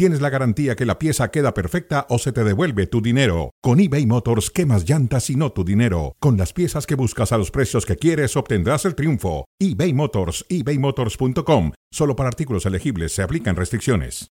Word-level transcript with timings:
tienes 0.00 0.22
la 0.22 0.30
garantía 0.30 0.76
que 0.76 0.86
la 0.86 0.98
pieza 0.98 1.30
queda 1.30 1.52
perfecta 1.52 2.06
o 2.08 2.16
se 2.18 2.32
te 2.32 2.42
devuelve 2.42 2.86
tu 2.86 3.02
dinero. 3.02 3.50
Con 3.60 3.80
eBay 3.80 4.06
Motors, 4.06 4.48
quemas 4.48 4.88
llantas 4.88 5.28
y 5.28 5.36
no 5.36 5.52
tu 5.52 5.62
dinero. 5.62 6.16
Con 6.20 6.38
las 6.38 6.54
piezas 6.54 6.86
que 6.86 6.94
buscas 6.94 7.32
a 7.32 7.36
los 7.36 7.50
precios 7.50 7.84
que 7.84 7.96
quieres, 7.96 8.34
obtendrás 8.34 8.86
el 8.86 8.94
triunfo. 8.94 9.44
eBay 9.58 9.92
Motors, 9.92 10.46
ebaymotors.com. 10.48 11.72
Solo 11.92 12.16
para 12.16 12.30
artículos 12.30 12.64
elegibles 12.64 13.12
se 13.12 13.22
aplican 13.22 13.56
restricciones. 13.56 14.28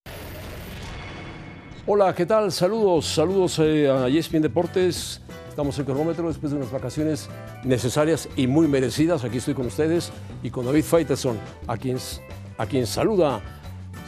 Hola, 1.84 2.14
¿qué 2.14 2.24
tal? 2.24 2.50
Saludos, 2.50 3.04
saludos 3.04 3.58
eh, 3.58 3.90
a 3.90 4.08
ESPN 4.08 4.40
Deportes. 4.40 5.20
Estamos 5.50 5.78
en 5.78 5.84
cronómetro 5.84 6.28
después 6.28 6.50
de 6.50 6.56
unas 6.56 6.72
vacaciones 6.72 7.28
necesarias 7.62 8.26
y 8.36 8.46
muy 8.46 8.68
merecidas. 8.68 9.22
Aquí 9.22 9.36
estoy 9.36 9.52
con 9.52 9.66
ustedes 9.66 10.12
y 10.42 10.48
con 10.48 10.64
David 10.64 10.84
Faitelson, 10.84 11.36
a 11.66 11.76
quien, 11.76 11.98
a 12.56 12.64
quien 12.64 12.86
saluda. 12.86 13.57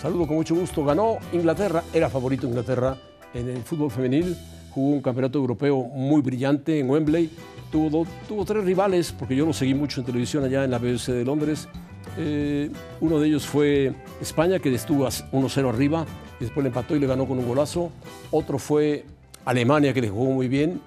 Saludo 0.01 0.27
con 0.27 0.37
mucho 0.37 0.55
gusto. 0.55 0.83
Ganó 0.83 1.19
Inglaterra, 1.31 1.85
era 1.93 2.09
favorito 2.09 2.47
Inglaterra 2.47 2.97
en 3.35 3.51
el 3.51 3.63
fútbol 3.63 3.91
femenil. 3.91 4.35
Jugó 4.71 4.95
un 4.95 5.03
campeonato 5.03 5.39
europeo 5.39 5.83
muy 5.83 6.23
brillante 6.23 6.79
en 6.79 6.89
Wembley. 6.89 7.29
Tuvo, 7.71 8.07
tuvo 8.27 8.45
tres 8.47 8.65
rivales, 8.65 9.13
porque 9.13 9.37
yo 9.37 9.45
lo 9.45 9.53
seguí 9.53 9.75
mucho 9.75 10.01
en 10.01 10.07
televisión 10.07 10.43
allá 10.43 10.65
en 10.65 10.71
la 10.71 10.79
BBC 10.79 11.09
de 11.09 11.25
Londres. 11.27 11.69
Eh, 12.17 12.71
uno 13.01 13.21
de 13.21 13.29
ellos 13.29 13.47
fue 13.47 13.93
España, 14.23 14.59
que 14.59 14.75
estuvo 14.75 15.07
1-0 15.07 15.69
arriba 15.69 16.07
y 16.41 16.45
después 16.45 16.65
le 16.65 16.69
empató 16.69 16.97
y 16.97 16.98
le 16.98 17.07
ganó 17.07 17.27
con 17.27 17.39
un 17.39 17.47
golazo. 17.47 17.91
Otro 18.31 18.59
fue 18.59 19.05
Alemania, 19.45 19.92
que 19.92 20.01
le 20.01 20.09
jugó 20.09 20.33
muy 20.33 20.48
bien, 20.48 20.81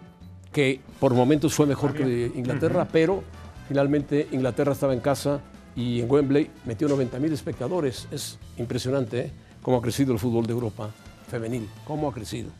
que 0.51 0.81
por 0.99 1.13
momentos 1.13 1.53
fue 1.53 1.67
mejor 1.67 1.93
que 1.93 2.31
Inglaterra, 2.33 2.87
pero 2.91 3.21
finalmente 3.67 4.27
Inglaterra 4.31 4.71
estaba 4.71 4.93
en 4.93 5.01
casa 5.01 5.39
y 5.75 6.01
en 6.01 6.11
Wembley 6.11 6.49
metió 6.65 6.87
90.000 6.87 7.31
espectadores. 7.31 8.07
Es 8.11 8.37
impresionante 8.57 9.19
¿eh? 9.19 9.31
cómo 9.61 9.77
ha 9.77 9.81
crecido 9.81 10.13
el 10.13 10.19
fútbol 10.19 10.45
de 10.45 10.53
Europa 10.53 10.89
femenil, 11.27 11.69
cómo 11.85 12.09
ha 12.09 12.13
crecido. 12.13 12.51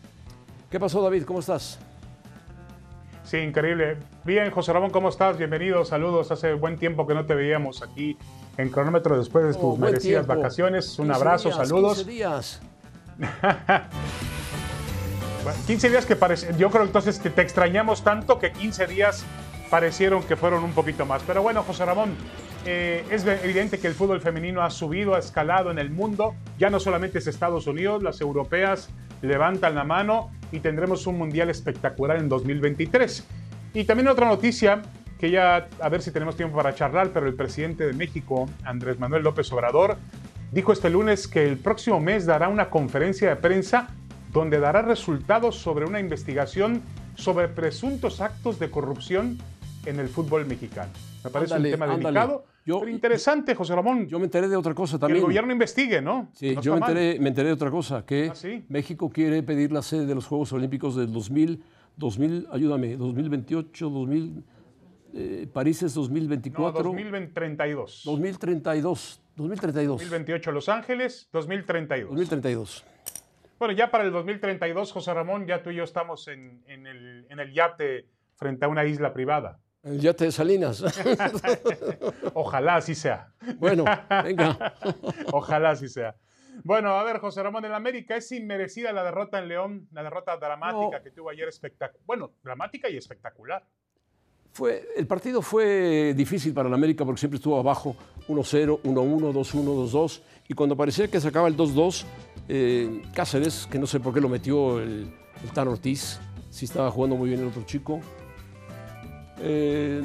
¿Qué 0.70 0.80
pasó, 0.80 1.02
David? 1.02 1.24
¿Cómo 1.24 1.40
estás? 1.40 1.78
Sí, 3.24 3.38
increíble. 3.38 3.98
Bien, 4.24 4.50
José 4.52 4.74
Ramón, 4.74 4.90
¿cómo 4.90 5.10
estás? 5.10 5.38
Bienvenido, 5.38 5.86
saludos. 5.86 6.32
Hace 6.32 6.54
buen 6.54 6.78
tiempo 6.78 7.08
que 7.08 7.14
no 7.14 7.26
te 7.26 7.36
veíamos 7.36 7.82
aquí 7.82 8.18
en 8.58 8.70
cronómetro 8.70 9.18
después 9.18 9.46
de 9.46 9.52
oh, 9.52 9.72
tus 9.72 9.80
merecidas 9.80 10.28
vacaciones. 10.28 10.98
Un 11.00 11.12
abrazo, 11.12 11.52
saludos. 11.52 11.98
15 11.98 12.12
días. 12.12 12.62
15 15.68 15.90
días 15.90 16.06
que 16.06 16.16
parece. 16.16 16.54
Yo 16.58 16.70
creo 16.70 16.84
entonces 16.84 17.20
que 17.20 17.30
te 17.30 17.42
extrañamos 17.42 18.04
tanto 18.04 18.40
que 18.40 18.52
15 18.52 18.88
días 18.88 19.24
parecieron 19.70 20.24
que 20.24 20.36
fueron 20.36 20.64
un 20.64 20.74
poquito 20.74 21.06
más. 21.06 21.22
Pero 21.26 21.42
bueno, 21.42 21.64
José 21.64 21.86
Ramón, 21.86 22.16
eh, 22.66 23.04
es 23.10 23.26
evidente 23.26 23.80
que 23.80 23.88
el 23.88 23.94
fútbol 23.94 24.22
femenino 24.22 24.62
ha 24.62 24.70
subido, 24.70 25.16
ha 25.16 25.20
escalado 25.20 25.72
en 25.72 25.80
el 25.80 25.90
mundo. 25.90 26.36
Ya 26.58 26.70
no 26.70 26.80
solamente 26.80 27.20
es 27.20 27.28
Estados 27.28 27.68
Unidos, 27.68 28.04
las 28.04 28.22
europeas 28.22 28.90
levantan 29.22 29.76
la 29.76 29.84
mano 29.84 30.32
y 30.52 30.60
tendremos 30.60 31.08
un 31.08 31.18
mundial 31.18 31.50
espectacular 31.50 32.18
en 32.18 32.30
2023. 32.30 33.26
Y 33.74 33.84
también 33.86 34.08
otra 34.08 34.28
noticia 34.28 34.82
que 35.18 35.32
ya 35.32 35.70
a 35.80 35.90
ver 35.90 36.02
si 36.02 36.12
tenemos 36.12 36.36
tiempo 36.36 36.58
para 36.58 36.76
charlar, 36.76 37.12
pero 37.14 37.28
el 37.28 37.34
presidente 37.34 37.86
de 37.86 37.94
México, 37.94 38.50
Andrés 38.64 39.00
Manuel 39.00 39.24
López 39.24 39.52
Obrador, 39.54 39.98
dijo 40.52 40.74
este 40.74 40.90
lunes 40.90 41.28
que 41.28 41.48
el 41.48 41.58
próximo 41.58 42.00
mes 42.00 42.26
dará 42.26 42.50
una 42.50 42.70
conferencia 42.70 43.30
de 43.30 43.36
prensa 43.38 43.90
donde 44.32 44.60
dará 44.60 44.82
resultados 44.82 45.56
sobre 45.56 45.86
una 45.86 46.00
investigación 46.00 46.82
sobre 47.16 47.48
presuntos 47.48 48.22
actos 48.22 48.60
de 48.60 48.70
corrupción 48.70 49.38
en 49.86 50.00
el 50.00 50.10
fútbol 50.10 50.46
mexicano. 50.46 50.92
Me 51.24 51.30
parece 51.30 51.56
un 51.56 51.64
tema 51.64 51.88
delicado, 51.88 52.46
pero 52.66 52.88
interesante, 52.88 53.56
José 53.56 53.76
Ramón. 53.76 54.08
Yo 54.08 54.20
me 54.20 54.26
enteré 54.26 54.48
de 54.48 54.56
otra 54.56 54.74
cosa 54.74 54.98
también. 54.98 55.16
Que 55.16 55.20
el 55.20 55.26
gobierno 55.26 55.52
investigue, 55.52 56.02
¿no? 56.02 56.30
Sí, 56.34 56.56
yo 56.62 56.74
me 56.74 56.80
enteré, 56.80 57.20
me 57.20 57.30
enteré, 57.30 57.48
de 57.48 57.54
otra 57.54 57.72
cosa, 57.72 58.06
que 58.06 58.32
¿Ah, 58.32 58.48
México 58.70 59.10
quiere 59.10 59.44
pedir 59.44 59.72
la 59.72 59.82
sede 59.82 60.06
de 60.06 60.16
los 60.16 60.26
Juegos 60.28 60.54
Olímpicos 60.54 60.96
del 60.96 61.12
2000, 61.12 61.64
2000 61.98 62.48
ayúdame, 62.52 62.96
2028, 62.96 63.90
2000, 63.90 64.44
eh, 65.16 65.48
París 65.52 65.84
es 65.84 65.94
2024. 65.94 66.84
No, 66.84 66.90
2032. 66.90 68.02
2032. 68.06 69.22
2032. 69.36 70.02
2028 70.02 70.52
Los 70.52 70.70
Ángeles, 70.70 71.30
2032. 71.32 72.10
2032. 72.10 72.86
Bueno, 73.60 73.74
ya 73.74 73.92
para 73.92 74.04
el 74.04 74.12
2032, 74.12 74.92
José 74.92 75.14
Ramón, 75.14 75.48
ya 75.48 75.64
tú 75.64 75.70
y 75.70 75.76
yo 75.76 75.84
estamos 75.84 76.28
en, 76.28 76.64
el, 76.68 77.26
en 77.30 77.40
el 77.40 77.54
yate 77.54 78.08
frente 78.36 78.66
a 78.66 78.68
una 78.68 78.86
isla 78.86 79.14
privada. 79.14 79.60
El 79.84 80.00
yate 80.00 80.26
de 80.26 80.32
Salinas. 80.32 80.82
Ojalá 82.34 82.78
así 82.78 82.96
sea. 82.96 83.34
Bueno, 83.58 83.84
venga. 84.24 84.76
Ojalá 85.34 85.72
así 85.72 85.90
sea. 85.90 86.16
Bueno, 86.64 86.90
a 86.98 87.04
ver, 87.04 87.20
José 87.20 87.44
Ramón, 87.44 87.66
en 87.66 87.74
América 87.74 88.16
es 88.16 88.32
inmerecida 88.32 88.94
la 88.94 89.04
derrota 89.04 89.40
en 89.40 89.50
León, 89.50 89.88
la 89.92 90.04
derrota 90.04 90.38
dramática 90.38 91.04
que 91.04 91.12
tuvo 91.12 91.30
ayer 91.30 91.50
espectacular. 91.50 92.02
Bueno, 92.06 92.32
dramática 92.44 92.90
y 92.90 92.96
espectacular. 92.96 93.66
Fue, 94.54 94.88
el 94.96 95.08
partido 95.08 95.42
fue 95.42 96.14
difícil 96.16 96.54
para 96.54 96.70
el 96.70 96.74
América 96.74 97.04
porque 97.04 97.20
siempre 97.20 97.38
estuvo 97.38 97.60
abajo 97.60 97.96
1-0, 98.30 98.84
1-1, 98.84 99.34
2-1, 99.34 99.90
2-2. 99.92 100.22
Y 100.48 100.54
cuando 100.54 100.78
parecía 100.78 101.10
que 101.10 101.20
sacaba 101.20 101.48
el 101.48 101.58
2-2, 101.58 102.06
eh, 102.48 103.02
Cáceres, 103.14 103.68
que 103.70 103.80
no 103.80 103.88
sé 103.88 104.00
por 104.00 104.14
qué 104.14 104.22
lo 104.22 104.30
metió 104.30 104.80
el, 104.80 105.12
el 105.44 105.52
Tan 105.54 105.68
Ortiz, 105.68 106.22
si 106.52 106.66
estaba 106.66 106.90
jugando 106.92 107.16
muy 107.16 107.30
bien 107.30 107.42
el 107.42 107.48
otro 107.48 107.64
chico, 107.64 108.00
eh, 109.40 110.02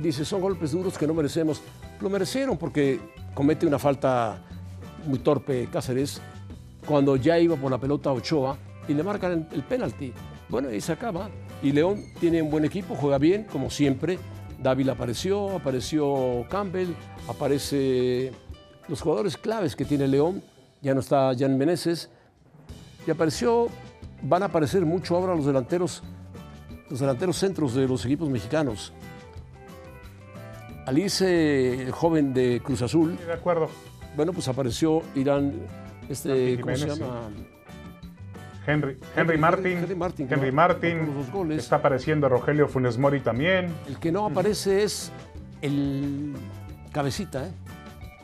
dice, 0.00 0.24
son 0.24 0.40
golpes 0.40 0.72
duros 0.72 0.96
que 0.96 1.06
no 1.06 1.14
merecemos. 1.14 1.62
Lo 2.00 2.08
merecieron 2.08 2.56
porque 2.56 3.00
comete 3.34 3.66
una 3.66 3.78
falta 3.78 4.38
muy 5.06 5.18
torpe 5.18 5.68
Cáceres 5.70 6.20
cuando 6.86 7.16
ya 7.16 7.38
iba 7.38 7.56
por 7.56 7.70
la 7.70 7.78
pelota 7.78 8.12
Ochoa 8.12 8.56
y 8.88 8.94
le 8.94 9.02
marcan 9.02 9.48
el 9.52 9.62
penalti. 9.62 10.12
Bueno, 10.48 10.72
y 10.72 10.80
se 10.80 10.92
acaba. 10.92 11.30
Y 11.62 11.72
León 11.72 12.04
tiene 12.18 12.42
un 12.42 12.50
buen 12.50 12.64
equipo, 12.64 12.94
juega 12.94 13.18
bien, 13.18 13.44
como 13.44 13.70
siempre. 13.70 14.18
Dávila 14.62 14.92
apareció, 14.92 15.56
apareció 15.56 16.46
Campbell, 16.50 16.88
aparece 17.28 18.32
los 18.88 19.00
jugadores 19.00 19.36
claves 19.36 19.76
que 19.76 19.84
tiene 19.84 20.08
León. 20.08 20.42
Ya 20.82 20.94
no 20.94 21.00
está 21.00 21.32
Jan 21.38 21.56
Meneses. 21.56 22.10
Y 23.06 23.10
apareció, 23.10 23.68
van 24.22 24.42
a 24.42 24.46
aparecer 24.46 24.84
mucho 24.84 25.16
ahora 25.16 25.34
los 25.34 25.46
delanteros, 25.46 26.02
los 26.90 27.00
delanteros 27.00 27.36
centros 27.36 27.74
de 27.74 27.86
los 27.86 28.04
equipos 28.04 28.28
mexicanos. 28.28 28.92
Alice, 30.86 31.82
el 31.82 31.92
joven 31.92 32.34
de 32.34 32.60
Cruz 32.64 32.82
Azul. 32.82 33.16
de 33.16 33.32
acuerdo. 33.32 33.70
Bueno, 34.16 34.32
pues 34.32 34.48
apareció 34.48 35.02
Irán, 35.14 35.54
este, 36.08 36.60
¿cómo 36.60 36.76
se 36.76 36.88
llama? 36.88 37.28
Henry, 38.66 38.98
Henry, 39.16 39.38
Martin. 39.38 39.78
Henry 39.78 39.94
Martin. 39.94 40.28
Henry 40.30 40.52
Martin. 40.52 41.52
Está 41.52 41.76
apareciendo 41.76 42.28
Rogelio 42.28 42.68
Funes 42.68 42.98
Mori 42.98 43.20
también. 43.20 43.72
El 43.88 43.98
que 43.98 44.12
no 44.12 44.26
aparece 44.26 44.82
es 44.82 45.10
el 45.62 46.34
Cabecita. 46.92 47.46
¿eh? 47.46 47.50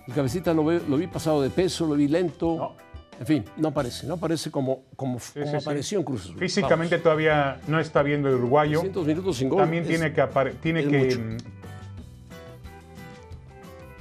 El 0.06 0.14
Cabecita 0.14 0.52
lo, 0.52 0.64
vi 0.64 1.06
pasado 1.06 1.42
de 1.42 1.50
peso, 1.50 1.86
lo 1.86 1.94
vi 1.94 2.08
lento. 2.08 2.76
En 3.18 3.26
fin, 3.26 3.44
no 3.56 3.68
aparece, 3.68 4.06
no 4.06 4.14
aparece 4.14 4.50
como, 4.50 4.84
como, 4.94 5.18
apareció 5.58 5.98
en 5.98 6.04
Cruz 6.04 6.34
Físicamente 6.38 6.98
todavía 6.98 7.60
no 7.66 7.80
está 7.80 8.02
viendo 8.02 8.28
el 8.28 8.34
uruguayo. 8.34 8.82
minutos 8.82 9.36
sin 9.38 9.48
gol. 9.48 9.60
También 9.60 9.86
tiene 9.86 10.12
que, 10.12 10.26
tiene 10.60 10.86
que 10.86 11.38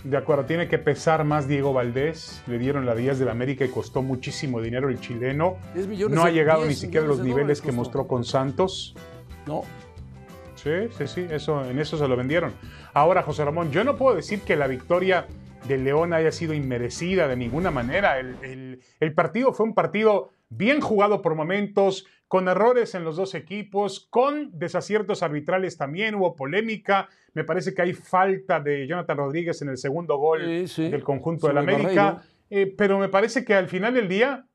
de 0.06 0.18
acuerdo, 0.18 0.46
tiene 0.46 0.68
que 0.68 0.78
pesar 0.78 1.24
más 1.24 1.48
Diego 1.48 1.74
Valdés. 1.74 2.44
Le 2.46 2.60
dieron 2.60 2.86
la 2.86 2.94
10 2.94 3.18
del 3.18 3.30
América 3.30 3.66
y 3.66 3.70
costó 3.70 4.04
muchísimo 4.04 4.62
dinero 4.62 4.88
el 4.88 5.00
chileno. 5.00 5.58
No 6.10 6.24
ha 6.24 6.30
llegado 6.30 6.66
ni 6.66 6.76
siquiera 6.76 7.06
a 7.06 7.10
los 7.10 7.20
niveles 7.20 7.60
que 7.60 7.72
mostró 7.72 8.08
con 8.08 8.24
Santos. 8.24 8.96
No. 9.48 9.64
Sí, 10.56 10.90
sí, 10.98 11.08
sí, 11.08 11.26
eso, 11.30 11.66
en 11.66 11.80
eso 11.80 11.98
se 11.98 12.08
lo 12.08 12.16
vendieron. 12.16 12.54
Ahora, 12.94 13.24
José 13.24 13.46
Ramón, 13.46 13.72
yo 13.72 13.84
no 13.84 13.98
puedo 13.98 14.16
decir 14.16 14.42
que 14.42 14.56
la 14.56 14.68
victoria 14.68 15.26
del 15.68 15.84
León 15.84 16.14
haya 16.14 16.32
sido 16.32 16.54
inmerecida 16.54 17.28
de 17.28 17.36
ninguna 17.36 17.72
manera. 17.72 18.20
El, 18.20 18.82
el 19.00 19.14
partido 19.14 19.54
fue 19.54 19.66
un 19.66 19.74
partido 19.74 20.32
bien 20.50 20.82
jugado 20.82 21.22
por 21.22 21.36
momentos, 21.36 22.06
con 22.28 22.48
errores 22.48 22.96
en 22.96 23.04
los 23.04 23.16
dos 23.16 23.36
equipos, 23.36 24.08
con 24.10 24.58
desaciertos 24.58 25.24
arbitrales 25.24 25.78
también, 25.78 26.16
hubo 26.16 26.36
polémica. 26.36 27.08
Me 27.34 27.44
parece 27.44 27.74
que 27.74 27.82
hay 27.82 27.94
falta 27.94 28.60
de 28.60 28.88
Jonathan 28.88 29.18
Rodríguez 29.18 29.62
en 29.62 29.70
el 29.70 29.78
segundo 29.78 30.18
gol 30.18 30.42
del 30.76 31.04
conjunto 31.04 31.48
del 31.48 31.58
América. 31.58 32.24
Eh, 32.50 32.74
pero 32.78 33.00
me 33.00 33.10
parece 33.10 33.44
que 33.44 33.54
al 33.54 33.68
final 33.68 33.94
del 33.94 34.08
día, 34.08 34.46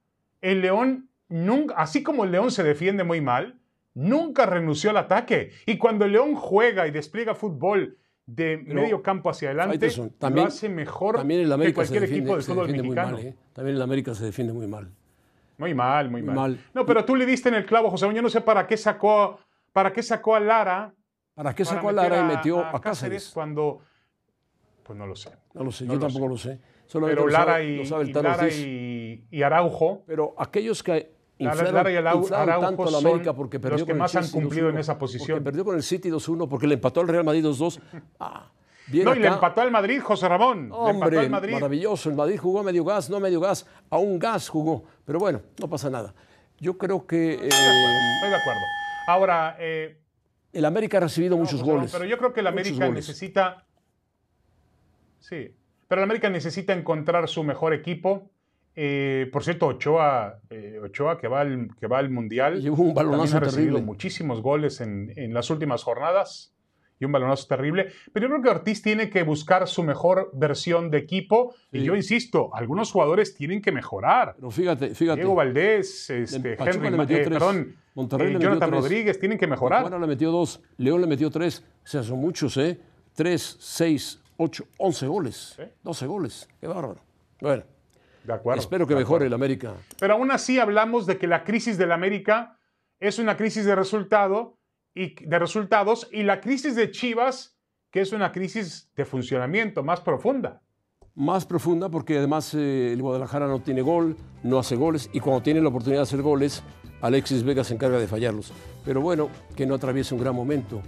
el 0.41 0.61
León, 0.63 1.11
nunca, 1.29 1.75
así 1.77 2.03
como 2.03 2.25
el 2.25 2.33
León 2.33 2.51
se 2.51 2.63
defiende 2.63 3.05
muy 3.05 3.21
mal, 3.21 3.59
nunca 3.95 4.47
renunció 4.47 4.91
al 4.91 4.97
ataque. 4.97 5.51
Y 5.67 5.79
cuando 5.79 6.05
el 6.05 6.13
León 6.13 6.35
juega 6.35 6.87
y 6.87 6.91
despliega 6.91 7.35
fútbol 7.35 7.99
de 8.35 8.59
medio 8.59 9.03
campo 9.03 9.29
hacia 9.31 9.49
adelante 9.49 9.91
también- 10.19 10.45
lo 10.45 10.49
hace 10.49 10.69
mejor 10.69 11.17
También 11.17 11.41
el 11.41 11.49
que 11.49 11.55
América 11.55 11.73
se 11.85 11.89
cualquier 11.89 12.01
defiende, 12.03 12.31
equipo 12.33 12.43
fútbol 12.55 12.69
mexicano. 12.71 13.17
mal. 13.17 13.27
¿eh? 13.27 13.35
También 13.53 13.77
el 13.77 13.83
América 13.83 14.15
se 14.15 14.25
defiende 14.25 14.53
muy 14.53 14.67
mal. 14.67 14.91
Muy 15.59 15.75
mal, 15.75 16.11
muy, 16.11 16.23
Muy 16.23 16.27
mal. 16.35 16.37
mal. 16.53 16.65
No, 16.73 16.87
pero 16.87 17.05
tú 17.05 17.17
le 17.17 17.27
diste 17.27 17.49
en 17.49 17.57
el 17.57 17.67
clavo, 17.67 17.91
José. 17.91 18.13
Yo 18.15 18.23
no 18.23 18.29
sé 18.31 18.41
para 18.41 18.67
qué 18.67 18.77
sacó, 18.77 19.39
para 19.73 19.93
qué 19.93 20.03
sacó 20.03 20.35
a 20.37 20.41
Lara. 20.41 20.95
¿Para 21.35 21.55
qué 21.55 21.65
para 21.65 21.77
sacó 21.77 21.89
a 21.89 21.93
Lara 21.93 22.21
y 22.21 22.25
metió 22.37 22.61
a, 22.61 22.65
Cáceres 22.73 22.83
Cáceres? 22.83 23.31
cuando. 23.35 23.81
Pues 24.85 24.99
no 24.99 25.07
lo 25.07 25.15
sé. 25.17 25.31
No 25.55 25.65
lo 25.65 25.71
sé, 25.73 25.85
No 25.87 25.95
yo 25.95 26.01
lo 26.01 26.07
tampoco 26.07 26.25
sé. 26.39 26.49
lo 26.51 26.55
sé. 26.57 26.61
Solamente 26.87 27.17
Pero 27.17 27.27
lo 27.29 27.33
sabe- 27.33 27.47
Lara, 27.47 27.59
lo 27.65 27.83
y, 27.83 27.87
sabe 27.87 28.03
el 28.05 28.09
y 28.09 28.13
Lara 28.13 28.49
y, 28.49 29.25
y 29.31 29.43
Araujo. 29.43 30.03
Pero 30.07 30.35
aquellos 30.39 30.83
que 30.83 31.13
inflaron, 31.45 31.75
Lara 31.75 31.93
y 31.93 31.97
Araujo 31.97 32.29
tanto 32.29 32.89
a 32.89 32.91
la 32.91 32.99
América 32.99 33.35
porque 33.35 33.59
los 33.59 33.63
perdió 33.63 33.79
que 33.87 33.93
con 33.93 33.97
el 33.97 33.99
más 33.99 34.17
han 34.17 34.23
Chelsea 34.23 34.41
cumplido 34.41 34.69
en 34.69 34.77
2-1, 34.77 34.81
esa 34.81 34.99
posición. 34.99 35.39
Porque 35.39 35.45
perdió 35.45 35.65
con 35.65 35.77
el 35.77 35.83
City 35.83 36.11
2-1, 36.11 36.49
porque 36.49 36.67
le 36.67 36.75
empató 36.75 37.01
al 37.01 37.09
Real 37.09 37.25
Madrid 37.25 37.45
2-2. 37.45 37.81
Ah, 38.19 38.51
bien 38.89 39.05
No, 39.05 39.15
y 39.15 39.19
le 39.19 39.29
empató 39.29 39.61
al 39.61 39.71
Madrid, 39.71 40.01
José 40.03 40.29
Ramón. 40.29 40.59
le 40.59 40.65
empató 40.67 40.81
Hombre, 40.85 41.19
al 41.19 41.31
Madrid. 41.31 41.55
maravilloso. 41.55 42.09
El 42.11 42.17
Madrid 42.17 42.39
jugó 42.39 42.61
a 42.61 42.63
medio 42.63 42.85
gas, 42.85 43.09
no 43.11 43.17
a 43.17 43.21
medio 43.21 43.41
gas, 43.41 43.67
a 43.89 43.99
un 43.99 44.19
gas 44.19 44.49
jugó. 44.49 44.85
Pero 45.05 45.19
bueno, 45.19 45.41
no 45.59 45.69
pasa 45.69 45.91
nada. 45.91 46.15
Yo 46.59 46.77
creo 46.77 47.07
que 47.07 47.35
eh, 47.35 47.49
Estoy 47.49 48.31
de 48.31 48.37
acuerdo. 48.37 48.61
Ahora, 49.07 49.57
eh, 49.59 49.99
el 50.53 50.65
América 50.65 50.99
ha 50.99 51.01
recibido 51.01 51.37
muchos 51.37 51.53
José 51.61 51.65
Ramón, 51.65 51.77
goles. 51.79 51.93
Pero 51.93 52.05
yo 52.05 52.19
creo 52.19 52.33
que 52.33 52.41
el 52.41 52.47
América 52.47 52.87
goles. 52.87 53.07
necesita. 53.07 53.65
Sí. 55.21 55.55
Pero 55.89 56.01
el 56.01 56.05
América 56.05 56.29
necesita 56.31 56.73
encontrar 56.73 57.29
su 57.29 57.43
mejor 57.45 57.73
equipo. 57.73 58.31
Eh, 58.77 59.29
por 59.33 59.43
cierto, 59.45 59.67
Ochoa, 59.67 60.39
eh, 60.49 60.79
Ochoa 60.83 61.19
que, 61.19 61.29
va 61.29 61.41
al, 61.41 61.69
que 61.79 61.87
va 61.87 61.99
al 61.99 62.11
Mundial. 62.11 62.61
Llevó 62.61 62.83
un 62.83 62.95
balonazo 62.95 63.37
ha 63.37 63.41
recibido 63.41 63.73
terrible. 63.75 63.83
muchísimos 63.87 64.41
goles 64.43 64.81
en, 64.81 65.13
en 65.17 65.35
las 65.35 65.51
últimas 65.51 65.83
jornadas. 65.83 66.55
Y 66.99 67.07
un 67.07 67.13
balonazo 67.13 67.47
terrible. 67.49 67.87
Pero 68.13 68.27
yo 68.29 68.31
creo 68.35 68.43
que 68.43 68.49
Ortiz 68.51 68.83
tiene 68.83 69.09
que 69.09 69.23
buscar 69.23 69.67
su 69.67 69.83
mejor 69.83 70.31
versión 70.35 70.91
de 70.91 70.99
equipo. 70.99 71.55
Y 71.73 71.79
Sí. 71.81 71.85
yo 71.87 71.97
insisto, 71.97 72.51
algunos 72.55 72.93
jugadores 72.93 73.35
tienen 73.35 73.63
que 73.63 73.73
mejorar. 73.73 74.35
Pero 74.37 74.51
fíjate, 74.51 74.95
fíjate. 74.95 75.21
Diego 75.21 75.35
Valdés, 75.35 76.11
este, 76.11 76.59
Henry, 76.63 76.91
le 76.91 76.97
metió 76.99 77.17
eh, 77.17 77.21
tres. 77.25 77.39
perdón, 77.39 77.77
Monterrey 77.95 78.27
eh, 78.27 78.29
le 78.29 78.35
metió 78.35 78.49
Jonathan 78.51 78.71
tres. 78.71 78.83
Rodríguez, 78.83 79.19
tienen 79.19 79.39
que 79.39 79.47
mejorar. 79.47 79.85
Tijuana 79.85 79.99
le 80.05 80.11
metió 80.13 80.31
dos, 80.31 80.63
León 80.77 81.01
le 81.01 81.07
metió 81.07 81.31
tres. 81.31 81.65
O 81.83 81.87
sea, 81.87 82.03
son 82.03 82.19
muchos, 82.21 82.55
¿eh? 82.59 82.79
Tres, 83.15 83.57
seis, 83.59 84.21
ocho, 84.37 84.65
once 84.77 85.07
goles. 85.07 85.55
Sí. 85.57 85.63
Doce 85.83 86.07
goles. 86.07 86.49
Qué 86.61 86.67
bárbaro. 86.67 87.01
Bueno, 87.41 87.63
De 88.25 88.33
acuerdo. 88.33 88.61
espero 88.61 88.87
que 88.87 88.95
mejore 88.95 89.25
acuerdo. 89.25 89.27
el 89.27 89.33
América. 89.35 89.75
Pero 89.99 90.15
aún 90.15 90.31
así 90.31 90.59
hablamos 90.59 91.07
de 91.07 91.19
que 91.19 91.27
la 91.27 91.45
crisis 91.45 91.79
del 91.79 91.93
América 91.93 92.59
es 92.99 93.19
una 93.19 93.37
crisis 93.37 93.65
de 93.65 93.75
resultado 93.75 94.59
y 94.95 95.15
de 95.25 95.39
resultados 95.39 96.09
y 96.13 96.23
la 96.23 96.41
crisis 96.41 96.75
de 96.77 96.91
Chivas 96.91 97.57
que 97.91 98.01
es 98.01 98.13
una 98.13 98.33
crisis 98.33 98.89
de 98.95 99.05
funcionamiento 99.05 99.83
más 99.83 100.01
profunda. 100.01 100.63
Más 101.15 101.45
profunda 101.45 101.89
porque 101.89 102.19
además 102.19 102.55
eh, 102.55 102.93
el 102.93 103.03
Guadalajara 103.03 103.47
no 103.49 103.61
tiene 103.61 103.83
gol, 103.83 104.17
no 104.43 104.59
hace 104.59 104.77
goles 104.77 105.11
y 105.13 105.21
cuando 105.21 105.43
tiene 105.43 105.61
la 105.61 105.69
oportunidad 105.69 106.01
de 106.01 106.05
hacer 106.05 106.23
goles, 106.23 106.63
Alexis 107.03 107.43
Vega 107.43 107.65
se 107.65 107.75
encarga 107.75 107.99
de 107.99 108.07
fallarlos. 108.07 108.53
Pero 108.85 109.01
bueno, 109.01 109.29
que 109.57 109.67
no 109.67 109.75
atraviese 109.75 110.15
un 110.15 110.21
gran 110.21 110.35
momento 110.35 110.83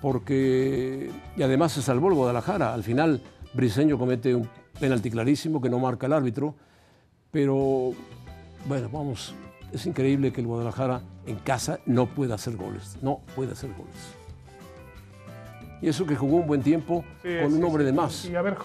porque 0.00 1.10
y 1.36 1.42
además 1.42 1.72
se 1.72 1.82
salvó 1.82 2.08
el 2.08 2.14
Guadalajara. 2.14 2.72
Al 2.72 2.82
final 2.82 3.20
Briseño 3.52 3.98
comete 3.98 4.34
un 4.34 4.48
penalti 4.80 5.10
clarísimo 5.10 5.60
que 5.60 5.68
no 5.68 5.78
marca 5.78 6.06
el 6.06 6.12
árbitro, 6.14 6.54
pero 7.30 7.92
bueno, 8.66 8.88
vamos, 8.90 9.34
es 9.72 9.86
increíble 9.86 10.32
que 10.32 10.40
el 10.40 10.46
Guadalajara 10.46 11.00
en 11.26 11.36
casa 11.36 11.78
no 11.86 12.06
pueda 12.06 12.34
hacer 12.36 12.56
goles, 12.56 12.98
no 13.02 13.20
puede 13.36 13.52
hacer 13.52 13.70
goles. 13.70 14.14
Y 15.80 15.88
eso 15.88 16.06
que 16.06 16.16
jugó 16.16 16.38
un 16.38 16.46
buen 16.46 16.62
tiempo 16.62 17.04
Sí, 17.22 17.28
con 17.42 17.54
un 17.54 17.64
hombre 17.64 17.84
sí. 17.84 17.86
de 17.86 17.92
más. 17.92 18.24
Y 18.24 18.34
a 18.36 18.42
ver. 18.42 18.56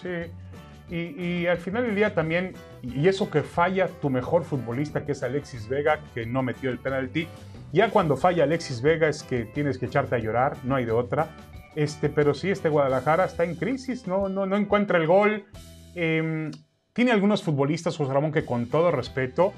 Sí. 0.00 0.30
Y, 0.94 1.22
y 1.22 1.46
al 1.46 1.58
final 1.58 1.84
del 1.84 1.94
día 1.94 2.14
también, 2.14 2.54
y 2.82 3.08
eso 3.08 3.28
que 3.30 3.42
falla 3.42 3.88
tu 4.00 4.08
mejor 4.10 4.44
futbolista, 4.44 5.04
que 5.04 5.12
es 5.12 5.22
Alexis 5.22 5.68
Vega, 5.68 6.00
que 6.14 6.24
no 6.24 6.42
metió 6.42 6.70
el 6.70 6.78
penalti. 6.78 7.26
Ya 7.72 7.90
cuando 7.90 8.16
falla 8.16 8.44
Alexis 8.44 8.80
Vega 8.80 9.08
es 9.08 9.22
que 9.22 9.44
tienes 9.44 9.76
que 9.76 9.86
echarte 9.86 10.14
a 10.14 10.18
llorar, 10.18 10.56
no 10.64 10.76
hay 10.76 10.84
de 10.86 10.92
otra. 10.92 11.28
Este, 11.74 12.08
pero 12.08 12.32
sí, 12.32 12.50
este 12.50 12.68
Guadalajara 12.70 13.26
está 13.26 13.44
en 13.44 13.56
crisis, 13.56 14.06
no, 14.06 14.28
no, 14.28 14.46
no 14.46 14.56
encuentra 14.56 14.98
el 14.98 15.06
gol. 15.06 15.44
Em, 15.94 16.50
tiene 16.92 17.12
algunos 17.12 17.42
futbolistas, 17.42 17.96
José 17.96 18.12
Ramón, 18.12 18.32
que 18.32 18.44
con 18.44 18.66
todo 18.66 18.90
respeto, 18.90 19.52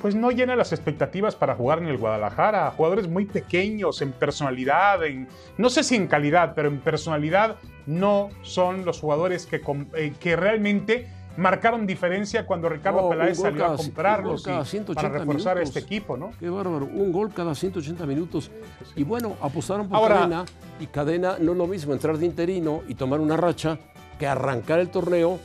pues 0.00 0.14
no 0.14 0.30
llena 0.30 0.54
las 0.56 0.72
expectativas 0.72 1.34
para 1.34 1.54
jugar 1.56 1.78
en 1.80 1.86
el 1.88 1.98
Guadalajara. 1.98 2.70
Jugadores 2.70 3.08
muy 3.08 3.26
pequeños 3.26 4.00
en 4.00 4.12
personalidad, 4.12 5.04
en, 5.04 5.28
no 5.56 5.70
sé 5.70 5.82
si 5.82 5.96
en 5.96 6.06
calidad, 6.06 6.52
pero 6.54 6.68
en 6.68 6.78
personalidad 6.80 7.56
no 7.86 8.28
son 8.42 8.84
los 8.84 9.00
jugadores 9.00 9.44
que, 9.46 9.60
eh, 9.96 10.12
que 10.20 10.36
realmente 10.36 11.08
marcaron 11.36 11.86
diferencia 11.86 12.46
cuando 12.46 12.68
Ricardo 12.68 13.04
un 13.04 13.10
Peláez 13.10 13.38
salió 13.38 13.62
a 13.64 13.66
cada- 13.68 13.70
un 13.72 13.76
comprarlos 13.84 14.42
gol 14.44 14.52
cada 14.52 14.62
y- 14.62 14.66
180 14.66 15.08
para 15.08 15.18
reforzar 15.24 15.56
minutos. 15.56 15.76
este 15.76 15.86
equipo, 15.86 16.16
¿no? 16.16 16.32
Qué 16.38 16.48
bárbaro, 16.48 16.84
un 16.86 17.12
gol 17.12 17.32
cada 17.34 17.54
180 17.54 18.06
minutos. 18.06 18.50
Y 18.96 19.02
bueno, 19.04 19.36
apostaron 19.40 19.88
por 19.88 19.98
Ahora- 19.98 20.16
Cadena 20.16 20.44
y 20.80 20.86
Cadena 20.86 21.36
no 21.40 21.52
es 21.52 21.58
lo 21.58 21.66
mismo 21.66 21.92
entrar 21.92 22.18
de 22.18 22.26
interino 22.26 22.82
y 22.88 22.94
tomar 22.94 23.20
una 23.20 23.36
racha 23.36 23.78
que 24.18 24.26
arrancar 24.26 24.80
el 24.80 24.88
torneo 24.90 25.38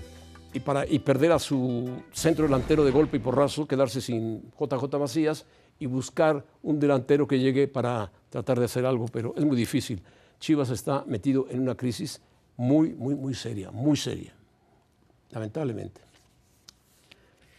y, 0.54 0.60
para, 0.60 0.86
y 0.88 1.00
perder 1.00 1.32
a 1.32 1.40
su 1.40 2.04
centro 2.12 2.46
delantero 2.46 2.84
de 2.86 2.92
golpe 2.92 3.18
y 3.18 3.20
porrazo, 3.20 3.68
quedarse 3.68 4.02
sin 4.02 4.52
JJ 4.60 4.98
Macías 5.00 5.46
y 5.80 5.86
buscar 5.88 6.46
un 6.62 6.80
delantero 6.80 7.28
que 7.28 7.40
llegue 7.40 7.68
para 7.68 8.12
tratar 8.30 8.60
de 8.60 8.66
hacer 8.66 8.86
algo, 8.86 9.08
pero 9.08 9.34
es 9.36 9.44
muy 9.44 9.58
difícil. 9.58 10.02
Chivas 10.40 10.70
está 10.70 11.04
metido 11.08 11.48
en 11.50 11.62
una 11.62 11.76
crisis 11.76 12.22
muy, 12.58 12.94
muy, 12.94 13.16
muy 13.16 13.34
seria, 13.34 13.72
muy 13.72 13.98
seria, 13.98 14.34
lamentablemente. 15.32 16.02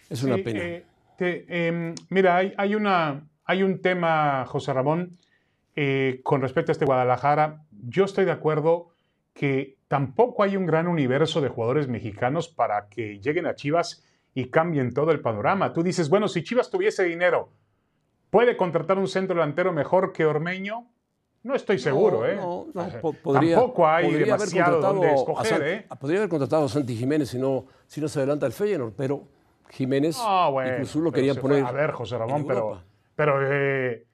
Es 0.09 0.23
una 0.23 0.37
Sí, 0.37 0.43
pena. 0.43 0.61
eh, 0.63 0.85
te- 1.17 1.67
em, 1.67 1.95
mira, 2.11 2.37
hay, 2.37 2.53
hay 2.57 2.75
una, 2.75 3.27
hay 3.45 3.63
un 3.63 3.81
tema, 3.81 4.45
José 4.47 4.73
Ramón, 4.73 5.17
eh, 5.75 6.21
con 6.23 6.41
respecto 6.41 6.71
a 6.71 6.75
este 6.75 6.85
Guadalajara. 6.85 7.65
Yo 7.89 8.05
estoy 8.05 8.25
de 8.25 8.31
acuerdo 8.31 8.91
que 9.35 9.77
tampoco 9.89 10.43
hay 10.43 10.57
un 10.57 10.65
gran 10.65 10.89
universo 10.89 11.41
de 11.41 11.49
jugadores 11.49 11.89
mexicanos 11.89 12.49
para 12.49 12.89
que 12.89 13.19
lleguen 13.21 13.47
a 13.47 13.55
Chivas 13.55 14.03
y 14.33 14.47
cambien 14.49 14.95
todo 14.95 15.11
el 15.11 15.21
panorama. 15.21 15.73
Tú 15.73 15.83
dices, 15.83 16.09
bueno, 16.09 16.29
si 16.29 16.43
Chivas 16.43 16.71
tuviese 16.71 17.05
dinero, 17.05 17.51
¿puede 18.31 18.57
contratar 18.57 18.97
un 18.99 19.09
centro 19.09 19.35
delantero 19.37 19.73
mejor 19.73 20.13
que 20.13 20.25
Ormeño? 20.25 20.87
No 21.43 21.55
estoy 21.55 21.79
seguro, 21.79 22.21
No, 22.21 22.27
¿eh? 22.27 22.37
No, 22.37 22.67
no, 22.73 23.01
po- 23.03 23.13
podría, 23.13 23.57
Tampoco 23.57 23.87
hay 23.87 24.07
podría 24.07 24.25
demasiado 24.25 24.81
donde 24.81 25.13
escoger, 25.13 25.63
¿eh? 25.69 25.87
Podría 26.01 26.19
haber 26.21 26.31
contratado 26.31 26.65
a 26.65 26.69
Santi 26.69 26.97
Jiménez 26.97 27.29
si 27.29 27.39
no, 27.39 27.67
si 27.87 28.01
no 28.01 28.09
se 28.09 28.21
adelanta 28.21 28.47
el 28.47 28.53
Feyenoord, 28.53 28.95
pero 28.97 29.29
Jiménez 29.69 30.17
Ah, 30.21 30.49
bueno, 30.51 30.83
Azul 30.83 31.05
lo 31.05 31.13
querían 31.13 31.37
poner. 31.37 31.65
A 31.65 31.73
ver, 31.73 31.91
José 31.91 32.17
Ramón, 32.17 32.47
pero, 32.47 32.81
pero, 33.15 33.41
eh, 33.43 34.07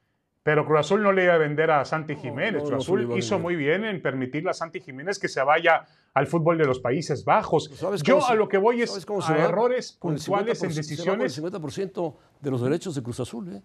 pero 0.43 0.65
Cruz 0.65 0.79
Azul 0.79 1.03
no 1.03 1.11
le 1.11 1.25
iba 1.25 1.33
a 1.33 1.37
vender 1.37 1.71
a 1.71 1.85
Santi 1.85 2.15
Jiménez. 2.15 2.63
no, 2.63 2.69
Cruz 2.69 2.71
no 2.71 2.77
Azul 2.77 3.17
hizo 3.17 3.39
muy 3.39 3.55
bien 3.55 3.85
en 3.85 4.01
permitirle 4.01 4.49
a 4.49 4.53
Santi 4.53 4.81
Jiménez 4.81 5.19
que 5.19 5.27
se 5.27 5.41
vaya 5.43 5.85
al 6.13 6.27
fútbol 6.27 6.57
de 6.57 6.65
los 6.65 6.79
Países 6.79 7.23
Bajos. 7.23 7.69
¿Sabes 7.75 8.01
Yo 8.03 8.25
a 8.25 8.35
lo 8.35 8.47
que 8.47 8.57
voy 8.57 8.81
es 8.81 9.05
cómo 9.05 9.21
se 9.21 9.33
a 9.33 9.45
errores 9.45 9.93
puntuales 9.93 10.61
en 10.63 10.71
50%, 10.71 10.73
se 10.73 10.79
va 11.01 11.13
con 11.13 11.19
decisiones. 11.19 11.37
el 11.37 11.43
50% 11.43 12.15
de 12.41 12.51
los 12.51 12.61
derechos 12.61 12.95
de 12.95 13.03
Cruz 13.03 13.19
Azul. 13.19 13.55
¿eh? 13.55 13.61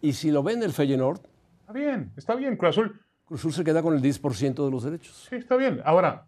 Y 0.00 0.12
si 0.12 0.30
lo 0.30 0.42
vende 0.42 0.66
el 0.66 0.72
Feyenoord, 0.72 1.20
Está 1.64 1.72
bien, 1.72 2.12
está 2.14 2.34
bien, 2.34 2.58
Cruz 2.58 2.70
Azul. 2.70 3.00
Cruz 3.24 3.40
Azul 3.40 3.52
se 3.54 3.64
queda 3.64 3.82
con 3.82 3.94
el 3.94 4.02
10% 4.02 4.64
de 4.66 4.70
los 4.70 4.82
derechos. 4.82 5.26
Sí, 5.30 5.36
está 5.36 5.56
bien. 5.56 5.80
Ahora, 5.82 6.26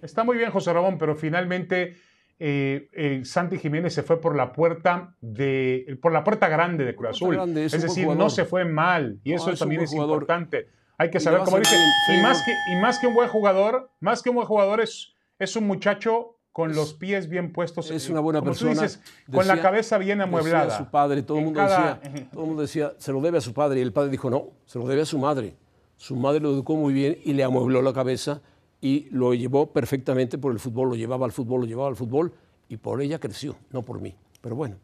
está 0.00 0.24
muy 0.24 0.38
bien 0.38 0.50
José 0.50 0.72
Ramón, 0.72 0.96
pero 0.96 1.14
finalmente 1.14 1.96
eh, 2.42 2.88
eh, 2.94 3.20
Santi 3.24 3.58
Jiménez 3.58 3.92
se 3.94 4.02
fue 4.02 4.20
por 4.20 4.34
la 4.34 4.52
puerta 4.52 5.14
de, 5.20 5.98
por 6.00 6.10
la 6.10 6.24
puerta 6.24 6.48
grande 6.48 6.84
de 6.84 6.94
Cruz 6.96 7.18
Puerta 7.20 7.24
Azul. 7.26 7.34
grande, 7.34 7.64
es 7.66 7.82
decir, 7.82 8.06
no 8.08 8.30
se 8.30 8.44
fue 8.46 8.64
mal 8.64 9.20
y 9.22 9.30
No, 9.30 9.36
eso 9.36 9.50
es 9.50 9.58
también 9.58 9.82
es 9.82 9.90
jugador. 9.90 10.14
importante. 10.22 10.68
Hay 10.98 11.10
que 11.10 11.18
Y 11.18 11.20
saber 11.20 11.40
cómo 11.44 11.56
a 11.56 11.60
dice. 11.60 11.76
el 12.08 12.18
Y 12.18 12.22
más, 12.22 12.42
que, 12.44 12.52
y 12.72 12.76
más 12.80 12.98
que 12.98 13.06
un 13.06 13.14
buen 13.14 13.28
jugador, 13.28 13.90
más 14.00 14.22
que 14.22 14.30
un 14.30 14.36
buen 14.36 14.46
jugador 14.48 14.80
es, 14.80 15.12
es 15.38 15.54
un 15.56 15.66
muchacho 15.66 16.36
con 16.52 16.74
los 16.74 16.94
pies 16.94 17.28
bien 17.28 17.52
puestos. 17.52 17.90
Es 17.90 18.08
eh, 18.08 18.12
una 18.12 18.20
buena 18.20 18.40
como 18.40 18.52
tú 18.52 18.64
persona. 18.66 18.82
dices, 18.86 19.02
con 19.32 19.46
la 19.46 19.60
cabeza 19.62 19.98
bien 19.98 20.20
amueblada. 20.20 20.64
Decía 20.64 20.78
su 20.78 20.90
padre, 20.90 21.22
todo 21.22 21.38
el 21.38 21.44
mundo 21.44 21.60
cada- 21.60 22.00
decía, 22.02 22.28
todo 22.32 22.42
el 22.42 22.46
mundo 22.48 22.62
decía, 22.62 22.92
se 22.98 23.12
lo 23.12 23.20
debe 23.20 23.38
a 23.38 23.40
su 23.40 23.52
padre 23.54 23.78
y 23.80 23.82
el 23.82 23.92
padre 23.92 24.10
dijo, 24.10 24.30
no, 24.30 24.48
se 24.66 24.78
lo 24.78 24.86
debe 24.86 25.02
a 25.02 25.06
su 25.06 25.18
madre. 25.18 25.56
Su 25.96 26.16
madre 26.16 26.40
lo 26.40 26.50
educó 26.50 26.74
muy 26.76 26.92
bien 26.94 27.18
y 27.22 27.34
le 27.34 27.44
amuebló 27.44 27.82
la 27.82 27.92
cabeza 27.92 28.40
y 28.80 29.08
lo 29.10 29.34
llevó 29.34 29.72
perfectamente 29.72 30.38
por 30.38 30.52
el 30.52 30.58
fútbol, 30.58 30.90
lo 30.90 30.94
llevaba 30.94 31.26
al 31.26 31.32
fútbol, 31.32 31.62
lo 31.62 31.66
llevaba 31.66 31.88
al 31.88 31.96
fútbol 31.96 32.32
y 32.68 32.76
por 32.76 33.02
ella 33.02 33.18
creció, 33.18 33.56
no 33.70 33.82
por 33.82 34.00
mí. 34.00 34.16
Pero 34.40 34.56
bueno. 34.56 34.76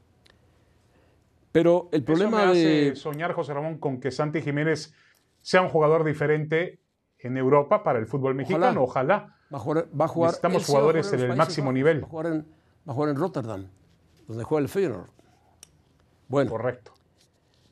Pero 1.52 1.88
el 1.92 2.02
Eso 2.02 2.06
problema 2.06 2.44
me 2.44 2.50
hace 2.50 2.58
de 2.58 2.96
soñar, 2.96 3.32
José 3.32 3.54
Ramón, 3.54 3.78
con 3.78 3.98
que 3.98 4.10
Santi 4.10 4.42
Jiménez 4.42 4.92
sea 5.40 5.62
un 5.62 5.68
jugador 5.68 6.04
diferente 6.04 6.80
en 7.18 7.36
Europa 7.36 7.82
para 7.82 7.98
el 7.98 8.06
fútbol 8.06 8.34
mexicano. 8.34 8.82
Ojalá. 8.82 9.36
va 9.52 9.56
a 9.56 9.60
jugar, 9.60 9.88
va 9.98 10.04
a 10.04 10.08
jugar 10.08 10.28
Necesitamos 10.30 10.62
va 10.62 10.66
jugadores 10.66 11.12
en 11.12 11.20
el 11.20 11.36
máximo 11.36 11.72
nivel. 11.72 12.02
Va 12.02 12.06
a, 12.06 12.10
jugar 12.10 12.26
en, 12.26 12.46
va 12.86 12.92
a 12.92 12.94
jugar 12.94 13.10
en 13.10 13.16
Rotterdam, 13.16 13.66
donde 14.28 14.44
juega 14.44 14.62
el 14.62 14.68
Feyenoord. 14.68 15.08
Bueno, 16.28 16.50
Correcto. 16.50 16.92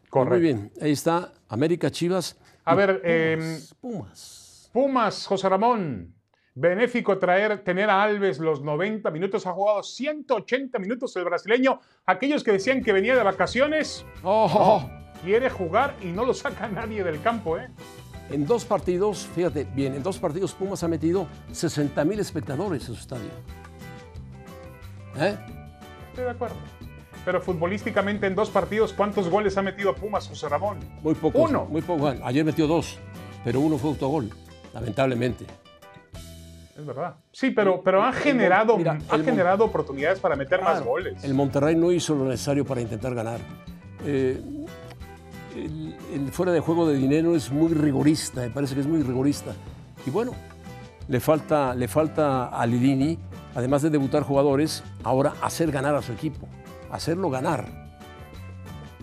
Correcto. 0.09 0.35
Muy 0.35 0.41
bien, 0.41 0.73
ahí 0.81 0.93
está 0.93 1.33
América 1.49 1.91
Chivas. 1.91 2.39
A 2.65 2.75
ver, 2.75 3.01
Pumas, 3.01 3.03
eh, 3.05 3.75
Pumas. 3.81 4.44
Pumas, 4.75 5.25
José 5.29 5.49
Ramón. 5.49 6.17
Benéfico 6.57 7.17
traer, 7.17 7.63
tener 7.63 7.89
a 7.89 8.03
Alves 8.03 8.41
los 8.41 8.61
90 8.61 9.09
minutos. 9.13 9.47
Ha 9.47 9.53
jugado 9.53 9.85
180 9.85 10.81
minutos 10.81 11.15
el 11.15 11.23
brasileño. 11.25 11.79
Aquellos 12.07 12.43
que 12.43 12.51
decían 12.51 12.83
que 12.83 12.93
venía 12.93 13.15
de 13.15 13.23
vacaciones, 13.23 14.05
Oh, 14.25 14.85
quiere 15.23 15.49
jugar 15.49 15.95
y 16.03 16.07
no 16.07 16.25
lo 16.25 16.35
saca 16.35 16.67
nadie 16.67 17.05
del 17.05 17.23
campo, 17.23 17.57
¿eh? 17.57 17.69
En 18.31 18.47
dos 18.47 18.65
partidos, 18.65 19.29
fíjate 19.33 19.63
bien, 19.77 19.95
en 19.95 20.03
dos 20.03 20.19
partidos 20.19 20.53
Pumas 20.55 20.83
ha 20.83 20.89
metido 20.89 21.29
60 21.53 22.05
mil 22.05 22.19
espectadores 22.19 22.89
en 22.89 22.95
su 22.97 23.01
estadio. 23.01 23.31
¿Eh? 25.21 25.37
Estoy 26.09 26.25
de 26.25 26.31
acuerdo. 26.31 26.57
Pero 27.25 27.41
futbolísticamente 27.41 28.27
en 28.27 28.35
dos 28.35 28.51
partidos, 28.51 28.93
¿cuántos 28.93 29.29
goles 29.29 29.57
ha 29.57 29.63
metido 29.63 29.95
Pumas, 29.95 30.27
José 30.27 30.49
Ramón? 30.49 30.81
Muy 31.01 31.15
pocos. 31.15 31.49
Uno. 31.49 31.67
Muy 31.67 31.81
poco. 31.81 32.01
Bueno, 32.01 32.27
ayer 32.27 32.45
metió 32.45 32.67
dos, 32.67 32.99
pero 33.45 33.61
uno 33.61 33.79
fue 33.79 33.91
autogol, 33.91 34.31
lamentablemente. 34.75 35.47
Es 36.77 36.85
verdad. 36.85 37.15
Sí, 37.31 37.51
pero, 37.51 37.83
pero 37.83 38.03
ha 38.03 38.13
generado, 38.13 38.77
mira, 38.77 38.99
ha 39.09 39.19
generado 39.19 39.65
oportunidades 39.65 40.19
para 40.19 40.35
meter 40.35 40.61
más 40.61 40.85
goles. 40.85 41.23
El 41.23 41.33
Monterrey 41.33 41.77
no 41.77 41.93
hizo 41.93 42.15
lo 42.17 42.25
necesario 42.25 42.65
para 42.65 42.81
intentar 42.81 43.15
ganar. 43.15 43.39
Eh, 44.05 44.43
el, 45.55 45.97
el 46.13 46.33
fuera 46.33 46.51
de 46.51 46.59
juego 46.59 46.87
de 46.89 46.97
dinero 46.97 47.37
es 47.37 47.53
muy 47.53 47.73
rigorista, 47.73 48.41
me 48.41 48.51
parece 48.51 48.75
que 48.75 48.81
es 48.81 48.89
muy 48.89 49.03
rigorista. 49.03 49.53
Y 50.05 50.11
bueno, 50.11 50.33
le 51.07 51.21
falta, 51.21 51.75
le 51.75 51.87
falta 51.87 52.47
a 52.47 52.67
Lidini, 52.67 53.19
además 53.55 53.83
de 53.83 53.91
debutar 53.91 54.25
jugadores, 54.25 54.83
ahora 55.05 55.35
hacer 55.43 55.71
ganar 55.71 55.95
a 55.95 56.03
su 56.03 56.13
equipo, 56.13 56.49
hacerlo 56.91 57.31
ganar. 57.31 57.67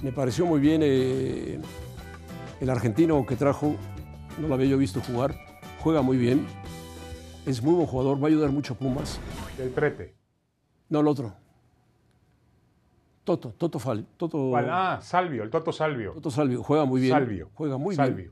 Me 0.02 0.12
pareció 0.12 0.46
muy 0.46 0.60
bien 0.60 0.82
eh, 0.84 1.60
el 2.60 2.70
argentino 2.70 3.26
que 3.26 3.38
trajo, 3.38 3.76
no 4.40 4.48
lo 4.50 4.56
había 4.56 4.68
yo 4.68 4.78
visto 4.78 5.00
jugar, 5.00 5.36
juega 5.82 6.02
muy 6.02 6.18
bien, 6.18 6.46
es 7.46 7.62
muy 7.62 7.74
buen 7.74 7.88
jugador, 7.88 8.18
va 8.22 8.26
a 8.26 8.28
ayudar 8.28 8.52
mucho 8.52 8.74
a 8.74 8.78
Pumas. 8.78 9.20
Del 9.58 9.70
prete. 9.70 10.16
No, 10.90 11.00
el 11.00 11.08
otro. 11.08 11.34
Toto, 13.24 13.54
Toto 13.58 13.80
Fal, 13.80 14.06
Toto. 14.18 14.56
Ah, 14.58 15.00
Salvio, 15.02 15.44
el 15.44 15.50
Toto 15.50 15.72
Salvio. 15.72 16.14
Toto 16.14 16.32
Salvio, 16.32 16.64
juega 16.64 16.86
muy 16.86 17.02
bien. 17.02 17.14
Salvio. 17.14 17.50
Juega 17.54 17.78
muy 17.78 17.96
Salvio. 17.96 18.32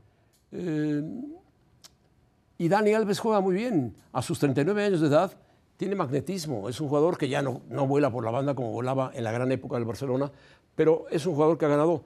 Eh, 0.52 1.02
y 2.58 2.68
Dani 2.68 2.92
Alves 2.92 3.18
juega 3.18 3.40
muy 3.40 3.54
bien. 3.54 3.94
A 4.12 4.20
sus 4.22 4.38
39 4.38 4.84
años 4.84 5.00
de 5.00 5.06
edad 5.06 5.32
tiene 5.76 5.94
magnetismo. 5.94 6.68
Es 6.68 6.80
un 6.80 6.88
jugador 6.88 7.16
que 7.16 7.28
ya 7.28 7.40
no, 7.40 7.62
no 7.68 7.86
vuela 7.86 8.10
por 8.10 8.24
la 8.24 8.30
banda 8.30 8.54
como 8.54 8.72
volaba 8.72 9.12
en 9.14 9.24
la 9.24 9.32
gran 9.32 9.50
época 9.52 9.76
del 9.76 9.84
Barcelona, 9.84 10.30
pero 10.74 11.06
es 11.10 11.24
un 11.24 11.34
jugador 11.34 11.56
que 11.56 11.64
ha 11.64 11.68
ganado 11.68 12.04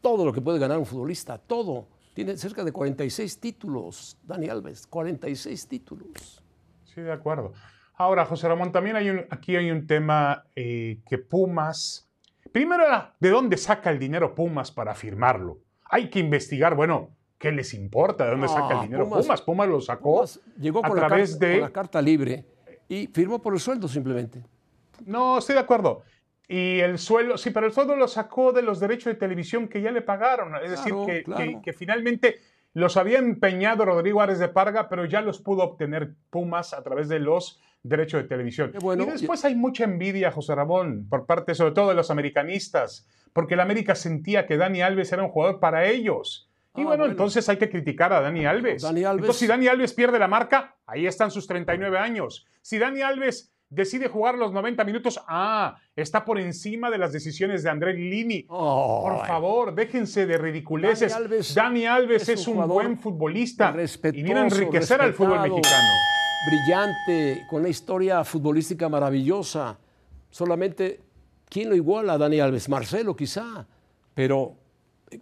todo 0.00 0.24
lo 0.24 0.32
que 0.32 0.40
puede 0.40 0.58
ganar 0.58 0.78
un 0.78 0.86
futbolista, 0.86 1.38
todo. 1.38 1.86
Tiene 2.18 2.36
cerca 2.36 2.64
de 2.64 2.72
46 2.72 3.38
títulos, 3.38 4.18
Dani 4.24 4.48
Alves, 4.48 4.88
46 4.88 5.68
títulos. 5.68 6.42
Sí, 6.82 7.00
de 7.00 7.12
acuerdo. 7.12 7.52
Ahora, 7.94 8.24
José 8.26 8.48
Ramón, 8.48 8.72
también 8.72 8.96
hay 8.96 9.08
un, 9.10 9.24
aquí 9.30 9.54
hay 9.54 9.70
un 9.70 9.86
tema 9.86 10.44
eh, 10.56 10.98
que 11.08 11.18
Pumas. 11.18 12.10
Primero 12.50 12.84
era, 12.84 13.14
¿de 13.20 13.30
dónde 13.30 13.56
saca 13.56 13.90
el 13.90 14.00
dinero 14.00 14.34
Pumas 14.34 14.72
para 14.72 14.96
firmarlo? 14.96 15.60
Hay 15.84 16.10
que 16.10 16.18
investigar, 16.18 16.74
bueno, 16.74 17.10
¿qué 17.38 17.52
les 17.52 17.72
importa? 17.72 18.24
¿De 18.24 18.32
dónde 18.32 18.48
saca 18.48 18.74
el 18.80 18.86
dinero 18.86 19.04
Pumas- 19.04 19.22
Pumas? 19.22 19.42
Pumas, 19.42 19.68
lo 19.68 19.80
sacó 19.80 20.14
Pumas 20.14 20.40
llegó 20.58 20.84
a 20.84 20.88
la 20.88 20.94
través 21.06 21.30
carta, 21.30 21.46
de. 21.46 21.52
con 21.52 21.60
la 21.62 21.70
carta 21.72 22.02
libre 22.02 22.44
y 22.88 23.06
firmó 23.06 23.40
por 23.40 23.54
el 23.54 23.60
sueldo 23.60 23.86
simplemente. 23.86 24.42
No, 25.06 25.38
estoy 25.38 25.54
de 25.54 25.60
acuerdo. 25.60 26.02
Y 26.48 26.80
el 26.80 26.98
sueldo, 26.98 27.36
sí, 27.36 27.50
pero 27.50 27.66
el 27.66 27.72
sueldo 27.72 27.94
lo 27.94 28.08
sacó 28.08 28.52
de 28.52 28.62
los 28.62 28.80
derechos 28.80 29.12
de 29.12 29.14
televisión 29.18 29.68
que 29.68 29.82
ya 29.82 29.90
le 29.92 30.00
pagaron. 30.02 30.54
Es 30.64 30.70
decir, 30.70 30.94
que, 31.06 31.22
claro. 31.22 31.44
que- 31.44 31.60
que 31.62 31.72
finalmente 31.74 32.40
los 32.72 32.96
había 32.96 33.18
empeñado 33.18 33.84
Rodrigo 33.84 34.20
Ares 34.22 34.38
de 34.38 34.48
Parga, 34.48 34.88
pero 34.88 35.04
ya 35.04 35.20
los 35.20 35.40
pudo 35.40 35.62
obtener 35.62 36.14
Pumas 36.30 36.72
a 36.72 36.82
través 36.82 37.08
de 37.08 37.18
los 37.18 37.60
derechos 37.82 38.22
de 38.22 38.28
televisión. 38.28 38.72
Bueno. 38.80 39.04
Y 39.04 39.10
después 39.10 39.44
hay 39.44 39.54
mucha 39.54 39.84
envidia, 39.84 40.30
José 40.32 40.54
Ramón, 40.54 41.06
por 41.08 41.26
parte 41.26 41.54
sobre 41.54 41.72
todo 41.72 41.88
de 41.90 41.94
los 41.94 42.10
americanistas, 42.10 43.06
porque 43.32 43.54
el 43.54 43.60
América 43.60 43.94
sentía 43.94 44.46
que 44.46 44.56
Dani 44.56 44.80
Alves 44.82 45.12
era 45.12 45.22
un 45.22 45.28
jugador 45.30 45.60
para 45.60 45.86
ellos. 45.86 46.50
Y 46.76 46.80
Ah, 46.82 46.84
bueno, 46.84 46.88
bueno. 47.00 47.04
entonces 47.12 47.48
hay 47.48 47.56
que 47.56 47.68
criticar 47.68 48.12
a 48.12 48.20
Dani 48.20 48.46
Alves. 48.46 48.82
Dani 48.82 49.02
Alves- 49.02 49.20
Entonces, 49.20 49.36
si 49.36 49.46
Dani 49.46 49.66
Alves 49.68 49.92
pierde 49.92 50.18
la 50.18 50.28
marca, 50.28 50.76
ahí 50.86 51.06
están 51.06 51.30
sus 51.30 51.46
39 51.46 51.98
años. 51.98 52.46
Si 52.62 52.78
Dani 52.78 53.02
Alves 53.02 53.52
decide 53.70 54.08
jugar 54.08 54.36
los 54.36 54.52
90 54.52 54.84
minutos, 54.84 55.20
ah, 55.28 55.76
está 55.94 56.24
por 56.24 56.38
encima 56.38 56.90
de 56.90 56.98
las 56.98 57.12
decisiones 57.12 57.62
de 57.62 57.70
André 57.70 57.94
Lini. 57.94 58.46
Oh, 58.48 59.02
Por 59.02 59.26
favor, 59.26 59.74
déjense 59.74 60.26
de 60.26 60.38
ridiculeces. 60.38 61.12
Dani 61.12 61.24
Alves 61.24 61.54
Dani 61.54 61.86
Alves 61.86 62.22
es 62.22 62.40
es, 62.40 62.48
un 62.48 62.66
buen 62.66 62.98
futbolista 62.98 63.74
y 64.12 64.22
viene 64.22 64.40
a 64.40 64.44
enriquecer 64.44 65.00
al 65.00 65.12
fútbol 65.12 65.40
mexicano. 65.40 65.88
Brillante, 66.46 67.46
con 67.50 67.60
una 67.60 67.68
historia 67.68 68.24
futbolística 68.24 68.88
maravillosa. 68.88 69.78
Solamente, 70.30 71.00
¿quién 71.48 71.68
lo 71.68 71.74
iguala 71.74 72.14
a 72.14 72.18
Dani 72.18 72.40
Alves? 72.40 72.68
Marcelo 72.68 73.14
quizá, 73.16 73.66
pero 74.14 74.56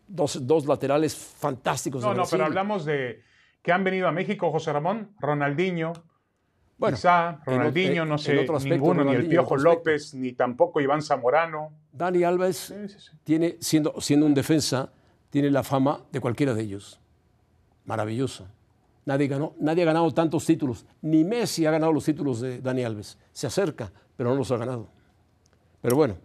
dos, 0.07 0.47
dos 0.47 0.67
laterales 0.67 1.17
fantásticos. 1.17 2.03
de 2.03 2.07
No, 2.07 2.13
no, 2.13 2.17
Brasil. 2.19 2.37
pero 2.37 2.47
hablamos 2.47 2.85
de 2.85 3.23
que 3.63 3.73
han 3.73 3.83
venido 3.83 4.07
a 4.07 4.13
México, 4.13 4.53
José 4.53 4.73
Ramón, 4.73 5.13
Ronaldinho, 5.19 5.93
Bueno, 6.79 6.97
quizá, 6.97 7.41
no 8.05 8.19
sé, 8.19 8.39
otro 8.39 8.57
aspecto, 8.57 8.77
ninguno, 8.77 9.05
ni 9.05 9.15
el 9.15 9.29
Piojo. 9.29 9.57
López, 9.57 10.13
ni 10.15 10.33
tampoco 10.33 10.81
Iván 10.81 11.01
Zamorano. 11.01 11.73
Dani 11.93 12.23
Alves 12.23 12.57
Sí, 12.57 12.89
sí, 12.89 12.97
sí. 12.99 13.11
tiene, 13.25 13.57
siendo, 13.61 13.99
siendo 14.01 14.27
un 14.27 14.35
defensa, 14.35 14.91
tiene 15.31 15.51
la 15.51 15.63
fama 15.63 16.03
de 16.13 16.21
cualquiera 16.21 16.53
de 16.53 16.63
ellos. 16.63 17.01
Maravilloso. 17.87 18.47
Nadie, 19.07 19.29
ganó, 19.29 19.55
nadie 19.59 19.85
ha 19.85 19.87
ganado 19.87 20.13
tantos 20.13 20.45
títulos. 20.45 20.85
Ni 21.01 21.25
Messi 21.25 21.65
ha 21.65 21.71
ganado 21.71 21.93
los 21.93 22.05
títulos 22.05 22.41
de 22.41 22.61
Dani 22.61 22.83
Alves. 22.83 23.17
Se 23.33 23.47
acerca, 23.47 23.91
pero 24.17 24.31
no 24.31 24.37
los 24.37 24.51
ha 24.51 24.57
ganado. 24.59 24.89
Pero 25.81 25.97
bueno, 25.97 26.17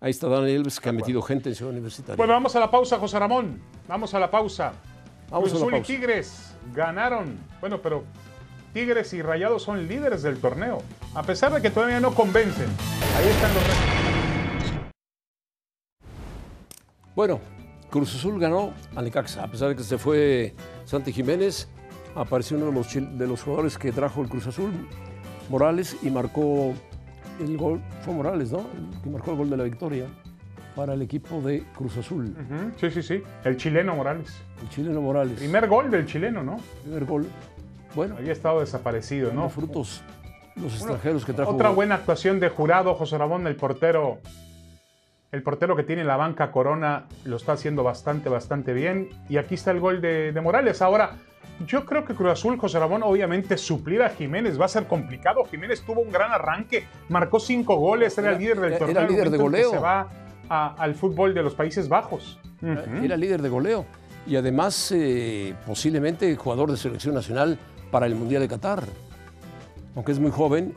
ahí 0.00 0.12
está 0.12 0.28
Dani 0.28 0.54
Alves 0.54 0.80
que 0.80 0.88
ha 0.88 0.92
metido 0.92 1.20
gente 1.20 1.50
en 1.50 1.54
Ciudad 1.56 1.72
Universitaria. 1.72 2.16
Bueno, 2.16 2.32
vamos 2.32 2.56
a 2.56 2.60
la 2.60 2.70
pausa, 2.70 2.98
José 2.98 3.18
Ramón. 3.18 3.60
Vamos 3.86 4.14
a 4.14 4.20
la 4.20 4.30
pausa. 4.30 4.72
Vamos 5.28 5.50
Cruz 5.50 5.60
Azul 5.62 5.76
y. 5.76 5.80
Tigres 5.82 6.54
ganaron. 6.74 7.36
Bueno, 7.60 7.82
pero 7.82 8.04
Tigres 8.72 9.12
y 9.14 9.22
Rayados 9.22 9.62
son 9.64 9.88
líderes 9.88 10.22
del 10.22 10.38
torneo. 10.38 10.82
A 11.14 11.22
pesar 11.22 11.52
de 11.52 11.60
que 11.60 11.70
todavía 11.70 11.98
no 11.98 12.14
convencen. 12.14 12.68
Ahí 13.16 13.28
están 13.28 13.52
los. 13.54 13.62
Bueno, 17.16 17.40
Cruz 17.90 18.14
Azul 18.14 18.38
ganó 18.38 18.72
a 18.94 19.02
Necaxa. 19.02 19.44
A 19.44 19.50
pesar 19.50 19.70
de 19.70 19.76
que 19.76 19.82
se 19.82 19.98
fue 19.98 20.54
Santi 20.84 21.12
Jiménez, 21.12 21.68
apareció 22.14 22.56
uno 22.56 22.66
de 22.66 22.72
los, 22.72 23.18
de 23.18 23.26
los 23.26 23.42
jugadores 23.42 23.76
que 23.76 23.90
trajo 23.90 24.22
el 24.22 24.28
Cruz 24.28 24.46
Azul, 24.46 24.70
Morales, 25.48 25.96
y 26.02 26.10
marcó 26.10 26.72
el 27.40 27.56
gol. 27.56 27.82
Fue 28.04 28.14
Morales, 28.14 28.52
¿no? 28.52 28.60
El 28.60 29.02
que 29.02 29.10
marcó 29.10 29.32
el 29.32 29.36
gol 29.38 29.50
de 29.50 29.56
la 29.56 29.64
victoria 29.64 30.06
para 30.76 30.94
el 30.94 31.02
equipo 31.02 31.42
de 31.42 31.64
Cruz 31.76 31.96
Azul. 31.96 32.36
Sí, 32.76 32.90
sí, 32.92 33.02
sí. 33.02 33.22
El 33.44 33.56
chileno 33.56 33.96
Morales. 33.96 34.32
El 34.62 34.68
chileno 34.68 35.00
Morales. 35.00 35.36
Primer 35.36 35.66
gol 35.66 35.90
del 35.90 36.06
chileno, 36.06 36.44
¿no? 36.44 36.58
Primer 36.84 37.04
gol. 37.04 37.26
Bueno, 37.94 38.16
Había 38.18 38.32
estado 38.32 38.60
desaparecido, 38.60 39.32
¿no? 39.32 39.48
frutos, 39.48 40.02
los 40.56 40.74
extranjeros 40.74 41.24
que 41.24 41.32
trajo. 41.32 41.52
Otra 41.52 41.70
buena 41.70 41.96
actuación 41.96 42.38
de 42.40 42.48
jurado, 42.48 42.94
José 42.94 43.18
Ramón, 43.18 43.46
el 43.46 43.56
portero. 43.56 44.18
El 45.32 45.42
portero 45.44 45.76
que 45.76 45.84
tiene 45.84 46.02
la 46.04 46.16
banca 46.16 46.50
Corona 46.50 47.06
lo 47.24 47.36
está 47.36 47.52
haciendo 47.52 47.84
bastante, 47.84 48.28
bastante 48.28 48.72
bien. 48.72 49.10
Y 49.28 49.36
aquí 49.36 49.54
está 49.54 49.70
el 49.70 49.78
gol 49.78 50.00
de, 50.00 50.32
de 50.32 50.40
Morales. 50.40 50.82
Ahora, 50.82 51.12
yo 51.66 51.86
creo 51.86 52.04
que 52.04 52.14
Cruz 52.14 52.32
Azul, 52.32 52.58
José 52.58 52.80
Ramón, 52.80 53.02
obviamente 53.04 53.56
suplir 53.56 54.02
a 54.02 54.08
Jiménez 54.10 54.60
va 54.60 54.64
a 54.64 54.68
ser 54.68 54.86
complicado. 54.86 55.44
Jiménez 55.44 55.82
tuvo 55.82 56.00
un 56.00 56.10
gran 56.10 56.32
arranque, 56.32 56.84
marcó 57.08 57.38
cinco 57.38 57.76
goles, 57.76 58.18
era, 58.18 58.28
Era- 58.30 58.36
el 58.36 58.42
líder 58.42 58.60
del 58.60 58.72
era 58.72 58.78
torneo. 58.78 59.06
líder 59.08 59.26
el 59.26 59.32
de 59.32 59.38
goleo. 59.38 59.70
Se 59.70 59.78
va 59.78 60.08
a- 60.48 60.74
al 60.76 60.94
fútbol 60.96 61.32
de 61.32 61.42
los 61.44 61.54
Países 61.54 61.88
Bajos. 61.88 62.40
Era 62.60 63.16
líder 63.16 63.40
de 63.40 63.48
goleo 63.48 63.86
y 64.26 64.34
además 64.36 64.92
eh, 64.94 65.54
posiblemente 65.66 66.34
jugador 66.36 66.70
de 66.72 66.76
selección 66.76 67.14
nacional 67.14 67.56
para 67.90 68.06
el 68.06 68.14
Mundial 68.14 68.42
de 68.42 68.48
Qatar. 68.48 68.82
Aunque 69.94 70.12
es 70.12 70.18
muy 70.18 70.30
joven 70.30 70.74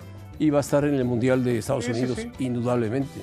va 0.50 0.58
a 0.58 0.62
estar 0.62 0.84
en 0.84 0.96
el 0.96 1.05
Mundial 1.05 1.43
de 1.43 1.60
Estados 1.60 1.86
Sí, 1.86 1.91
Unidos, 1.91 2.17
sí. 2.17 2.32
indudablemente. 2.39 3.22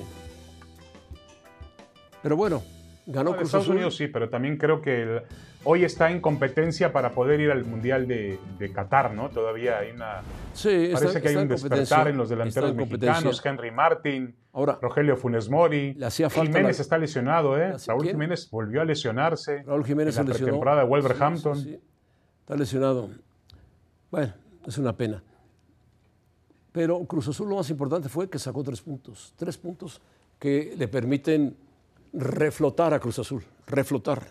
Pero 2.23 2.35
bueno, 2.35 2.63
ganó 3.05 3.31
No, 3.31 3.35
Cruz 3.37 3.47
Estados 3.49 3.65
Azul. 3.65 3.75
Unidos 3.75 3.95
sí, 3.95 4.07
pero 4.07 4.29
también 4.29 4.57
creo 4.57 4.81
que 4.81 5.01
el- 5.03 5.21
hoy 5.63 5.83
está 5.83 6.09
en 6.11 6.21
competencia 6.21 6.91
para 6.93 7.11
poder 7.11 7.39
ir 7.39 7.51
al 7.51 7.65
Mundial 7.65 8.07
de, 8.07 8.39
de 8.57 8.71
Qatar, 8.71 9.13
¿no? 9.13 9.29
Todavía 9.29 9.79
hay 9.79 9.91
una... 9.91 10.21
Sí, 10.53 10.69
está- 10.69 10.99
Parece 10.99 11.21
que 11.21 11.27
hay 11.29 11.35
un 11.35 11.47
despertar 11.47 12.07
en 12.07 12.17
los 12.17 12.29
delanteros 12.29 12.71
en 12.71 12.77
mexicanos, 12.77 13.41
Henry 13.45 13.71
Martin, 13.71 14.35
Ahora, 14.53 14.77
Rogelio 14.81 15.15
Funes 15.17 15.49
Mori. 15.49 15.93
Le 15.93 16.05
hacía 16.05 16.29
falta 16.29 16.51
Jiménez 16.57 16.77
la- 16.77 16.81
está 16.81 16.97
lesionado, 16.97 17.57
¿eh? 17.57 17.69
¿Le 17.69 17.75
hacía 17.75 17.93
Raúl? 17.93 18.07
Jiménez 18.07 18.49
volvió 18.51 18.81
a 18.81 18.85
lesionarse. 18.85 19.63
Raúl 19.63 19.85
Jiménez 19.85 20.15
en 20.17 20.23
se 20.23 20.23
la 20.23 20.29
lesionó. 20.29 20.45
pretemporada 20.47 20.81
de 20.83 20.87
Wolverhampton. 20.87 21.57
Está 22.41 22.55
lesionado. 22.55 23.09
Bueno, 24.11 24.33
es 24.67 24.77
una 24.77 24.95
pena. 24.95 25.23
Pero 26.71 26.99
Cruz 27.05 27.27
Azul 27.27 27.49
lo 27.49 27.55
más 27.55 27.69
importante 27.69 28.09
fue 28.09 28.29
que 28.29 28.37
sacó 28.39 28.63
tres 28.63 28.81
puntos. 28.81 29.33
Tres 29.35 29.57
puntos 29.57 30.01
que 30.37 30.73
le 30.77 30.87
permiten 30.87 31.57
reflotar 32.13 32.93
a 32.93 32.99
Cruz 32.99 33.19
Azul. 33.19 33.43
Reflotar. 33.67 34.27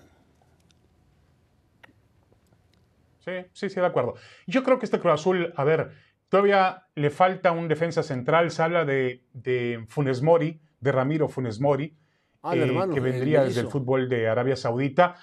Sí, 3.18 3.32
sí, 3.52 3.68
sí, 3.68 3.80
de 3.80 3.86
acuerdo. 3.86 4.14
Yo 4.46 4.62
creo 4.62 4.78
que 4.78 4.86
este 4.86 4.98
Cruz 4.98 5.14
Azul, 5.14 5.52
a 5.56 5.64
ver, 5.64 5.90
todavía 6.28 6.86
le 6.94 7.10
falta 7.10 7.52
un 7.52 7.68
defensa 7.68 8.02
central. 8.02 8.50
Se 8.50 8.62
habla 8.62 8.84
de, 8.84 9.24
de 9.32 9.84
Funes 9.88 10.22
Mori, 10.22 10.60
de 10.80 10.92
Ramiro 10.92 11.28
Funes 11.28 11.60
Mori, 11.60 11.96
Ah, 12.42 12.56
eh, 12.56 12.62
hermano, 12.62 12.92
que 12.94 13.00
el 13.00 13.04
vendría 13.04 13.44
desde 13.44 13.60
el 13.60 13.68
fútbol 13.68 14.08
de 14.08 14.28
Arabia 14.28 14.56
Saudita. 14.56 15.16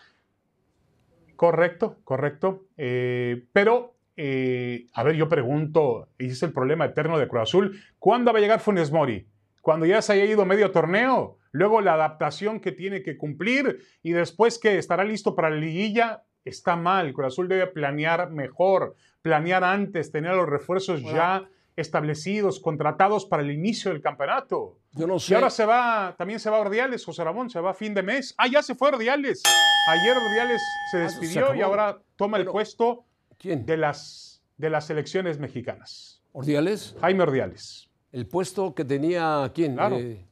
Correcto, 1.36 1.98
correcto. 2.04 2.68
Eh, 2.78 3.48
pero, 3.54 3.96
eh, 4.18 4.88
a 4.94 5.04
ver, 5.04 5.16
yo 5.16 5.30
pregunto, 5.30 6.10
y 6.18 6.26
es 6.28 6.44
el 6.44 6.52
problema 6.52 6.86
eterno 6.86 7.18
de 7.18 7.28
Cruz 7.28 7.44
Azul, 7.44 7.80
¿cuándo 8.00 8.34
va 8.34 8.40
a 8.40 8.42
llegar 8.42 8.60
Funes 8.60 8.92
Mori? 8.92 9.28
Cuando 9.62 9.86
ya 9.86 10.02
se 10.02 10.14
haya 10.14 10.26
ido 10.26 10.46
medio 10.46 10.72
torneo, 10.72 11.38
luego 11.52 11.82
la 11.82 11.94
adaptación 11.94 12.60
que 12.60 12.72
tiene 12.72 13.04
que 13.04 13.18
cumplir 13.18 13.80
y 14.02 14.12
después 14.12 14.60
que 14.60 14.78
estará 14.78 15.04
listo 15.04 15.36
para 15.36 15.50
la 15.50 15.58
liguilla, 15.58 16.24
está 16.46 16.76
mal. 16.76 17.14
Cruz 17.14 17.28
Azul 17.28 17.48
debe 17.48 17.68
planear 17.68 18.32
mejor, 18.32 18.96
planear 19.22 19.64
antes, 19.64 20.12
tener 20.12 20.34
los 20.36 20.48
refuerzos 20.50 21.02
ya 21.04 21.48
establecidos, 21.76 22.60
contratados 22.60 23.26
para 23.26 23.44
el 23.44 23.52
inicio 23.52 23.92
del 23.92 24.02
campeonato. 24.02 24.80
Yo 24.94 25.06
no 25.06 25.18
Y 25.18 25.20
sé. 25.20 25.36
ahora 25.36 25.50
se 25.52 25.66
va, 25.66 26.16
también 26.18 26.40
se 26.40 26.50
va 26.50 26.60
Ordiales, 26.60 27.06
José 27.06 27.24
Ramón, 27.24 27.50
se 27.52 27.60
va 27.60 27.72
a 27.72 27.74
fin 27.76 27.94
de 27.94 28.02
mes. 28.04 28.34
Ah, 28.38 28.48
ya 28.48 28.64
se 28.64 28.74
fue 28.74 28.90
Ordiales. 28.90 29.44
Ayer 29.90 30.18
Ordiales 30.18 30.62
se 30.92 30.98
Ah, 30.98 31.10
se 31.10 31.20
despidió 31.20 31.54
y 31.56 31.62
ahora 31.62 32.00
toma 32.16 32.38
el 32.38 32.46
puesto 32.46 33.06
¿Quién? 33.38 33.66
de 33.66 33.78
las, 33.78 34.42
de 34.58 34.70
las 34.70 34.86
selecciones 34.88 35.40
mexicanas. 35.40 36.22
Ordiales. 36.34 36.96
Jaime 37.02 37.24
Ordiales. 37.24 37.90
El 38.12 38.28
puesto 38.28 38.74
que 38.74 38.86
tenía 38.86 39.52
quién? 39.54 39.76
Claro. 39.76 39.98
Eh, 39.98 40.26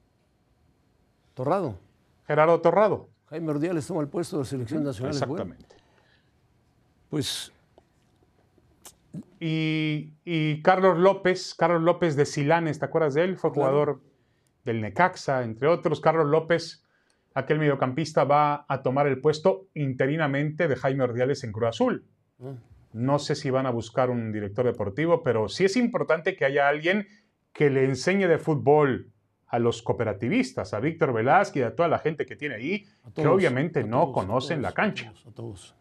Torrado. 1.34 1.78
Gerardo 2.28 2.60
Torrado. 2.62 3.10
Jaime 3.30 3.50
Ordiales 3.52 3.86
toma 3.88 4.02
el 4.02 4.08
puesto 4.08 4.40
de 4.40 4.46
selección 4.46 4.84
nacional. 4.84 5.14
Exactamente. 5.14 5.76
Pues 7.10 7.52
Y, 9.40 10.14
y 10.26 10.62
Carlos 10.62 10.98
López, 10.98 11.54
Carlos 11.56 11.82
López 11.82 12.16
de 12.16 12.26
Silanes, 12.26 12.80
¿te 12.80 12.86
acuerdas 12.86 13.14
de 13.14 13.24
él? 13.24 13.38
Fue 13.38 13.52
Claro. 13.52 13.70
jugador 13.72 14.02
del 14.64 14.82
Necaxa, 14.82 15.44
entre 15.44 15.68
otros. 15.68 16.00
Carlos 16.02 16.28
López, 16.28 16.84
aquel 17.34 17.60
mediocampista, 17.60 18.24
va 18.24 18.66
a 18.68 18.82
tomar 18.82 19.08
el 19.08 19.22
puesto 19.22 19.68
interinamente 19.74 20.68
de 20.68 20.76
Jaime 20.76 21.04
Ordiales 21.04 21.44
en 21.44 21.52
Cruz 21.52 21.70
Azul. 21.70 22.06
Ah. 22.42 22.54
No 22.96 23.20
sé 23.20 23.36
si 23.36 23.50
van 23.50 23.66
a 23.66 23.72
buscar 23.72 24.10
un 24.10 24.32
director 24.32 24.66
deportivo, 24.66 25.22
pero 25.22 25.50
sí 25.50 25.66
es 25.66 25.75
importante 25.75 26.38
que 26.38 26.46
haya 26.46 26.70
alguien 26.70 27.06
que 27.52 27.70
le 27.70 27.84
enseñe 27.84 28.25
de 28.25 28.38
fútbol 28.38 29.12
a 29.48 29.60
los 29.60 29.82
cooperativistas, 29.82 30.74
a 30.74 30.80
Víctor 30.80 31.12
Velázquez 31.12 31.62
y 31.62 31.64
a 31.64 31.75
toda 31.75 31.90
la 31.90 32.00
gente 32.00 32.25
que 32.25 32.38
tiene 32.38 32.56
ahí, 32.56 32.86
que 33.14 33.28
obviamente 33.28 33.84
no 33.84 34.14
conocen 34.14 34.62
todos, 34.62 34.64
la 34.64 34.72
cancha. 34.72 35.14
a 35.28 35.32
todos. 35.32 35.75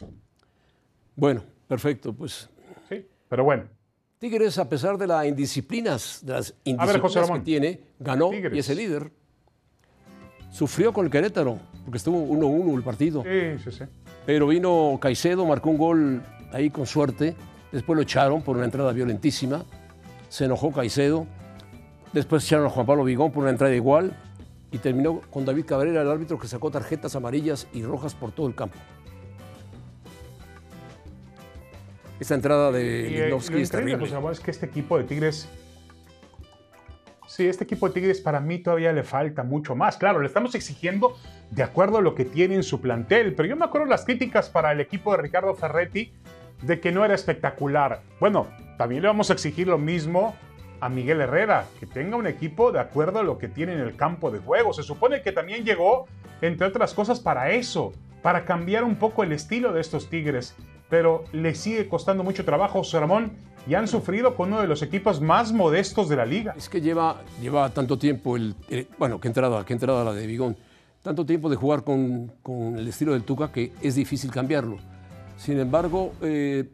Bueno, 1.15 1.45
perfecto. 1.69 2.13
Pues 2.13 2.51
Sí, 2.89 3.07
pero 3.29 3.45
bueno, 3.45 3.69
Tigres, 4.19 4.59
a 4.59 4.69
pesar 4.69 4.99
de 4.99 5.07
las 5.07 5.25
indisciplinas, 5.25 6.19
de 6.21 6.33
las 6.33 6.53
indisciplinas 6.65 7.01
José 7.01 7.33
que 7.33 7.41
tiene, 7.41 7.81
ganó 8.01 8.31
Tigres. 8.31 8.57
y 8.57 8.59
es 8.59 8.69
el 8.71 8.79
líder. 8.79 9.13
Sufrió 10.51 10.93
con 10.93 11.05
el 11.05 11.13
Querétaro, 11.13 11.61
porque 11.85 11.99
estuvo 11.99 12.27
1-1 12.27 12.77
el 12.77 12.83
partido. 12.83 13.23
sí, 13.23 13.59
sí, 13.63 13.71
sí. 13.71 13.85
Pero 14.27 14.49
vino 14.49 14.99
Caicedo, 15.01 15.47
marcó 15.47 15.71
un 15.71 15.79
gol 15.79 16.23
ahí 16.55 16.71
con 16.71 16.87
suerte. 16.87 17.35
Después 17.73 17.97
lo 17.97 18.03
echaron 18.03 18.43
por 18.43 18.57
una 18.57 18.65
entrada 18.65 18.93
violentísima. 18.93 19.65
Se 20.29 20.45
enojó 20.45 20.73
Caicedo. 20.73 21.27
Después 22.13 22.45
echaron 22.45 22.67
a 22.67 22.71
Juan 22.71 22.87
Pablo 22.87 23.05
Vigón 23.05 23.33
por 23.33 23.43
una 23.43 23.51
entrada 23.51 23.75
igual. 23.75 24.17
Y 24.71 24.79
terminó 24.79 25.21
con 25.31 25.45
David 25.45 25.67
Cabrera, 25.67 26.03
el 26.03 26.11
árbitro 26.11 26.39
que 26.39 26.49
sacó 26.49 26.71
tarjetas 26.71 27.15
amarillas 27.17 27.67
y 27.73 27.83
rojas 27.83 28.15
por 28.15 28.33
todo 28.33 28.47
el 28.47 28.55
campo. 28.55 28.79
Esa 32.21 32.37
entrada 32.37 32.71
de 32.71 33.27
eh, 33.27 33.29
lo 33.29 33.39
es 33.39 33.71
terrible. 33.71 33.99
José 33.99 34.15
Ramón, 34.15 34.33
es 34.33 34.41
que 34.41 34.51
este 34.51 34.67
equipo 34.67 34.97
de 34.97 35.05
Tigres. 35.05 35.49
Sí, 37.27 37.47
este 37.47 37.65
equipo 37.65 37.89
de 37.89 37.95
Tigres 37.95 38.21
para 38.21 38.39
mí 38.39 38.59
todavía 38.59 38.93
le 38.93 39.03
falta 39.03 39.43
mucho 39.43 39.75
más. 39.75 39.97
Claro, 39.97 40.21
le 40.21 40.29
estamos 40.29 40.55
exigiendo 40.55 41.17
de 41.51 41.65
acuerdo 41.65 41.99
a 41.99 42.01
lo 42.01 42.15
que 42.15 42.25
tiene 42.25 42.55
en 42.55 42.63
su 42.63 42.81
plantel. 42.81 43.35
Pero 43.35 43.49
yo 43.49 43.57
me 43.57 43.65
acuerdo 43.65 43.87
las 43.87 44.05
críticas 44.05 44.49
para 44.49 44.71
el 44.71 44.81
equipo 44.81 45.13
de 45.13 45.19
Ricardo 45.23 45.55
Ferretti 45.55 46.13
de 46.67 46.81
que 46.81 46.93
no 46.93 47.05
era 47.05 47.15
espectacular. 47.15 48.01
Bueno, 48.21 48.47
también 48.79 49.03
le 49.03 49.09
vamos 49.09 49.31
a 49.31 49.33
exigir 49.35 49.69
lo 49.69 49.79
mismo 49.79 50.35
a 50.81 50.89
Miguel 50.89 51.21
Herrera, 51.21 51.67
que 51.81 51.87
tenga 51.87 52.17
un 52.17 52.27
equipo 52.27 52.73
de 52.73 52.81
acuerdo 52.81 53.21
a 53.21 53.23
lo 53.23 53.39
que 53.39 53.49
tiene 53.49 53.73
en 53.75 53.81
el 53.81 53.97
campo 53.97 54.31
de 54.31 54.39
juego. 54.39 54.73
Se 54.73 54.83
supone 54.83 55.23
que 55.23 55.33
también 55.33 55.65
llegó, 55.65 56.07
entre 56.43 56.67
otras 56.67 56.93
cosas, 56.95 57.21
para 57.21 57.51
eso, 57.51 57.93
para 58.23 58.45
cambiar 58.45 58.85
un 58.85 58.97
poco 58.97 59.23
el 59.23 59.33
estilo 59.33 59.73
de 59.73 59.81
estos 59.81 60.11
Tigres. 60.11 60.55
Pero 60.91 61.25
le 61.33 61.55
sigue 61.55 61.89
costando 61.89 62.23
mucho 62.23 62.45
trabajo, 62.45 62.79
José 62.81 63.01
Ramón, 63.01 63.33
y 63.67 63.75
han 63.75 63.89
sufrido 63.89 64.35
con 64.35 64.49
uno 64.53 64.61
de 64.61 64.69
los 64.69 64.83
equipos 64.83 65.21
más 65.23 65.53
modestos 65.53 66.09
de 66.11 66.17
la 66.17 66.27
liga. 66.27 66.55
Es 66.57 66.69
que 66.69 66.83
lleva, 66.83 67.23
lleva 67.41 67.71
tanto 67.71 67.99
tiempo, 67.99 68.37
el, 68.37 68.55
el- 68.69 68.87
bueno, 68.99 69.19
qué 69.21 69.29
entrada, 69.29 69.65
qué 69.65 69.73
entrada 69.73 70.05
la 70.05 70.13
de 70.13 70.27
Vigón, 70.27 70.57
tanto 71.03 71.25
tiempo 71.25 71.49
de 71.49 71.57
jugar 71.57 71.83
con, 71.83 72.31
con 72.43 72.79
el 72.79 72.87
estilo 72.89 73.13
del 73.15 73.23
Tuca 73.25 73.51
que 73.51 73.73
es 73.81 73.95
difícil 73.95 74.31
cambiarlo. 74.31 74.77
Sin 75.37 75.59
embargo, 75.59 76.13
eh, 76.23 76.65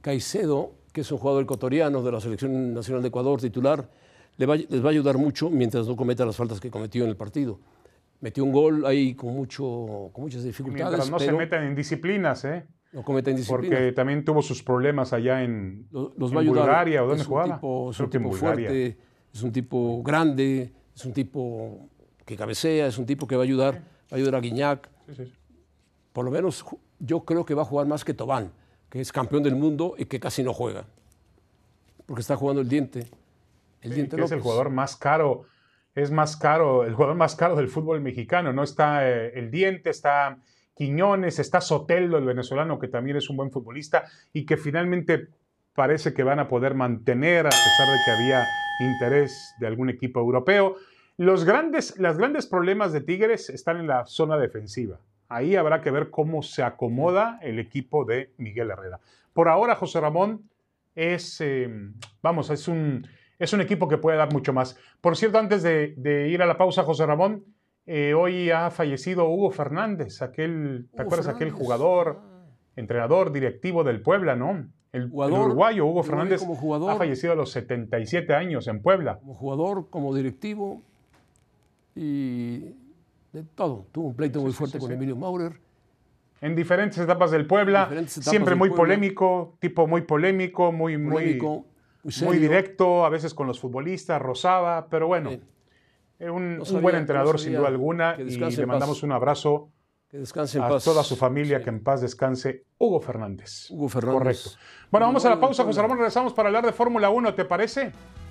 Caicedo, 0.00 0.72
que 0.92 1.00
es 1.02 1.12
un 1.12 1.18
jugador 1.18 1.44
ecuatoriano 1.44 2.02
de 2.02 2.12
la 2.12 2.20
Selección 2.20 2.74
Nacional 2.74 3.02
de 3.02 3.08
Ecuador, 3.08 3.40
titular, 3.40 3.88
le 4.36 4.46
va- 4.46 4.56
les 4.56 4.82
va 4.82 4.88
a 4.88 4.90
ayudar 4.90 5.18
mucho 5.18 5.50
mientras 5.50 5.86
no 5.86 5.96
cometa 5.96 6.24
las 6.24 6.36
faltas 6.36 6.60
que 6.60 6.70
cometió 6.70 7.04
en 7.04 7.10
el 7.10 7.16
partido. 7.16 7.58
Metió 8.20 8.44
un 8.44 8.52
gol 8.52 8.84
ahí 8.86 9.14
con, 9.14 9.32
mucho, 9.34 10.10
con 10.12 10.24
muchas 10.24 10.42
dificultades, 10.44 10.88
Mientras 10.90 11.10
no 11.10 11.18
se 11.18 11.32
metan 11.32 11.64
en 11.64 11.74
disciplinas, 11.74 12.44
¿eh? 12.44 12.66
no 12.92 13.02
cometa 13.02 13.30
indisciplina. 13.30 13.76
porque 13.76 13.92
también 13.92 14.24
tuvo 14.24 14.40
sus 14.42 14.62
problemas 14.62 15.12
allá 15.12 15.42
en, 15.44 15.86
Lo- 15.90 16.12
los 16.16 16.30
en 16.30 16.36
va 16.36 16.40
a 16.40 16.42
ayudar. 16.42 16.64
Bulgaria, 16.64 17.04
¿o 17.04 17.06
dónde 17.06 17.22
es 17.22 17.28
un 17.28 17.32
jugaba? 17.32 17.54
Tipo, 17.56 17.90
es 17.90 18.00
un 18.00 18.10
tipo 18.10 18.32
fuerte, 18.32 18.98
es 19.32 19.42
un 19.42 19.52
tipo 19.52 20.02
grande, 20.02 20.72
es 20.96 21.04
un 21.04 21.12
tipo 21.12 21.88
que 22.24 22.36
cabecea, 22.36 22.86
es 22.86 22.98
un 22.98 23.06
tipo 23.06 23.26
que 23.26 23.36
va 23.36 23.42
a 23.42 23.44
ayudar, 23.44 23.74
va 23.74 23.80
a 24.12 24.14
ayudar 24.16 24.34
a 24.36 24.40
Guiñac. 24.40 24.88
Sí, 25.08 25.14
sí. 25.24 25.32
Por 26.12 26.24
lo 26.24 26.30
menos 26.30 26.64
yo 26.98 27.20
creo 27.24 27.44
que 27.44 27.54
va 27.54 27.62
a 27.62 27.66
jugar 27.66 27.86
más 27.86 28.04
que 28.04 28.14
Tobán, 28.14 28.52
que 28.90 29.00
es 29.00 29.12
campeón 29.12 29.42
del 29.42 29.56
mundo 29.56 29.94
y 29.98 30.06
que 30.06 30.20
casi 30.20 30.42
no 30.42 30.52
juega. 30.52 30.84
Porque 32.06 32.20
está 32.20 32.36
jugando 32.36 32.62
el 32.62 32.68
diente. 32.68 33.06
El 33.80 33.90
Sí, 33.90 33.94
diente 33.96 34.16
que 34.16 34.22
es 34.22 34.30
el 34.32 34.38
López. 34.38 34.42
jugador 34.42 34.70
más 34.70 34.96
caro, 34.96 35.44
es 35.94 36.10
más 36.10 36.36
caro, 36.36 36.84
el 36.84 36.94
jugador 36.94 37.16
más 37.16 37.34
caro 37.36 37.56
del 37.56 37.68
fútbol 37.68 38.00
mexicano. 38.00 38.52
No 38.52 38.62
está 38.62 39.08
eh, 39.08 39.32
el 39.38 39.50
Diente, 39.50 39.90
está 39.90 40.38
Quiñones, 40.74 41.38
está 41.38 41.60
Soteldo, 41.60 42.18
el 42.18 42.24
venezolano, 42.24 42.78
que 42.78 42.88
también 42.88 43.16
es 43.16 43.28
un 43.30 43.36
buen 43.36 43.50
futbolista 43.50 44.04
y 44.32 44.46
que 44.46 44.56
finalmente 44.56 45.28
parece 45.74 46.14
que 46.14 46.22
van 46.22 46.38
a 46.40 46.48
poder 46.48 46.74
mantener 46.74 47.46
a 47.46 47.50
pesar 47.50 47.88
de 47.88 47.98
que 48.04 48.10
había 48.10 48.44
interés 48.80 49.54
de 49.60 49.66
algún 49.66 49.90
equipo 49.90 50.20
europeo. 50.20 50.76
Los 51.16 51.44
grandes, 51.44 51.98
los 51.98 52.16
grandes 52.16 52.46
problemas 52.46 52.92
de 52.92 53.00
Tigres 53.00 53.50
están 53.50 53.76
en 53.78 53.88
la 53.88 54.06
zona 54.06 54.36
defensiva. 54.38 55.00
Ahí 55.28 55.56
habrá 55.56 55.80
que 55.80 55.90
ver 55.90 56.10
cómo 56.10 56.42
se 56.42 56.62
acomoda 56.62 57.38
el 57.42 57.58
equipo 57.58 58.04
de 58.04 58.32
Miguel 58.38 58.70
Herrera. 58.70 59.00
Por 59.32 59.48
ahora, 59.48 59.74
José 59.74 60.00
Ramón 60.00 60.48
es, 60.94 61.40
eh, 61.40 61.68
vamos, 62.22 62.50
es 62.50 62.66
un, 62.66 63.06
es 63.38 63.52
un 63.52 63.60
equipo 63.60 63.88
que 63.88 63.98
puede 63.98 64.16
dar 64.16 64.32
mucho 64.32 64.52
más. 64.52 64.76
Por 65.00 65.16
cierto, 65.16 65.38
antes 65.38 65.62
de, 65.62 65.94
de 65.96 66.28
ir 66.28 66.42
a 66.42 66.46
la 66.46 66.56
pausa, 66.56 66.82
José 66.82 67.06
Ramón, 67.06 67.44
eh, 67.86 68.14
hoy 68.14 68.50
ha 68.50 68.70
fallecido 68.70 69.28
Hugo 69.28 69.50
Fernández, 69.50 70.20
aquel, 70.20 70.88
¿te 70.90 70.96
Hugo 70.96 71.02
acuerdas? 71.02 71.28
Aquel 71.28 71.50
jugador, 71.50 72.20
entrenador, 72.76 73.32
directivo 73.32 73.84
del 73.84 74.02
Puebla, 74.02 74.36
¿no? 74.36 74.50
El, 74.92 75.02
el 75.02 75.10
Jugador, 75.10 75.46
uruguayo 75.46 75.86
Hugo 75.86 76.02
Fernández 76.02 76.40
como 76.40 76.54
jugador. 76.54 76.90
ha 76.90 76.96
fallecido 76.96 77.32
a 77.32 77.36
los 77.36 77.50
77 77.52 78.34
años 78.34 78.68
en 78.68 78.82
Puebla. 78.82 79.18
Como 79.18 79.34
jugador, 79.34 79.90
como 79.90 80.14
directivo 80.14 80.82
y 81.94 82.74
de 83.42 83.44
todo. 83.54 83.86
Tuvo 83.92 84.08
un 84.08 84.14
pleito 84.16 84.40
muy 84.40 84.52
fuerte 84.52 84.78
sí, 84.78 84.84
con. 84.84 84.92
Emilio 84.92 85.16
Maurer. 85.16 85.60
En 86.40 86.54
diferentes 86.54 86.98
etapas 86.98 87.30
del 87.32 87.46
Puebla, 87.46 87.88
etapas 87.90 88.12
siempre 88.12 88.50
del 88.52 88.58
muy 88.58 88.68
Puebla. 88.68 88.82
polémico, 88.94 89.56
tipo 89.58 89.86
muy 89.88 90.02
polémico, 90.02 90.70
muy, 90.70 90.96
muy, 90.96 91.12
Polémico, 91.12 91.64
muy, 92.24 92.38
directo, 92.38 93.04
a 93.04 93.08
veces 93.08 93.34
con 93.34 93.46
los 93.48 93.58
futbolistas, 93.58 94.22
rozaba, 94.22 94.86
pero 94.88 95.08
bueno, 95.08 95.30
eh, 96.20 96.30
un, 96.30 96.54
No 96.56 96.60
un 96.60 96.66
sabía- 96.66 96.80
buen 96.82 96.94
no 96.94 97.00
entrenador 97.00 97.40
sin 97.40 97.54
duda 97.54 97.66
alguna 97.68 98.14
y 98.18 98.24
le 98.24 98.66
mandamos 98.66 98.98
paz. 98.98 99.02
un 99.02 99.12
abrazo 99.12 99.70
Que 100.08 100.18
descanse 100.18 100.58
en 100.58 100.64
a 100.64 100.68
paz. 100.68 100.84
toda 100.84 101.02
su 101.02 101.16
familia, 101.16 101.60
que 101.60 101.70
en 101.70 101.82
paz 101.82 102.00
descanse, 102.02 102.64
Hugo 102.78 103.00
Fernández. 103.00 103.68
Hugo 103.70 103.88
Fernández. 103.88 104.18
Correcto. 104.18 104.50
Bueno, 104.92 105.06
vamos 105.06 105.24
a 105.24 105.30
la 105.30 105.40
pausa, 105.40 105.64
José 105.64 105.82
Ramón, 105.82 105.98
regresamos 105.98 106.32
para 106.34 106.48
hablar 106.50 106.64
de 106.64 106.72
Fórmula 106.72 107.10
1, 107.10 107.34
¿te 107.34 107.44
parece? 107.44 107.86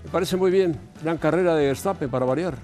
Me 0.06 0.10
parece 0.12 0.38
muy 0.38 0.50
bien. 0.50 0.80
Gran 1.04 1.17
carrera 1.17 1.56
de 1.56 1.65
Verstappen 1.65 2.10
para 2.10 2.26
variar. 2.26 2.56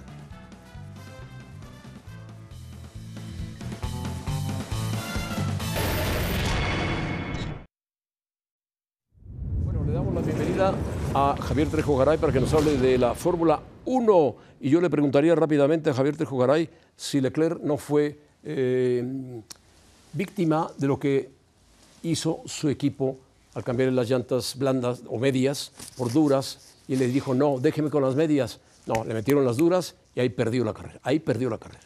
Javier 11.53 11.69
Trejo 11.69 11.95
Garay 11.97 12.17
para 12.17 12.33
que 12.33 12.39
nos 12.39 12.51
hable 12.55 12.79
de 12.79 12.97
la 12.97 13.13
Fórmula 13.13 13.61
1. 13.85 14.35
Y 14.61 14.71
yo 14.71 14.81
le 14.81 14.89
preguntaría 14.89 15.35
rápidamente 15.35 15.91
a 15.91 15.93
Javier 15.93 16.17
Trejo 16.17 16.35
Garay 16.35 16.67
si 16.97 17.21
Leclerc 17.21 17.59
no 17.61 17.77
fue 17.77 18.17
eh, 18.43 19.05
víctima 20.13 20.71
de 20.79 20.87
lo 20.87 20.99
que 20.99 21.29
hizo 22.01 22.41
su 22.47 22.69
equipo 22.69 23.19
al 23.53 23.63
cambiar 23.63 23.93
las 23.93 24.09
llantas 24.09 24.57
blandas 24.57 25.01
o 25.07 25.19
medias 25.19 25.71
por 25.95 26.11
duras 26.11 26.73
y 26.87 26.95
le 26.95 27.05
dijo, 27.05 27.35
no, 27.35 27.59
déjeme 27.59 27.91
con 27.91 28.01
las 28.01 28.15
medias. 28.15 28.59
No, 28.87 29.05
le 29.05 29.13
metieron 29.13 29.45
las 29.45 29.57
duras 29.57 29.93
y 30.15 30.21
ahí 30.21 30.29
perdió 30.29 30.63
la 30.63 30.73
carrera. 30.73 31.01
Ahí 31.03 31.19
perdió 31.19 31.51
la 31.51 31.59
carrera. 31.59 31.85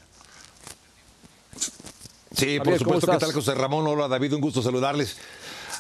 Sí, 2.34 2.58
por 2.64 2.80
supuesto. 2.80 3.12
¿Qué 3.12 3.18
tal, 3.18 3.34
José 3.34 3.54
Ramón? 3.54 3.86
Hola, 3.86 4.08
David, 4.08 4.34
un 4.34 4.40
gusto 4.40 4.62
saludarles. 4.62 5.18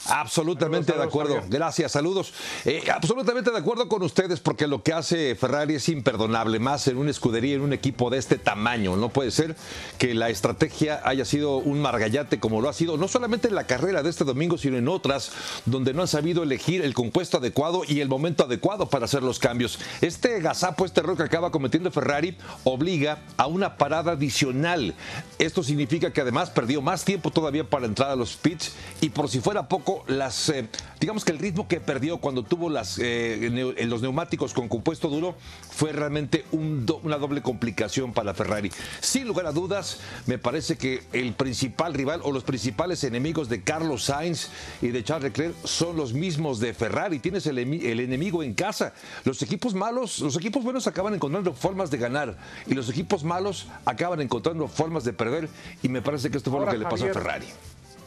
Absolutamente 0.10 0.93
de 0.93 1.04
acuerdo. 1.04 1.43
Gracias, 1.50 1.91
saludos. 1.91 2.34
Eh, 2.65 2.84
absolutamente 2.93 3.52
de 3.52 3.58
acuerdo 3.58 3.88
con 3.88 4.04
ustedes 4.04 4.39
porque 4.39 4.67
lo 4.67 4.84
que 4.84 4.93
hace 4.93 5.36
Ferrari 5.36 5.76
es 5.76 5.89
imperdonable, 5.89 6.60
más 6.60 6.88
en 6.88 6.98
una 6.98 7.12
escudería, 7.12 7.56
en 7.56 7.62
un 7.62 7.74
equipo 7.74 8.10
de 8.10 8.17
este 8.17 8.38
tamaño. 8.38 8.96
No 8.96 9.10
puede 9.10 9.32
ser 9.32 9.56
que 9.98 10.13
la 10.13 10.30
estrategia 10.30 11.02
haya 11.04 11.26
sido 11.26 11.58
un 11.58 11.82
margallate 11.82 12.39
como 12.39 12.62
lo 12.62 12.70
ha 12.70 12.74
sido, 12.74 12.98
no 12.98 13.08
solamente 13.08 13.48
en 13.48 13.56
la 13.56 13.67
carrera 13.67 14.04
de 14.04 14.10
este 14.10 14.24
domingo, 14.24 14.58
sino 14.58 14.78
en 14.78 14.88
otras 14.88 15.32
donde 15.65 15.93
no 15.93 16.02
han 16.02 16.08
sabido 16.08 16.43
elegir 16.43 16.82
el 16.82 16.93
compuesto 16.93 17.38
adecuado 17.38 17.84
y 17.88 18.02
el 18.02 18.10
momento 18.10 18.43
adecuado 18.43 18.89
para 18.89 19.06
hacer 19.06 19.24
los 19.24 19.39
cambios. 19.39 19.80
Este 20.02 20.39
gazapo, 20.39 20.86
este 20.86 21.02
error 21.02 21.17
que 21.17 21.24
acaba 21.24 21.52
cometiendo 21.52 21.91
Ferrari, 21.91 22.38
obliga 22.63 23.20
a 23.38 23.48
una 23.48 23.78
parada 23.78 24.13
adicional. 24.13 24.93
Esto 25.39 25.63
significa 25.63 26.12
que 26.12 26.22
además 26.22 26.50
perdió 26.50 26.82
más 26.82 27.04
tiempo 27.06 27.32
todavía 27.32 27.63
para 27.63 27.86
entrar 27.86 28.12
a 28.12 28.15
los 28.15 28.36
pits 28.36 28.74
y 29.02 29.10
por 29.10 29.30
si 29.30 29.39
fuera 29.39 29.67
poco, 29.67 29.97
las, 30.08 30.50
eh, 30.50 30.68
digamos 31.00 31.26
que 31.26 31.32
el 31.32 31.40
ritmo 31.40 31.68
que 31.68 31.80
perdió 31.80 32.18
cuando 32.18 32.44
tuvo 32.44 32.70
las, 32.70 33.00
eh, 33.00 33.76
los 33.86 34.02
neumáticos 34.02 34.54
con 34.54 34.68
compuesto 34.68 35.10
duro 35.10 35.36
fue 35.70 35.92
realmente 35.92 36.46
una 36.52 37.18
doble 37.18 37.42
complicación 37.42 38.14
para 38.14 38.34
Ferrari. 38.34 38.72
Sin 39.00 39.28
lugar 39.28 39.46
a 39.46 39.52
dudas, 39.52 40.00
me 40.26 40.38
parece 40.38 40.78
que 40.78 41.04
el 41.14 41.34
principal 41.34 41.94
rival 41.94 42.22
o 42.24 42.32
los 42.32 42.44
principales 42.44 43.04
enemigos 43.04 43.50
de 43.50 43.64
Carlos 43.64 44.06
Sainz 44.06 44.50
y 44.82 44.88
de 44.88 45.04
Charles 45.04 45.32
Leclerc 45.32 45.56
son 45.66 45.98
los 45.98 46.14
mismos 46.14 46.60
de 46.60 46.74
Ferrari. 46.74 47.20
Tienes 47.20 47.46
el, 47.48 47.58
el 47.58 48.00
enemigo 48.00 48.44
en 48.44 48.54
casa. 48.54 48.94
Los 49.24 49.42
equipos 49.42 49.74
malos, 49.74 50.20
los 50.20 50.36
equipos 50.36 50.64
buenos 50.64 50.88
acaban 50.88 51.14
encontrando 51.14 51.54
formas 51.54 51.92
de 51.92 51.98
ganar 51.98 52.38
y 52.66 52.74
los 52.74 52.90
equipos 52.90 53.24
malos 53.24 53.68
acaban 53.86 54.22
encontrando 54.22 54.68
formas 54.68 55.04
de 55.04 55.14
perder 55.14 55.50
y 55.84 55.90
me 55.90 56.02
parece 56.02 56.30
que 56.30 56.38
esto 56.38 56.52
fue 56.52 56.60
lo 56.60 56.68
que 56.68 56.78
le 56.78 56.86
pasó 56.86 57.06
a 57.06 57.14
Ferrari 57.14 57.48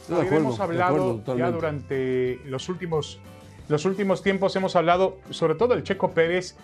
hemos 0.09 0.59
hablado 0.59 1.23
ya 1.37 1.51
durante 1.51 2.39
los 2.45 2.69
últimos, 2.69 3.19
los 3.69 3.85
últimos 3.85 4.23
tiempos, 4.23 4.55
hemos 4.55 4.75
hablado 4.75 5.17
sobre 5.29 5.55
todo 5.55 5.69
del 5.69 5.83
Checo 5.83 6.11
Pérez 6.11 6.55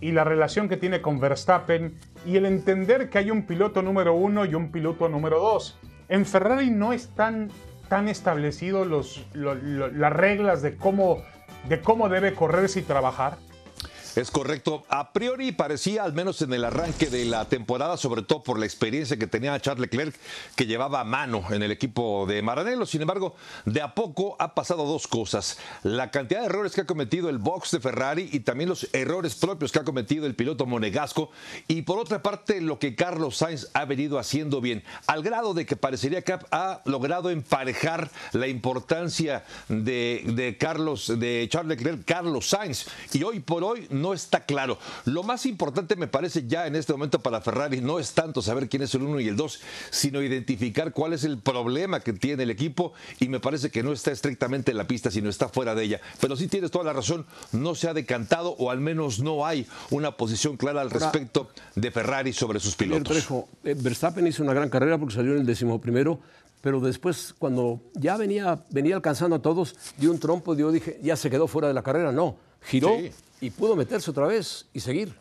y 0.00 0.12
la 0.12 0.24
relación 0.24 0.68
que 0.68 0.76
tiene 0.76 1.00
con 1.00 1.20
Verstappen 1.20 1.98
y 2.26 2.36
el 2.36 2.46
entender 2.46 3.08
que 3.08 3.18
hay 3.18 3.30
un 3.30 3.46
piloto 3.46 3.82
número 3.82 4.14
uno 4.14 4.44
y 4.44 4.54
un 4.54 4.70
piloto 4.72 5.08
número 5.08 5.38
dos. 5.38 5.78
En 6.08 6.26
Ferrari 6.26 6.70
no 6.70 6.92
están 6.92 7.50
tan 7.88 8.08
establecidos 8.08 8.86
los, 8.86 9.26
las 9.34 10.12
reglas 10.12 10.62
de 10.62 10.76
cómo, 10.76 11.22
de 11.68 11.80
cómo 11.80 12.08
debe 12.08 12.34
correrse 12.34 12.80
y 12.80 12.82
trabajar. 12.82 13.38
Es 14.14 14.30
correcto. 14.30 14.84
A 14.90 15.14
priori 15.14 15.52
parecía, 15.52 16.04
al 16.04 16.12
menos 16.12 16.42
en 16.42 16.52
el 16.52 16.66
arranque 16.66 17.06
de 17.06 17.24
la 17.24 17.46
temporada, 17.48 17.96
sobre 17.96 18.20
todo 18.20 18.42
por 18.42 18.58
la 18.58 18.66
experiencia 18.66 19.16
que 19.16 19.26
tenía 19.26 19.58
Charles 19.58 19.80
Leclerc, 19.80 20.14
que 20.54 20.66
llevaba 20.66 21.00
a 21.00 21.04
mano 21.04 21.44
en 21.48 21.62
el 21.62 21.70
equipo 21.70 22.26
de 22.26 22.42
Maranello. 22.42 22.84
Sin 22.84 23.00
embargo, 23.00 23.36
de 23.64 23.80
a 23.80 23.94
poco 23.94 24.36
ha 24.38 24.54
pasado 24.54 24.84
dos 24.84 25.08
cosas. 25.08 25.56
La 25.82 26.10
cantidad 26.10 26.40
de 26.40 26.46
errores 26.46 26.72
que 26.72 26.82
ha 26.82 26.86
cometido 26.86 27.30
el 27.30 27.38
box 27.38 27.70
de 27.70 27.80
Ferrari 27.80 28.28
y 28.32 28.40
también 28.40 28.68
los 28.68 28.86
errores 28.92 29.34
propios 29.34 29.72
que 29.72 29.78
ha 29.78 29.84
cometido 29.84 30.26
el 30.26 30.34
piloto 30.34 30.66
monegasco. 30.66 31.30
Y 31.66 31.82
por 31.82 31.98
otra 31.98 32.22
parte, 32.22 32.60
lo 32.60 32.78
que 32.78 32.94
Carlos 32.94 33.38
Sainz 33.38 33.70
ha 33.72 33.86
venido 33.86 34.18
haciendo 34.18 34.60
bien, 34.60 34.84
al 35.06 35.22
grado 35.22 35.54
de 35.54 35.64
que 35.64 35.76
parecería 35.76 36.20
que 36.20 36.38
ha 36.50 36.82
logrado 36.84 37.30
emparejar 37.30 38.10
la 38.32 38.46
importancia 38.46 39.44
de, 39.68 40.56
Carlos, 40.60 41.18
de 41.18 41.48
Charles 41.50 41.78
Leclerc, 41.78 42.04
Carlos 42.04 42.50
Sainz. 42.50 42.86
Y 43.14 43.22
hoy 43.22 43.40
por 43.40 43.64
hoy 43.64 43.86
no 43.88 44.01
está 44.12 44.44
claro. 44.44 44.78
Lo 45.04 45.22
más 45.22 45.46
importante 45.46 45.96
me 45.96 46.08
parece 46.08 46.46
ya 46.46 46.66
en 46.66 46.76
este 46.76 46.92
momento 46.92 47.20
para 47.20 47.40
Ferrari 47.40 47.80
no 47.80 47.98
es 47.98 48.12
tanto 48.12 48.42
saber 48.42 48.68
quién 48.68 48.82
es 48.82 48.94
el 48.94 49.02
uno 49.02 49.20
y 49.20 49.28
el 49.28 49.36
dos, 49.36 49.60
sino 49.90 50.22
identificar 50.22 50.92
cuál 50.92 51.12
es 51.12 51.24
el 51.24 51.38
problema 51.38 52.00
que 52.00 52.12
tiene 52.12 52.42
el 52.42 52.50
equipo 52.50 52.92
y 53.20 53.28
me 53.28 53.40
parece 53.40 53.70
que 53.70 53.82
no 53.82 53.92
está 53.92 54.10
estrictamente 54.10 54.72
en 54.72 54.78
la 54.78 54.86
pista, 54.86 55.10
sino 55.10 55.28
está 55.28 55.48
fuera 55.48 55.74
de 55.74 55.84
ella. 55.84 56.00
Pero 56.20 56.36
sí 56.36 56.48
tienes 56.48 56.70
toda 56.70 56.84
la 56.84 56.92
razón, 56.92 57.26
no 57.52 57.74
se 57.74 57.88
ha 57.88 57.94
decantado 57.94 58.56
o 58.58 58.70
al 58.70 58.80
menos 58.80 59.20
no 59.20 59.46
hay 59.46 59.66
una 59.90 60.16
posición 60.16 60.56
clara 60.56 60.80
al 60.80 60.90
respecto 60.90 61.50
de 61.74 61.90
Ferrari 61.90 62.32
sobre 62.32 62.60
sus 62.60 62.74
pilotos. 62.74 63.28
Eh, 63.64 63.76
Verstappen 63.78 64.26
hizo 64.26 64.42
una 64.42 64.54
gran 64.54 64.68
carrera 64.68 64.98
porque 64.98 65.14
salió 65.14 65.32
en 65.32 65.40
el 65.40 65.46
décimo 65.46 65.80
primero 65.80 66.20
pero 66.62 66.80
después 66.80 67.34
cuando 67.38 67.80
ya 67.94 68.16
venía, 68.16 68.60
venía 68.70 68.94
alcanzando 68.94 69.36
a 69.36 69.42
todos, 69.42 69.74
dio 69.98 70.12
un 70.12 70.20
trompo, 70.20 70.54
dio, 70.54 70.70
dije, 70.70 70.98
ya 71.02 71.16
se 71.16 71.28
quedó 71.28 71.48
fuera 71.48 71.68
de 71.68 71.74
la 71.74 71.82
carrera. 71.82 72.12
No, 72.12 72.36
giró, 72.64 72.98
y 73.40 73.50
pudo 73.50 73.76
meterse 73.76 74.10
otra 74.10 74.26
vez 74.26 74.66
y 74.72 74.80
seguir. 74.80 75.14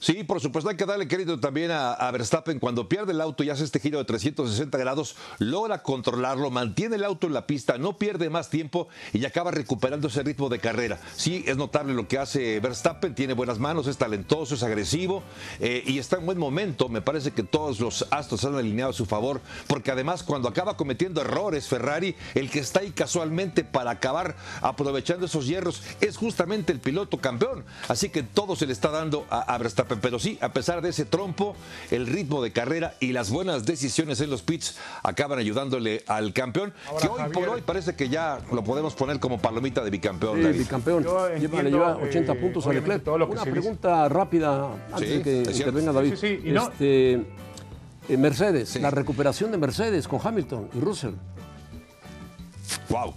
Sí, 0.00 0.22
por 0.22 0.40
supuesto, 0.40 0.70
hay 0.70 0.76
que 0.76 0.86
darle 0.86 1.08
crédito 1.08 1.40
también 1.40 1.72
a, 1.72 2.08
Verstappen. 2.12 2.60
Cuando 2.60 2.88
pierde 2.88 3.10
el 3.10 3.20
auto 3.20 3.42
y 3.42 3.50
hace 3.50 3.64
este 3.64 3.80
giro 3.80 3.98
de 3.98 4.04
360 4.04 4.78
grados, 4.78 5.16
logra 5.38 5.82
controlarlo, 5.82 6.52
mantiene 6.52 6.94
el 6.94 7.04
auto 7.04 7.26
en 7.26 7.32
la 7.32 7.48
pista, 7.48 7.78
no 7.78 7.98
pierde 7.98 8.30
más 8.30 8.48
tiempo 8.48 8.86
y 9.12 9.24
acaba 9.24 9.50
recuperando 9.50 10.06
ese 10.06 10.22
ritmo 10.22 10.48
de 10.48 10.60
carrera. 10.60 11.00
Sí, 11.16 11.42
es 11.48 11.56
notable 11.56 11.94
lo 11.94 12.06
que 12.06 12.16
hace 12.16 12.60
Verstappen, 12.60 13.16
tiene 13.16 13.34
buenas 13.34 13.58
manos, 13.58 13.88
es 13.88 13.98
talentoso, 13.98 14.54
es 14.54 14.62
agresivo 14.62 15.24
eh, 15.58 15.82
y 15.84 15.98
está 15.98 16.16
en 16.16 16.26
buen 16.26 16.38
momento. 16.38 16.88
Me 16.88 17.02
parece 17.02 17.32
que 17.32 17.42
todos 17.42 17.80
los 17.80 18.06
astros 18.12 18.44
han 18.44 18.54
alineado 18.54 18.92
a 18.92 18.94
su 18.94 19.04
favor, 19.04 19.40
porque 19.66 19.90
además 19.90 20.22
cuando 20.22 20.48
acaba 20.48 20.76
cometiendo 20.76 21.22
errores 21.22 21.66
Ferrari, 21.66 22.14
el 22.36 22.50
que 22.50 22.60
está 22.60 22.80
ahí 22.80 22.92
casualmente 22.92 23.64
para 23.64 23.90
acabar 23.90 24.36
aprovechando 24.62 25.26
esos 25.26 25.48
hierros 25.48 25.82
es 26.00 26.16
justamente 26.16 26.72
el 26.72 26.78
piloto 26.78 27.18
campeón. 27.18 27.64
Así 27.88 28.10
que 28.10 28.22
todo 28.22 28.54
se 28.54 28.66
le 28.66 28.72
está 28.72 28.90
dando 28.90 29.26
a 29.28 29.58
Verstappen 29.58 29.87
pero 29.96 30.18
sí, 30.18 30.38
a 30.40 30.52
pesar 30.52 30.82
de 30.82 30.90
ese 30.90 31.04
trompo, 31.04 31.56
el 31.90 32.06
ritmo 32.06 32.42
de 32.42 32.52
carrera 32.52 32.94
y 33.00 33.12
las 33.12 33.30
buenas 33.30 33.64
decisiones 33.64 34.20
en 34.20 34.30
los 34.30 34.42
pits 34.42 34.76
acaban 35.02 35.38
ayudándole 35.38 36.04
al 36.06 36.32
campeón, 36.32 36.72
que 37.00 37.08
hoy 37.08 37.30
por 37.32 37.48
hoy 37.48 37.62
parece 37.62 37.94
que 37.94 38.08
ya 38.08 38.40
lo 38.52 38.64
podemos 38.64 38.94
poner 38.94 39.20
como 39.20 39.38
palomita 39.38 39.82
de 39.82 39.90
bicampeón. 39.90 40.42
Sí, 40.42 40.58
bicampeón. 40.58 41.02
Lleva, 41.02 41.62
le 41.62 41.70
lleva 41.70 41.96
80 41.96 42.32
eh, 42.32 42.36
puntos 42.36 42.66
a 42.66 42.72
Leclerc. 42.72 43.06
Una 43.08 43.44
pregunta 43.44 44.08
rápida 44.08 44.70
antes 44.92 45.08
de 45.08 45.22
que 45.22 45.50
intervenga 45.50 45.92
David. 45.92 46.14
Sí, 46.16 46.40
sí, 46.42 46.54
este, 46.54 47.12
eh, 48.08 48.16
Mercedes, 48.16 48.76
la 48.80 48.90
recuperación 48.90 49.50
de 49.50 49.58
Mercedes 49.58 50.08
con 50.08 50.20
Hamilton 50.22 50.70
y 50.74 50.80
Russell. 50.80 51.14
Wow. 52.88 53.14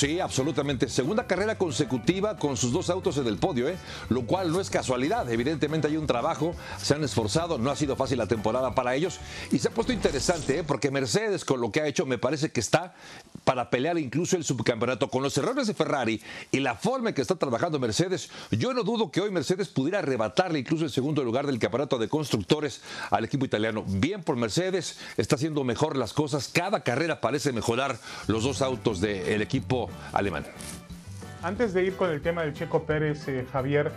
Sí, 0.00 0.18
absolutamente. 0.18 0.88
Segunda 0.88 1.26
carrera 1.26 1.58
consecutiva 1.58 2.38
con 2.38 2.56
sus 2.56 2.72
dos 2.72 2.88
autos 2.88 3.18
en 3.18 3.26
el 3.26 3.36
podio, 3.36 3.68
¿eh? 3.68 3.76
lo 4.08 4.22
cual 4.22 4.50
no 4.50 4.58
es 4.58 4.70
casualidad. 4.70 5.30
Evidentemente 5.30 5.88
hay 5.88 5.98
un 5.98 6.06
trabajo, 6.06 6.54
se 6.78 6.94
han 6.94 7.04
esforzado, 7.04 7.58
no 7.58 7.70
ha 7.70 7.76
sido 7.76 7.96
fácil 7.96 8.16
la 8.16 8.26
temporada 8.26 8.74
para 8.74 8.94
ellos 8.94 9.20
y 9.52 9.58
se 9.58 9.68
ha 9.68 9.70
puesto 9.72 9.92
interesante, 9.92 10.60
¿eh? 10.60 10.64
porque 10.64 10.90
Mercedes 10.90 11.44
con 11.44 11.60
lo 11.60 11.70
que 11.70 11.82
ha 11.82 11.86
hecho 11.86 12.06
me 12.06 12.16
parece 12.16 12.50
que 12.50 12.60
está 12.60 12.94
para 13.44 13.68
pelear 13.68 13.98
incluso 13.98 14.38
el 14.38 14.44
subcampeonato. 14.44 15.10
Con 15.10 15.22
los 15.22 15.36
errores 15.36 15.66
de 15.66 15.74
Ferrari 15.74 16.22
y 16.50 16.60
la 16.60 16.76
forma 16.76 17.10
en 17.10 17.14
que 17.14 17.20
está 17.20 17.36
trabajando 17.36 17.78
Mercedes, 17.78 18.30
yo 18.52 18.72
no 18.72 18.84
dudo 18.84 19.10
que 19.10 19.20
hoy 19.20 19.30
Mercedes 19.30 19.68
pudiera 19.68 19.98
arrebatarle 19.98 20.60
incluso 20.60 20.86
el 20.86 20.90
segundo 20.90 21.22
lugar 21.22 21.46
del 21.46 21.58
campeonato 21.58 21.98
de 21.98 22.08
constructores 22.08 22.80
al 23.10 23.26
equipo 23.26 23.44
italiano. 23.44 23.84
Bien 23.86 24.22
por 24.22 24.36
Mercedes, 24.36 24.96
está 25.18 25.36
haciendo 25.36 25.62
mejor 25.62 25.98
las 25.98 26.14
cosas. 26.14 26.48
Cada 26.48 26.82
carrera 26.84 27.20
parece 27.20 27.52
mejorar 27.52 27.98
los 28.28 28.44
dos 28.44 28.62
autos 28.62 29.02
del 29.02 29.42
equipo 29.42 29.89
alemán. 30.12 30.44
Antes 31.42 31.72
de 31.72 31.84
ir 31.84 31.96
con 31.96 32.10
el 32.10 32.20
tema 32.20 32.42
del 32.42 32.52
Checo 32.52 32.84
Pérez, 32.84 33.26
eh, 33.28 33.46
Javier, 33.50 33.90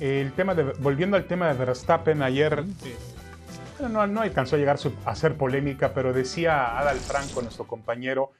el 0.00 0.32
tema 0.32 0.54
de, 0.54 0.64
volviendo 0.80 1.16
al 1.16 1.24
tema 1.24 1.48
de 1.48 1.54
Verstappen 1.54 2.22
ayer, 2.22 2.64
eh, 2.84 3.88
no, 3.88 4.06
no, 4.06 4.20
alcanzó 4.20 4.56
a 4.56 4.58
llegar 4.58 4.78
a 5.06 5.14
ser 5.14 5.36
polémica, 5.36 5.94
pero 5.94 6.12
decía 6.12 6.78
Adal 6.78 6.98
Franco, 6.98 7.40
nuestro 7.40 7.66
compañero, 7.66 8.32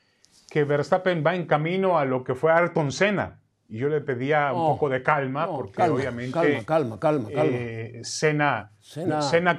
que 0.51 0.64
Verstappen 0.64 1.25
va 1.27 1.35
en 1.35 1.46
camino 1.46 1.99
a 1.99 2.05
lo 2.05 2.23
que 2.23 2.35
fue 2.35 2.53
Ayrton 2.53 2.92
Senna. 2.92 3.38
Y 3.66 3.79
yo 3.79 3.88
le 3.88 4.01
pedía 4.01 4.53
un 4.53 4.73
poco 4.73 4.88
de 4.88 5.01
calma, 5.01 5.46
porque 5.46 5.81
obviamente. 5.85 6.33
Calma, 6.33 6.64
calma, 6.66 6.99
calma. 6.99 7.29
calma. 7.29 7.44
Eh, 7.44 8.01
Senna, 8.03 8.73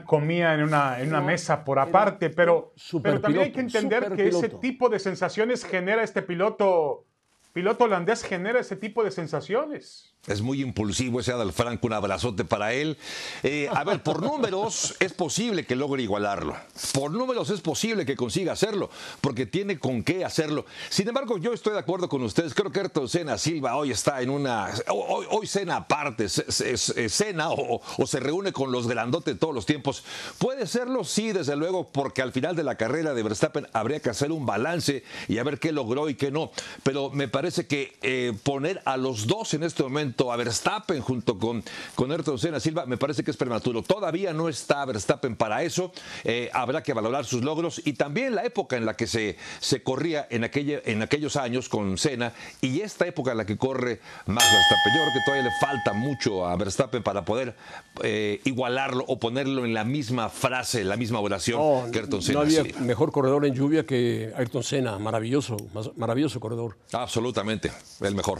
comía 0.05 0.53
en 0.53 0.63
una, 0.63 0.99
en 0.99 1.07
una 1.07 1.21
mesa 1.21 1.63
por 1.63 1.79
aparte, 1.79 2.29
pero, 2.29 2.73
pero 3.01 3.21
también 3.21 3.45
hay 3.45 3.51
que 3.53 3.61
entender 3.61 4.11
que 4.13 4.27
ese 4.27 4.49
tipo 4.49 4.89
de 4.89 4.99
sensaciones 4.99 5.63
genera 5.63 6.03
este 6.03 6.21
piloto 6.21 7.05
piloto 7.53 7.85
holandés 7.85 8.23
genera 8.23 8.59
ese 8.59 8.75
tipo 8.75 9.03
de 9.03 9.11
sensaciones. 9.11 10.10
Es 10.27 10.41
muy 10.41 10.61
impulsivo 10.61 11.19
ese 11.19 11.31
Adal 11.31 11.51
Franco, 11.51 11.87
un 11.87 11.93
abrazote 11.93 12.45
para 12.45 12.73
él. 12.73 12.95
Eh, 13.41 13.67
a 13.73 13.83
ver, 13.83 14.03
por 14.03 14.21
números 14.21 14.95
es 14.99 15.13
posible 15.13 15.65
que 15.65 15.75
logre 15.75 16.03
igualarlo. 16.03 16.55
Por 16.93 17.09
números 17.09 17.49
es 17.49 17.61
posible 17.61 18.05
que 18.05 18.15
consiga 18.15 18.53
hacerlo, 18.53 18.91
porque 19.19 19.47
tiene 19.47 19.79
con 19.79 20.03
qué 20.03 20.23
hacerlo. 20.23 20.65
Sin 20.89 21.07
embargo, 21.07 21.39
yo 21.39 21.53
estoy 21.53 21.73
de 21.73 21.79
acuerdo 21.79 22.07
con 22.07 22.21
ustedes. 22.21 22.53
Creo 22.53 22.71
que 22.71 22.81
Ayrton 22.81 23.09
Senna 23.09 23.39
Silva 23.39 23.75
hoy 23.75 23.89
está 23.89 24.21
en 24.21 24.29
una. 24.29 24.69
Hoy, 24.89 25.25
hoy 25.31 25.47
cena 25.47 25.77
aparte, 25.77 26.29
cena 26.29 27.49
o, 27.49 27.81
o, 27.97 28.05
se 28.07 28.19
reúne 28.19 28.53
con 28.53 28.71
los 28.71 28.87
grandotes 28.87 29.39
todos 29.39 29.55
los 29.55 29.65
tiempos. 29.65 30.03
Puede 30.37 30.67
serlo, 30.67 31.03
sí, 31.03 31.31
desde 31.31 31.55
luego, 31.55 31.89
porque 31.91 32.21
al 32.21 32.31
final 32.31 32.55
de 32.55 32.63
la 32.63 32.75
carrera 32.75 33.15
de 33.15 33.23
Verstappen 33.23 33.67
habría 33.73 33.99
que 33.99 34.11
hacer 34.11 34.31
un 34.31 34.45
balance 34.45 35.03
y 35.27 35.39
a 35.39 35.43
ver 35.43 35.57
qué 35.57 35.71
logró 35.71 36.09
y 36.09 36.13
qué 36.15 36.29
no. 36.29 36.51
Pero 36.83 37.09
me 37.09 37.27
parece 37.27 37.65
que 37.65 37.97
eh, 38.03 38.33
poner 38.43 38.83
a 38.85 38.97
los 38.97 39.25
dos 39.25 39.55
en 39.55 39.63
este 39.63 39.81
momento 39.81 40.10
a 40.31 40.35
Verstappen 40.35 41.01
junto 41.01 41.37
con, 41.37 41.63
con 41.95 42.11
Ayrton 42.11 42.37
Senna 42.37 42.59
Silva, 42.59 42.85
me 42.85 42.97
parece 42.97 43.23
que 43.23 43.31
es 43.31 43.37
prematuro. 43.37 43.81
Todavía 43.81 44.33
no 44.33 44.49
está 44.49 44.85
Verstappen 44.85 45.35
para 45.35 45.63
eso. 45.63 45.91
Eh, 46.23 46.49
habrá 46.53 46.83
que 46.83 46.93
valorar 46.93 47.25
sus 47.25 47.43
logros 47.43 47.81
y 47.85 47.93
también 47.93 48.35
la 48.35 48.43
época 48.43 48.77
en 48.77 48.85
la 48.85 48.95
que 48.95 49.07
se, 49.07 49.37
se 49.59 49.83
corría 49.83 50.27
en, 50.29 50.43
aquella, 50.43 50.81
en 50.85 51.01
aquellos 51.01 51.35
años 51.35 51.69
con 51.69 51.97
Senna 51.97 52.33
y 52.61 52.81
esta 52.81 53.07
época 53.07 53.31
en 53.31 53.37
la 53.37 53.45
que 53.45 53.57
corre 53.57 53.99
más 54.25 54.43
Verstappen. 54.43 54.93
Yo 54.93 55.01
creo 55.01 55.13
que 55.13 55.19
todavía 55.25 55.49
le 55.49 55.59
falta 55.59 55.93
mucho 55.93 56.45
a 56.45 56.55
Verstappen 56.55 57.03
para 57.03 57.25
poder 57.25 57.55
eh, 58.03 58.41
igualarlo 58.43 59.05
o 59.07 59.19
ponerlo 59.19 59.65
en 59.65 59.73
la 59.73 59.83
misma 59.83 60.29
frase, 60.29 60.83
la 60.83 60.97
misma 60.97 61.19
oración 61.19 61.91
que 61.91 61.99
Ayrton 61.99 62.21
Senna. 62.21 62.39
No 62.39 62.45
había 62.45 62.63
mejor 62.79 63.11
corredor 63.11 63.45
en 63.45 63.53
lluvia 63.53 63.85
que 63.85 64.33
Ayrton 64.35 64.63
Senna. 64.63 64.99
Maravilloso, 64.99 65.57
maravilloso 65.95 66.39
corredor. 66.39 66.77
Absolutamente, 66.91 67.71
el 68.01 68.15
mejor. 68.15 68.39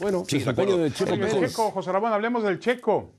Bueno, 0.00 0.24
sí, 0.26 0.38
desempeño 0.38 0.76
de 0.78 0.92
Checo 0.92 1.16
Checo, 1.16 1.70
José 1.70 1.92
Ramón, 1.92 2.12
hablemos 2.12 2.42
del 2.42 2.58
Checo. 2.58 3.14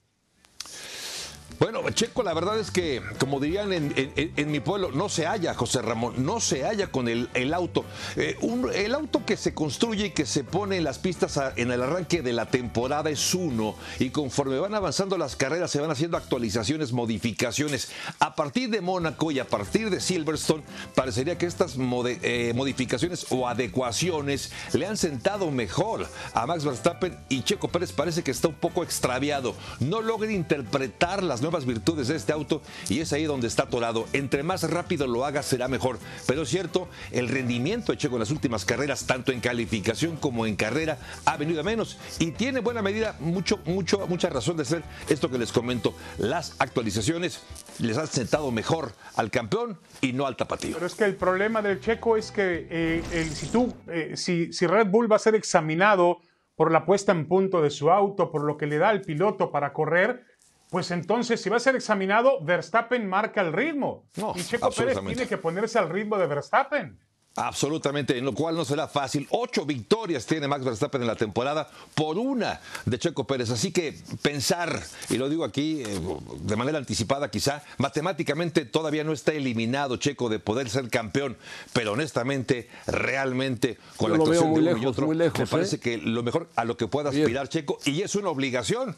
Bueno, 1.60 1.82
Checo, 1.90 2.24
la 2.24 2.34
verdad 2.34 2.58
es 2.58 2.72
que, 2.72 3.02
como 3.20 3.42
dirían 3.42 3.74
en, 3.74 4.52
mi 4.52 4.62
pueblo, 4.62 4.92
no 4.94 5.10
se 5.10 5.26
halla, 5.26 5.54
José 5.54 5.82
Ramón, 5.82 6.14
no 6.26 6.40
se 6.40 6.64
halla 6.64 6.88
con 6.88 7.10
el, 7.10 7.54
auto. 7.54 7.84
Eh, 8.16 8.38
el 8.76 8.96
auto 8.96 9.26
que 9.26 9.36
se 9.36 9.54
construye 9.54 10.06
y 10.06 10.10
que 10.12 10.26
se 10.26 10.46
pone 10.46 10.78
en 10.78 10.86
las 10.86 11.00
pistas 11.00 11.38
en 11.58 11.72
el 11.72 11.84
arranque 11.84 12.22
de 12.22 12.32
la 12.32 12.46
temporada 12.46 13.10
es 13.10 13.34
uno, 13.34 13.76
y 14.00 14.12
conforme 14.12 14.58
van 14.58 14.74
avanzando 14.74 15.18
las 15.18 15.36
carreras 15.36 15.70
se 15.70 15.82
van 15.82 15.92
haciendo 15.92 16.16
actualizaciones, 16.16 16.94
modificaciones. 16.94 17.92
A 18.20 18.36
partir 18.36 18.70
de 18.70 18.80
Mónaco 18.80 19.30
y 19.30 19.40
a 19.40 19.48
partir 19.48 19.90
de 19.90 20.00
Silverstone, 20.00 20.64
parecería 20.96 21.38
que 21.38 21.46
estas 21.46 21.76
eh, 21.76 22.54
modificaciones 22.56 23.26
o 23.32 23.50
adecuaciones 23.50 24.54
le 24.72 24.88
han 24.88 24.96
sentado 24.96 25.52
mejor 25.52 26.08
a 26.34 26.46
Max 26.46 26.64
Verstappen 26.64 27.18
y 27.28 27.44
Checo 27.44 27.68
Pérez 27.68 27.92
parece 27.92 28.24
que 28.24 28.32
está 28.32 28.48
un 28.48 28.56
poco 28.56 28.82
extraviado. 28.82 29.56
No 29.82 30.02
logra 30.02 30.32
interpretar 30.32 31.22
las 31.22 31.42
nuevas 31.42 31.49
nuevas 31.50 31.66
virtudes 31.66 32.10
de 32.10 32.16
este 32.16 32.32
auto 32.32 32.62
y 32.90 33.00
es 33.00 33.12
ahí 33.12 33.24
donde 33.24 33.48
está 33.48 33.64
atorado. 33.64 34.06
Entre 34.14 34.44
más 34.44 34.70
rápido 34.70 35.08
lo 35.08 35.26
haga 35.26 35.42
será 35.42 35.68
mejor. 35.68 35.98
Pero 36.28 36.44
es 36.44 36.50
cierto, 36.50 36.88
el 37.12 37.28
rendimiento 37.28 37.92
de 37.92 37.98
Checo 37.98 38.18
en 38.18 38.20
las 38.20 38.30
últimas 38.30 38.66
carreras, 38.66 39.08
tanto 39.08 39.32
en 39.32 39.40
calificación 39.40 40.16
como 40.16 40.46
en 40.46 40.56
carrera, 40.56 41.00
ha 41.26 41.38
venido 41.38 41.62
a 41.62 41.64
menos 41.64 41.98
y 42.20 42.32
tiene 42.32 42.60
buena 42.60 42.84
medida, 42.84 43.16
mucho, 43.20 43.58
mucho, 43.66 44.06
mucha 44.08 44.30
razón 44.30 44.58
de 44.58 44.66
ser 44.66 44.84
esto 45.10 45.32
que 45.32 45.40
les 45.40 45.52
comento. 45.52 45.96
Las 46.20 46.56
actualizaciones 46.60 47.42
les 47.80 47.98
han 47.98 48.08
sentado 48.08 48.52
mejor 48.52 48.94
al 49.16 49.32
campeón 49.32 49.80
y 50.02 50.14
no 50.14 50.28
al 50.28 50.36
tapatío. 50.36 50.76
Pero 50.76 50.86
es 50.86 50.94
que 50.94 51.06
el 51.06 51.16
problema 51.16 51.64
del 51.64 51.80
Checo 51.80 52.16
es 52.16 52.32
que 52.32 52.68
eh, 52.70 53.30
si 53.34 53.48
tú, 53.48 53.74
eh, 53.88 54.12
si, 54.16 54.54
si 54.54 54.68
Red 54.68 54.88
Bull 54.88 55.12
va 55.12 55.16
a 55.16 55.20
ser 55.20 55.34
examinado 55.34 56.20
por 56.56 56.72
la 56.72 56.86
puesta 56.86 57.12
en 57.12 57.28
punto 57.28 57.64
de 57.64 57.72
su 57.72 57.90
auto, 57.90 58.32
por 58.32 58.44
lo 58.44 58.56
que 58.56 58.68
le 58.68 58.78
da 58.78 58.90
al 58.90 59.02
piloto 59.02 59.50
para 59.50 59.74
correr, 59.74 60.29
pues 60.70 60.92
entonces 60.92 61.42
si 61.42 61.50
va 61.50 61.58
a 61.58 61.60
ser 61.60 61.76
examinado, 61.76 62.44
Verstappen 62.44 63.08
marca 63.08 63.42
el 63.42 63.54
ritmo. 63.54 64.06
y 64.36 64.44
Checo 64.44 64.70
Pérez 64.72 65.00
tiene 65.06 65.28
que 65.28 65.38
ponerse 65.38 65.80
al 65.80 65.90
ritmo 65.90 66.18
de 66.18 66.28
Verstappen. 66.28 67.00
Absolutamente, 67.40 68.18
en 68.18 68.26
lo 68.26 68.34
cual 68.34 68.56
no 68.56 68.66
será 68.66 68.90
fácil. 68.90 69.26
Ocho 69.30 69.66
victorias 69.66 70.26
tiene 70.26 70.48
Max 70.50 70.66
Verstappen 70.66 71.02
en 71.02 71.08
la 71.08 71.16
temporada 71.16 71.70
por 71.96 72.18
una 72.18 72.60
de 72.86 73.00
Checo 73.00 73.26
Pérez. 73.26 73.50
Así 73.50 73.72
que 73.72 73.98
pensar, 74.22 74.84
y 75.10 75.16
lo 75.16 75.30
digo 75.30 75.46
aquí 75.46 75.82
eh, 75.82 76.00
de 76.42 76.56
manera 76.58 76.78
anticipada 76.78 77.32
quizá, 77.32 77.64
matemáticamente 77.78 78.66
todavía 78.66 79.06
no 79.06 79.14
está 79.14 79.32
eliminado 79.32 79.96
Checo 79.96 80.28
de 80.28 80.40
poder 80.40 80.70
ser 80.70 80.90
campeón, 80.90 81.38
pero 81.72 81.94
honestamente, 81.94 82.68
realmente, 82.88 83.78
con 83.96 84.12
la 84.12 84.18
actuación 84.18 84.54
de 84.54 84.60
uno 84.60 84.78
y 84.78 84.86
otro, 84.86 85.08
me 85.08 85.30
parece 85.30 85.78
¿eh? 85.78 85.80
que 85.80 85.98
lo 85.98 86.24
mejor 86.24 86.50
a 86.58 86.66
lo 86.66 86.76
que 86.76 86.88
pueda 86.88 87.10
aspirar 87.10 87.48
Checo, 87.48 87.80
y 87.86 88.02
es 88.02 88.16
una 88.16 88.30
obligación, 88.30 88.98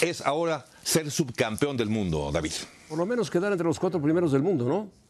es 0.00 0.20
ahora 0.20 0.64
ser 0.84 1.10
subcampeón 1.10 1.76
del 1.76 1.88
mundo, 1.88 2.30
David. 2.32 2.52
Por 2.88 2.98
lo 2.98 3.06
menos 3.06 3.30
quedar 3.30 3.50
entre 3.50 3.66
los 3.66 3.80
cuatro 3.80 4.00
primeros 4.00 4.30
del 4.30 4.42
mundo, 4.42 4.66
¿no? 4.66 5.09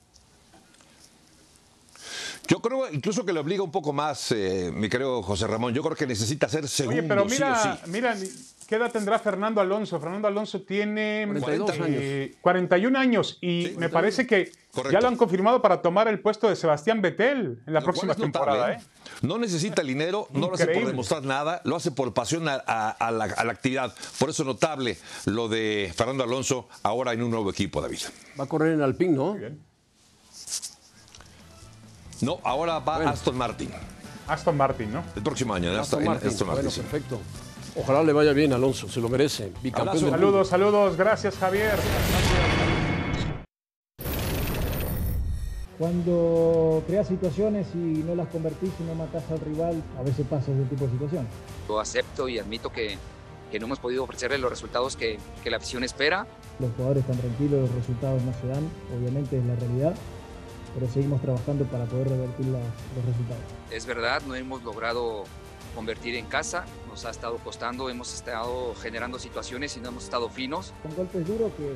Yo 2.48 2.60
creo 2.60 2.90
incluso 2.92 3.24
que 3.24 3.32
le 3.32 3.40
obliga 3.40 3.62
un 3.62 3.70
poco 3.70 3.92
más, 3.92 4.32
eh, 4.32 4.70
mi 4.74 4.88
querido 4.88 5.22
José 5.22 5.46
Ramón. 5.46 5.72
Yo 5.72 5.82
creo 5.82 5.96
que 5.96 6.06
necesita 6.06 6.48
ser 6.48 6.66
segundo. 6.68 6.98
Oye, 6.98 7.08
pero 7.08 7.24
mira, 7.24 7.78
mira, 7.86 8.16
¿qué 8.66 8.74
edad 8.76 8.90
tendrá 8.90 9.18
Fernando 9.18 9.60
Alonso? 9.60 10.00
Fernando 10.00 10.28
Alonso 10.28 10.62
tiene 10.62 11.28
41 12.40 12.98
eh, 12.98 13.00
años 13.00 13.38
y 13.40 13.72
me 13.78 13.88
parece 13.88 14.26
que 14.26 14.52
ya 14.90 15.00
lo 15.00 15.08
han 15.08 15.16
confirmado 15.16 15.60
para 15.60 15.82
tomar 15.82 16.08
el 16.08 16.20
puesto 16.20 16.48
de 16.48 16.56
Sebastián 16.56 17.02
Vettel 17.02 17.62
en 17.66 17.72
la 17.72 17.80
próxima 17.80 18.14
temporada. 18.14 18.72
¿eh? 18.72 18.78
No 19.22 19.38
necesita 19.38 19.82
el 19.82 19.88
dinero, 19.88 20.28
no 20.32 20.48
lo 20.48 20.54
hace 20.54 20.66
por 20.66 20.86
demostrar 20.86 21.24
nada, 21.24 21.60
lo 21.64 21.76
hace 21.76 21.90
por 21.90 22.12
pasión 22.14 22.48
a, 22.48 23.10
la, 23.10 23.24
actividad. 23.24 23.94
Por 24.18 24.30
eso 24.30 24.44
notable 24.44 24.96
lo 25.26 25.48
de 25.48 25.92
Fernando 25.94 26.24
Alonso 26.24 26.68
ahora 26.82 27.12
en 27.12 27.22
un 27.22 27.30
nuevo 27.30 27.50
equipo, 27.50 27.80
David. 27.80 28.00
Va 28.38 28.44
a 28.44 28.48
correr 28.48 28.74
en 28.74 28.82
Alpine, 28.82 29.12
¿no? 29.12 29.32
Muy 29.32 29.40
bien. 29.40 29.69
No, 32.22 32.38
ahora 32.44 32.78
va 32.80 32.96
Aston 33.10 33.36
Martin. 33.36 33.70
Aston 34.28 34.56
Martin, 34.56 34.92
¿no? 34.92 35.02
El 35.16 35.22
próximo 35.22 35.54
año, 35.54 35.72
Aston, 35.72 36.04
Martin. 36.04 36.30
bueno, 36.46 36.70
perfecto. 36.70 37.20
Ojalá 37.76 38.02
le 38.02 38.12
vaya 38.12 38.32
bien, 38.32 38.52
Alonso, 38.52 38.88
se 38.88 39.00
lo 39.00 39.08
merece. 39.08 39.52
Saludos, 39.98 40.48
saludos, 40.48 40.96
gracias 40.96 41.36
Javier. 41.36 41.78
Cuando 45.78 46.84
creas 46.86 47.08
situaciones 47.08 47.68
y 47.72 47.78
no 47.78 48.14
las 48.14 48.28
convertís 48.28 48.70
y 48.80 48.82
no 48.82 48.94
matás 48.94 49.24
al 49.30 49.40
rival, 49.40 49.82
a 49.98 50.02
veces 50.02 50.26
pasa 50.28 50.52
ese 50.52 50.64
tipo 50.64 50.84
de 50.84 50.90
situación. 50.90 51.26
Yo 51.66 51.80
acepto 51.80 52.28
y 52.28 52.38
admito 52.38 52.70
que, 52.70 52.98
que 53.50 53.58
no 53.58 53.64
hemos 53.64 53.78
podido 53.78 54.04
ofrecerle 54.04 54.36
los 54.36 54.50
resultados 54.50 54.94
que, 54.96 55.18
que 55.42 55.48
la 55.48 55.56
afición 55.56 55.82
espera. 55.82 56.26
Los 56.58 56.70
jugadores 56.72 57.02
están 57.02 57.16
tranquilos, 57.16 57.60
los 57.62 57.74
resultados 57.74 58.22
no 58.22 58.32
se 58.42 58.46
dan, 58.48 58.68
obviamente 58.94 59.38
es 59.38 59.44
la 59.46 59.56
realidad 59.56 59.94
pero 60.74 60.88
seguimos 60.88 61.20
trabajando 61.20 61.64
para 61.64 61.84
poder 61.84 62.08
revertir 62.08 62.46
los 62.46 63.04
resultados. 63.06 63.42
Es 63.70 63.86
verdad, 63.86 64.22
no 64.26 64.34
hemos 64.34 64.62
logrado 64.62 65.24
convertir 65.74 66.14
en 66.16 66.26
casa, 66.26 66.64
nos 66.88 67.04
ha 67.04 67.10
estado 67.10 67.38
costando, 67.38 67.88
hemos 67.88 68.12
estado 68.14 68.74
generando 68.74 69.18
situaciones 69.18 69.76
y 69.76 69.80
no 69.80 69.88
hemos 69.88 70.04
estado 70.04 70.28
finos. 70.28 70.72
Con 70.82 70.94
golpes 70.96 71.26
duros 71.26 71.52
que 71.56 71.74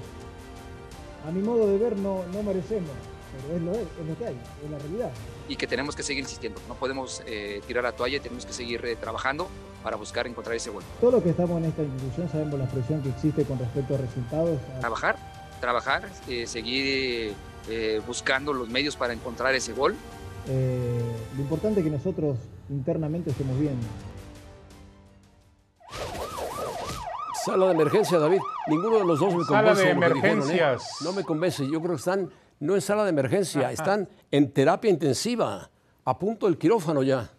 a 1.27 1.31
mi 1.31 1.41
modo 1.41 1.69
de 1.69 1.79
ver 1.79 1.97
no, 1.97 2.25
no 2.33 2.43
merecemos, 2.43 2.91
pero 3.33 3.57
es 3.57 3.63
lo, 3.63 3.73
es, 3.73 4.09
lo 4.09 4.19
que 4.19 4.27
hay, 4.27 4.39
es 4.65 4.71
la 4.71 4.79
realidad. 4.79 5.11
Y 5.49 5.57
que 5.57 5.67
tenemos 5.67 5.97
que 5.97 6.03
seguir 6.03 6.23
insistiendo, 6.23 6.61
no 6.69 6.75
podemos 6.75 7.23
eh, 7.27 7.63
tirar 7.67 7.85
la 7.85 7.93
toalla, 7.93 8.21
tenemos 8.21 8.47
que 8.47 8.53
seguir 8.53 8.85
eh, 8.85 8.97
trabajando 8.97 9.49
para 9.83 9.97
buscar 9.97 10.27
encontrar 10.27 10.57
ese 10.57 10.71
gol. 10.71 10.83
Todos 11.01 11.15
los 11.15 11.23
que 11.23 11.31
estamos 11.31 11.59
en 11.59 11.67
esta 11.67 11.83
institución 11.83 12.29
sabemos 12.31 12.59
la 12.59 12.67
presión 12.67 13.03
que 13.03 13.11
existe 13.11 13.45
con 13.45 13.59
respecto 13.59 13.95
a 13.95 13.99
resultados. 13.99 14.59
Trabajar, 14.81 15.17
trabajar, 15.61 16.09
eh, 16.29 16.47
seguir 16.47 17.35
eh, 17.69 18.03
buscando 18.07 18.53
los 18.53 18.69
medios 18.69 18.95
para 18.95 19.15
encontrar 19.15 19.55
ese 19.55 19.73
gol. 19.73 19.95
Eh, 20.49 21.01
lo 21.35 21.43
importante 21.43 21.81
es 21.81 21.85
que 21.85 21.91
nosotros 21.91 22.37
internamente 22.69 23.31
estemos 23.31 23.59
bien. 23.59 23.79
Sala 27.45 27.67
de 27.67 27.73
emergencia, 27.73 28.19
David. 28.19 28.41
Ninguno 28.67 28.99
de 28.99 29.05
los 29.05 29.19
dos 29.19 29.35
me 29.35 29.45
convence. 29.45 29.53
Sala 29.53 29.75
de 29.75 29.87
¿eh? 29.87 29.91
emergencias. 29.91 30.83
No 31.03 31.13
me 31.13 31.25
convence. 31.25 31.65
Yo 31.71 31.81
creo 31.81 31.93
que 31.93 31.99
están 31.99 32.31
no 32.61 32.75
en 32.75 32.81
sala 32.81 33.05
de 33.05 33.11
emergencia, 33.11 33.73
están 33.73 34.09
en 34.31 34.53
terapia 34.53 34.91
intensiva, 34.91 35.71
a 36.05 36.19
punto 36.19 36.47
del 36.47 36.59
quirófano 36.59 37.03
ya. 37.03 37.31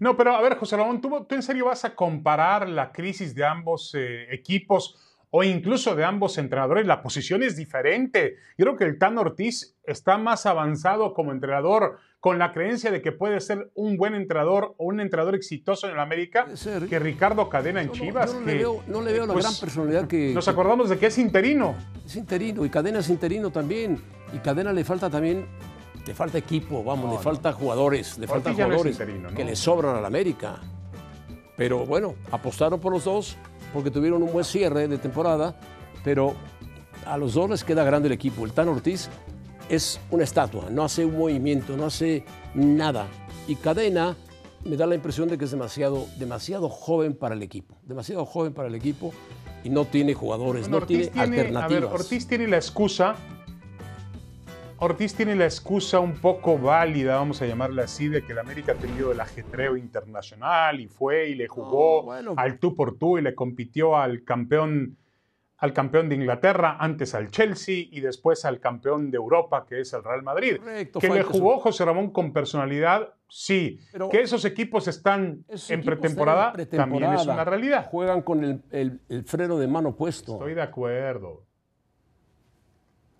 no, 0.00 0.16
pero 0.16 0.34
a 0.34 0.40
ver, 0.42 0.56
José 0.56 0.76
Ramón, 0.76 1.00
¿tú, 1.00 1.26
en 1.30 1.42
serio 1.42 1.66
vas 1.66 1.84
a 1.84 1.94
comparar 1.94 2.68
la 2.68 2.92
crisis 2.92 3.34
de 3.34 3.44
ambos 3.44 3.92
equipos 3.94 5.05
o 5.30 5.42
incluso 5.42 5.94
de 5.94 6.04
ambos 6.04 6.38
entrenadores, 6.38 6.86
la 6.86 7.02
posición 7.02 7.42
es 7.42 7.56
diferente. 7.56 8.36
Yo 8.56 8.64
creo 8.64 8.76
que 8.76 8.84
el 8.84 8.98
Tan 8.98 9.18
Ortiz 9.18 9.76
está 9.84 10.18
más 10.18 10.46
avanzado 10.46 11.14
como 11.14 11.32
entrenador, 11.32 11.98
con 12.20 12.38
la 12.38 12.52
creencia 12.52 12.90
de 12.90 13.02
que 13.02 13.12
puede 13.12 13.40
ser 13.40 13.70
un 13.74 13.96
buen 13.96 14.14
entrenador 14.14 14.74
o 14.78 14.86
un 14.86 15.00
entrenador 15.00 15.34
exitoso 15.34 15.86
en 15.86 15.94
el 15.94 16.00
América, 16.00 16.46
que 16.88 16.98
Ricardo 16.98 17.48
Cadena 17.48 17.82
en 17.82 17.92
Chivas. 17.92 18.34
No, 18.34 18.40
le 18.40 18.54
veo, 18.54 18.82
no 18.86 19.02
le 19.02 19.12
veo 19.12 19.26
la 19.26 19.32
pues, 19.32 19.44
gran 19.44 19.56
personalidad 19.60 20.08
que. 20.08 20.32
Nos 20.32 20.48
acordamos 20.48 20.88
de 20.88 20.98
que 20.98 21.06
es 21.06 21.18
interino. 21.18 21.74
Es 22.04 22.16
interino 22.16 22.64
y 22.64 22.70
Cadena 22.70 23.00
es 23.00 23.10
interino 23.10 23.50
también. 23.50 24.00
Y 24.32 24.38
Cadena 24.38 24.72
le 24.72 24.84
falta 24.84 25.08
también 25.08 25.46
le 26.06 26.14
falta 26.14 26.38
equipo, 26.38 26.84
vamos, 26.84 27.12
le 27.12 27.18
falta 27.18 27.52
jugadores, 27.52 28.16
le 28.18 28.28
faltan 28.28 28.54
jugadores 28.54 28.96
que 29.36 29.44
le 29.44 29.56
sobran 29.56 29.96
al 29.96 30.04
América. 30.04 30.60
Pero 31.56 31.84
bueno, 31.84 32.14
apostaron 32.30 32.78
por 32.78 32.92
los 32.92 33.04
dos 33.04 33.36
porque 33.76 33.90
tuvieron 33.90 34.22
un 34.22 34.32
buen 34.32 34.44
cierre 34.46 34.88
de 34.88 34.96
temporada, 34.96 35.54
pero 36.02 36.34
a 37.04 37.18
los 37.18 37.34
dos 37.34 37.50
les 37.50 37.62
queda 37.62 37.84
grande 37.84 38.08
el 38.08 38.14
equipo. 38.14 38.46
El 38.46 38.52
Tan 38.52 38.68
Ortiz 38.68 39.10
es 39.68 40.00
una 40.10 40.24
estatua, 40.24 40.70
no 40.70 40.82
hace 40.82 41.04
un 41.04 41.18
movimiento, 41.18 41.76
no 41.76 41.84
hace 41.84 42.24
nada. 42.54 43.06
Y 43.46 43.56
Cadena 43.56 44.16
me 44.64 44.78
da 44.78 44.86
la 44.86 44.94
impresión 44.94 45.28
de 45.28 45.36
que 45.36 45.44
es 45.44 45.50
demasiado, 45.50 46.06
demasiado 46.18 46.70
joven 46.70 47.12
para 47.12 47.34
el 47.34 47.42
equipo, 47.42 47.76
demasiado 47.84 48.24
joven 48.24 48.54
para 48.54 48.68
el 48.68 48.74
equipo 48.74 49.12
y 49.62 49.68
no 49.68 49.84
tiene 49.84 50.14
jugadores, 50.14 50.70
no 50.70 50.80
tiene, 50.80 51.10
alternativas. 51.14 51.62
A 51.62 51.68
ver, 51.68 51.84
Ortiz 51.84 52.26
tiene 52.26 52.48
la 52.48 52.56
excusa 52.56 53.14
Ortiz 54.78 55.14
tiene 55.14 55.34
la 55.34 55.46
excusa 55.46 56.00
un 56.00 56.14
poco 56.14 56.58
válida, 56.58 57.16
vamos 57.16 57.40
a 57.40 57.46
llamarla 57.46 57.84
así, 57.84 58.08
de 58.08 58.22
que 58.22 58.32
el 58.32 58.38
América 58.38 58.72
ha 58.72 58.74
tenido 58.74 59.10
el 59.10 59.20
ajetreo 59.20 59.76
internacional 59.76 60.80
y 60.80 60.86
fue 60.86 61.30
y 61.30 61.34
le 61.34 61.48
jugó 61.48 62.12
al 62.12 62.58
tú 62.58 62.74
por 62.74 62.98
tú 62.98 63.16
y 63.16 63.22
le 63.22 63.34
compitió 63.34 63.96
al 63.96 64.22
campeón, 64.22 64.98
al 65.56 65.72
campeón 65.72 66.10
de 66.10 66.16
Inglaterra, 66.16 66.76
antes 66.78 67.14
al 67.14 67.30
Chelsea 67.30 67.86
y 67.90 68.00
después 68.00 68.44
al 68.44 68.60
campeón 68.60 69.10
de 69.10 69.16
Europa, 69.16 69.64
que 69.66 69.80
es 69.80 69.94
el 69.94 70.04
Real 70.04 70.22
Madrid. 70.22 70.58
que 71.00 71.08
le 71.08 71.22
jugó 71.22 71.58
José 71.58 71.86
Ramón 71.86 72.10
con 72.10 72.34
personalidad, 72.34 73.14
sí. 73.28 73.80
que 74.10 74.20
esos 74.20 74.44
equipos 74.44 74.88
están 74.88 75.46
en 75.70 75.84
pretemporada, 75.84 76.52
también 76.66 77.14
es 77.14 77.24
una 77.24 77.44
realidad. 77.44 77.88
Juegan 77.88 78.20
con 78.20 78.44
el, 78.44 79.00
el 79.08 79.24
freno 79.24 79.58
de 79.58 79.68
mano 79.68 79.96
puesto. 79.96 80.34
Estoy 80.34 80.52
de 80.52 80.62
acuerdo. 80.62 81.46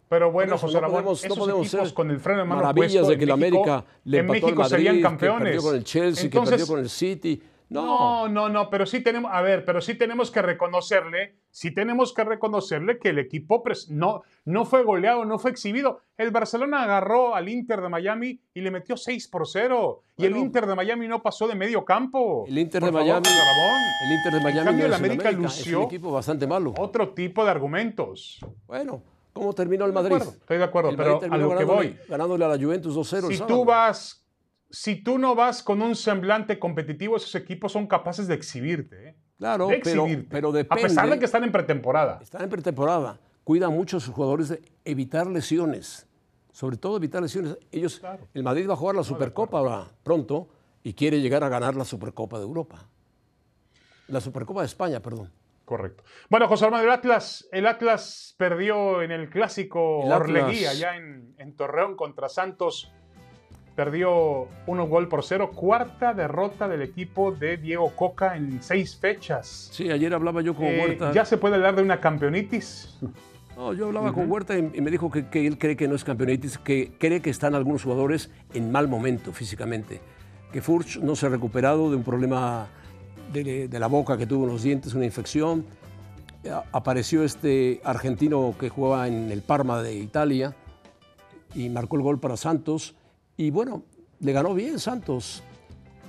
Pero 0.08 0.30
bueno, 0.30 0.56
José 0.56 0.80
Ramón, 0.80 1.04
no 1.04 1.34
podemos, 1.34 1.66
equipos 1.66 1.92
con 1.92 2.10
el 2.10 2.20
freno 2.20 2.40
de 2.40 2.44
mano 2.46 2.62
maravillas 2.62 3.08
de 3.08 3.18
que 3.18 3.24
el 3.24 3.30
América 3.32 3.84
le 4.04 4.18
empató 4.18 4.46
México 4.46 4.62
Madrid, 4.62 5.02
campeones. 5.02 5.38
Que 5.38 5.44
perdió 5.44 5.62
con 5.62 5.76
el 5.76 5.84
Chelsea, 5.84 6.30
que 6.30 6.40
perdió 6.40 6.66
con 6.66 6.78
el 6.78 6.88
City. 6.88 7.42
No. 7.68 8.28
no, 8.28 8.48
no, 8.48 8.70
pero 8.70 8.86
sí 8.86 9.00
tenemos, 9.00 9.30
a 9.34 9.42
ver, 9.42 9.64
pero 9.64 9.80
sí 9.80 9.94
tenemos 9.94 10.30
que 10.30 10.40
reconocerle, 10.40 11.34
sí 11.50 11.72
tenemos 11.72 12.14
que 12.14 12.22
reconocerle 12.22 12.98
que 13.00 13.08
el 13.08 13.18
equipo 13.18 13.64
no, 13.88 14.22
no 14.44 14.64
fue 14.64 14.84
goleado, 14.84 15.24
no 15.24 15.40
fue 15.40 15.50
exhibido. 15.50 16.00
El 16.16 16.30
Barcelona 16.30 16.84
agarró 16.84 17.34
al 17.34 17.48
Inter 17.48 17.80
de 17.80 17.88
Miami 17.88 18.40
y 18.54 18.60
le 18.60 18.70
metió 18.70 18.96
6 18.96 19.26
por 19.28 19.48
0. 19.48 20.00
y 20.16 20.26
el 20.26 20.36
Inter 20.36 20.66
de 20.66 20.76
Miami 20.76 21.08
no 21.08 21.22
pasó 21.22 21.48
de 21.48 21.56
medio 21.56 21.84
campo. 21.84 22.44
El 22.46 22.56
Inter 22.56 22.84
de 22.84 22.92
Miami. 22.92 23.26
el 23.26 24.12
Inter 24.12 24.32
de 24.32 24.40
Miami. 24.40 24.58
En 24.60 24.64
cambio, 24.64 24.86
el 24.86 24.94
América, 24.94 25.32
lució. 25.32 25.62
Es 25.62 25.76
un 25.76 25.82
equipo 25.82 26.12
bastante 26.12 26.46
malo. 26.46 26.72
Otro 26.78 27.08
tipo 27.14 27.44
de 27.44 27.50
argumentos. 27.50 28.38
Bueno, 28.68 29.02
¿Cómo 29.36 29.52
terminó 29.52 29.84
el 29.84 29.92
Madrid? 29.92 30.16
estoy 30.16 30.56
de 30.56 30.64
acuerdo, 30.64 30.96
pero 30.96 31.20
a 31.22 31.36
lo 31.36 31.58
que 31.58 31.64
voy. 31.64 31.98
Ganándole 32.08 32.42
a 32.46 32.48
la 32.48 32.56
Juventus 32.56 32.96
2-0. 32.96 33.28
Si 33.28 33.42
tú 33.44 33.66
vas, 33.66 34.24
si 34.70 34.96
tú 34.96 35.18
no 35.18 35.34
vas 35.34 35.62
con 35.62 35.82
un 35.82 35.94
semblante 35.94 36.58
competitivo, 36.58 37.18
esos 37.18 37.34
equipos 37.34 37.70
son 37.70 37.86
capaces 37.86 38.28
de 38.28 38.34
exhibirte. 38.34 39.10
¿eh? 39.10 39.16
Claro, 39.36 39.68
pero, 39.84 40.06
pero 40.30 40.52
depende. 40.52 40.84
A 40.84 40.88
pesar 40.88 41.10
de 41.10 41.18
que 41.18 41.26
están 41.26 41.44
en 41.44 41.52
pretemporada. 41.52 42.18
Están 42.22 42.44
en 42.44 42.48
pretemporada. 42.48 43.20
Cuidan 43.44 43.74
mucho 43.74 43.98
a 43.98 44.00
sus 44.00 44.14
jugadores 44.14 44.48
de 44.48 44.62
evitar 44.86 45.26
lesiones. 45.26 46.06
Sobre 46.50 46.78
todo 46.78 46.96
evitar 46.96 47.20
lesiones. 47.20 47.58
Ellos, 47.70 48.00
el 48.32 48.42
Madrid 48.42 48.66
va 48.66 48.72
a 48.72 48.76
jugar 48.76 48.96
la 48.96 49.04
Supercopa 49.04 49.58
ahora 49.58 49.86
pronto 50.02 50.48
y 50.82 50.94
quiere 50.94 51.20
llegar 51.20 51.44
a 51.44 51.50
ganar 51.50 51.76
la 51.76 51.84
Supercopa 51.84 52.38
de 52.38 52.44
Europa. 52.44 52.88
La 54.08 54.22
Supercopa 54.22 54.60
de 54.60 54.66
España, 54.66 55.00
perdón. 55.00 55.30
Correcto. 55.66 56.04
Bueno, 56.30 56.46
José 56.46 56.64
Armando, 56.64 56.86
el 56.86 56.92
Atlas, 56.92 57.48
el 57.50 57.66
Atlas 57.66 58.36
perdió 58.38 59.02
en 59.02 59.10
el 59.10 59.28
clásico 59.28 59.98
Orleguía, 59.98 60.70
allá 60.70 60.94
en, 60.94 61.56
Torreón 61.56 61.96
contra 61.96 62.28
Santos. 62.28 62.92
Perdió 63.74 64.46
uno 64.66 64.86
gol 64.86 65.08
por 65.08 65.24
cero. 65.24 65.50
Cuarta 65.52 66.14
derrota 66.14 66.68
del 66.68 66.82
equipo 66.82 67.32
de 67.32 67.56
Diego 67.56 67.90
Coca 67.96 68.36
en 68.36 68.62
seis 68.62 68.96
fechas. 68.96 69.68
Sí, 69.72 69.90
ayer 69.90 70.14
hablaba 70.14 70.40
yo 70.40 70.54
con 70.54 70.66
eh, 70.66 70.80
Huerta. 70.80 71.12
¿Ya 71.12 71.24
se 71.24 71.36
puede 71.36 71.56
hablar 71.56 71.74
de 71.74 71.82
una 71.82 72.00
campeonitis? 72.00 72.98
No, 73.56 73.72
yo 73.72 73.86
hablaba 73.86 74.12
con 74.12 74.30
Huerta 74.30 74.56
y, 74.56 74.62
me 74.62 74.90
dijo 74.90 75.10
que, 75.10 75.46
él 75.46 75.58
cree 75.58 75.76
que 75.76 75.88
no 75.88 75.96
es 75.96 76.04
campeonitis, 76.04 76.58
que 76.58 76.92
cree 76.98 77.20
que 77.20 77.30
están 77.30 77.56
algunos 77.56 77.82
jugadores 77.82 78.30
en 78.54 78.70
mal 78.70 78.86
momento 78.86 79.32
físicamente. 79.32 80.00
Que 80.52 80.62
Furch 80.62 80.98
no 80.98 81.16
se 81.16 81.26
ha 81.26 81.28
recuperado 81.28 81.90
de 81.90 81.96
un 81.96 82.04
problema 82.04 82.68
de, 83.44 83.78
la 83.78 83.86
boca 83.86 84.16
que 84.16 84.26
tuvo 84.26 84.44
en 84.44 84.52
los 84.52 84.62
dientes, 84.62 84.94
una 84.94 85.04
infección. 85.04 85.64
Apareció 86.72 87.24
este 87.24 87.80
argentino 87.84 88.54
que 88.58 88.68
jugaba 88.68 89.08
en 89.08 89.30
el 89.32 89.42
Parma 89.42 89.82
de 89.82 89.96
Italia 89.96 90.54
y 91.54 91.68
marcó 91.68 91.96
el 91.96 92.02
gol 92.02 92.20
para 92.20 92.36
Santos. 92.36 92.94
Y 93.36 93.50
bueno, 93.50 93.82
le 94.20 94.32
ganó 94.32 94.54
bien 94.54 94.78
Santos 94.78 95.42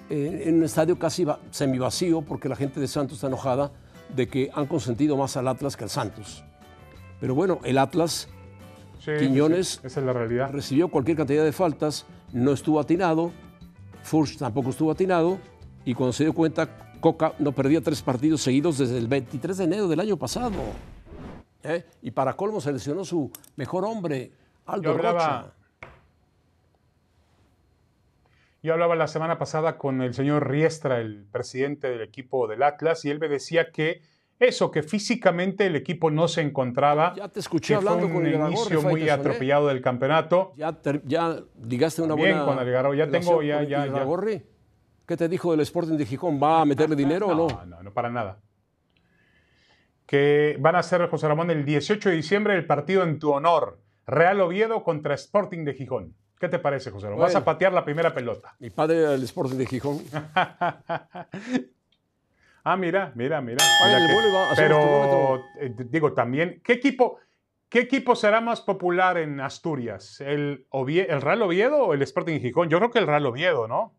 en 0.09 0.57
un 0.57 0.63
estadio 0.63 0.97
casi 0.97 1.25
semivacío 1.51 2.21
porque 2.21 2.47
la 2.47 2.55
gente 2.55 2.79
de 2.79 2.87
Santos 2.87 3.17
está 3.17 3.27
enojada 3.27 3.71
de 4.15 4.27
que 4.27 4.49
han 4.53 4.67
consentido 4.67 5.17
más 5.17 5.35
al 5.37 5.47
Atlas 5.47 5.75
que 5.75 5.83
al 5.83 5.89
Santos. 5.89 6.43
Pero 7.19 7.35
bueno, 7.35 7.59
el 7.63 7.77
Atlas, 7.77 8.29
Quiñones, 9.03 9.79
esa 9.83 9.99
es 9.99 10.05
la 10.05 10.13
realidad. 10.13 10.51
recibió 10.51 10.89
cualquier 10.89 11.17
cantidad 11.17 11.43
de 11.43 11.51
faltas, 11.51 12.05
no 12.31 12.51
estuvo 12.51 12.79
atinado, 12.79 13.31
Furch 14.03 14.37
tampoco 14.37 14.69
estuvo 14.69 14.91
atinado, 14.91 15.39
y 15.85 15.93
cuando 15.93 16.13
se 16.13 16.25
dio 16.25 16.33
cuenta 16.33 16.86
Coca 16.99 17.33
no 17.39 17.51
perdía 17.51 17.81
tres 17.81 18.01
partidos 18.01 18.41
seguidos 18.41 18.77
desde 18.77 18.97
el 18.97 19.07
23 19.07 19.57
de 19.57 19.63
enero 19.63 19.87
del 19.87 19.99
año 19.99 20.17
pasado. 20.17 20.55
¿eh? 21.63 21.85
Y 22.01 22.11
para 22.11 22.35
colmo 22.35 22.61
seleccionó 22.61 23.05
su 23.05 23.31
mejor 23.55 23.85
hombre, 23.85 24.31
Aldo 24.65 24.93
yo 24.93 24.97
Rocha. 24.97 25.53
Yo 28.63 28.73
hablaba 28.73 28.95
la 28.95 29.07
semana 29.07 29.37
pasada 29.37 29.77
con 29.77 30.01
el 30.01 30.13
señor 30.13 30.49
Riestra, 30.49 30.99
el 30.99 31.25
presidente 31.31 31.89
del 31.89 32.01
equipo 32.01 32.47
del 32.47 32.63
Atlas, 32.63 33.05
y 33.05 33.09
él 33.09 33.19
me 33.19 33.29
decía 33.29 33.71
que 33.71 34.01
eso, 34.39 34.71
que 34.71 34.83
físicamente 34.83 35.65
el 35.65 35.75
equipo 35.75 36.11
no 36.11 36.27
se 36.27 36.41
encontraba. 36.41 37.13
Ya 37.15 37.27
te 37.27 37.39
escuché 37.39 37.75
hablando 37.75 38.11
con 38.11 38.25
el 38.25 38.35
inicio 38.35 38.81
muy 38.81 39.09
atropellado 39.09 39.67
del 39.67 39.81
campeonato. 39.81 40.53
Ya, 40.55 40.77
ya 41.05 41.39
digaste 41.55 42.01
una 42.01 42.15
Bien, 42.15 42.43
buena. 42.45 42.63
Bien, 42.63 42.83
con 42.83 42.97
ya 42.97 43.09
tengo, 43.09 43.41
ya, 43.41 43.63
ya, 43.63 43.85
ya. 43.85 44.05
¿Qué 45.07 45.15
te 45.15 45.29
dijo 45.29 45.51
del 45.51 45.61
Sporting 45.61 45.95
de 45.95 46.05
Gijón? 46.05 46.37
¿Va 46.41 46.59
a 46.59 46.65
meterle 46.65 46.93
dinero 46.93 47.27
o 47.27 47.33
no? 47.33 47.47
No, 47.65 47.81
no, 47.81 47.93
para 47.93 48.09
nada. 48.09 48.41
Que 50.05 50.57
van 50.59 50.75
a 50.75 50.79
hacer, 50.79 51.07
José 51.07 51.29
Ramón, 51.29 51.49
el 51.49 51.63
18 51.63 52.09
de 52.09 52.15
diciembre 52.15 52.55
el 52.55 52.65
partido 52.65 53.03
en 53.03 53.17
tu 53.17 53.31
honor. 53.31 53.79
Real 54.05 54.41
Oviedo 54.41 54.83
contra 54.83 55.15
Sporting 55.15 55.63
de 55.63 55.75
Gijón. 55.75 56.13
¿Qué 56.37 56.49
te 56.49 56.59
parece, 56.59 56.91
José 56.91 57.07
Ramón? 57.07 57.21
Vas 57.21 57.35
a 57.35 57.45
patear 57.45 57.71
la 57.71 57.85
primera 57.85 58.13
pelota. 58.13 58.57
Mi 58.59 58.69
padre 58.69 58.99
era 58.99 59.13
el 59.13 59.23
Sporting 59.23 59.55
de 59.55 59.65
Gijón. 59.65 59.99
ah, 62.65 62.75
mira, 62.77 63.13
mira, 63.15 63.41
mira. 63.41 63.63
pero, 64.57 65.37
eh, 65.61 65.73
digo, 65.89 66.11
también, 66.11 66.59
¿qué 66.65 66.73
equipo, 66.73 67.17
¿qué 67.69 67.79
equipo 67.79 68.13
será 68.13 68.41
más 68.41 68.59
popular 68.59 69.17
en 69.17 69.39
Asturias? 69.39 70.19
¿El, 70.19 70.67
¿El 70.73 71.21
Real 71.21 71.41
Oviedo 71.43 71.85
o 71.85 71.93
el 71.93 72.01
Sporting 72.01 72.33
de 72.33 72.39
Gijón? 72.41 72.67
Yo 72.67 72.77
creo 72.79 72.91
que 72.91 72.99
el 72.99 73.07
Real 73.07 73.25
Oviedo, 73.25 73.69
¿no? 73.69 73.96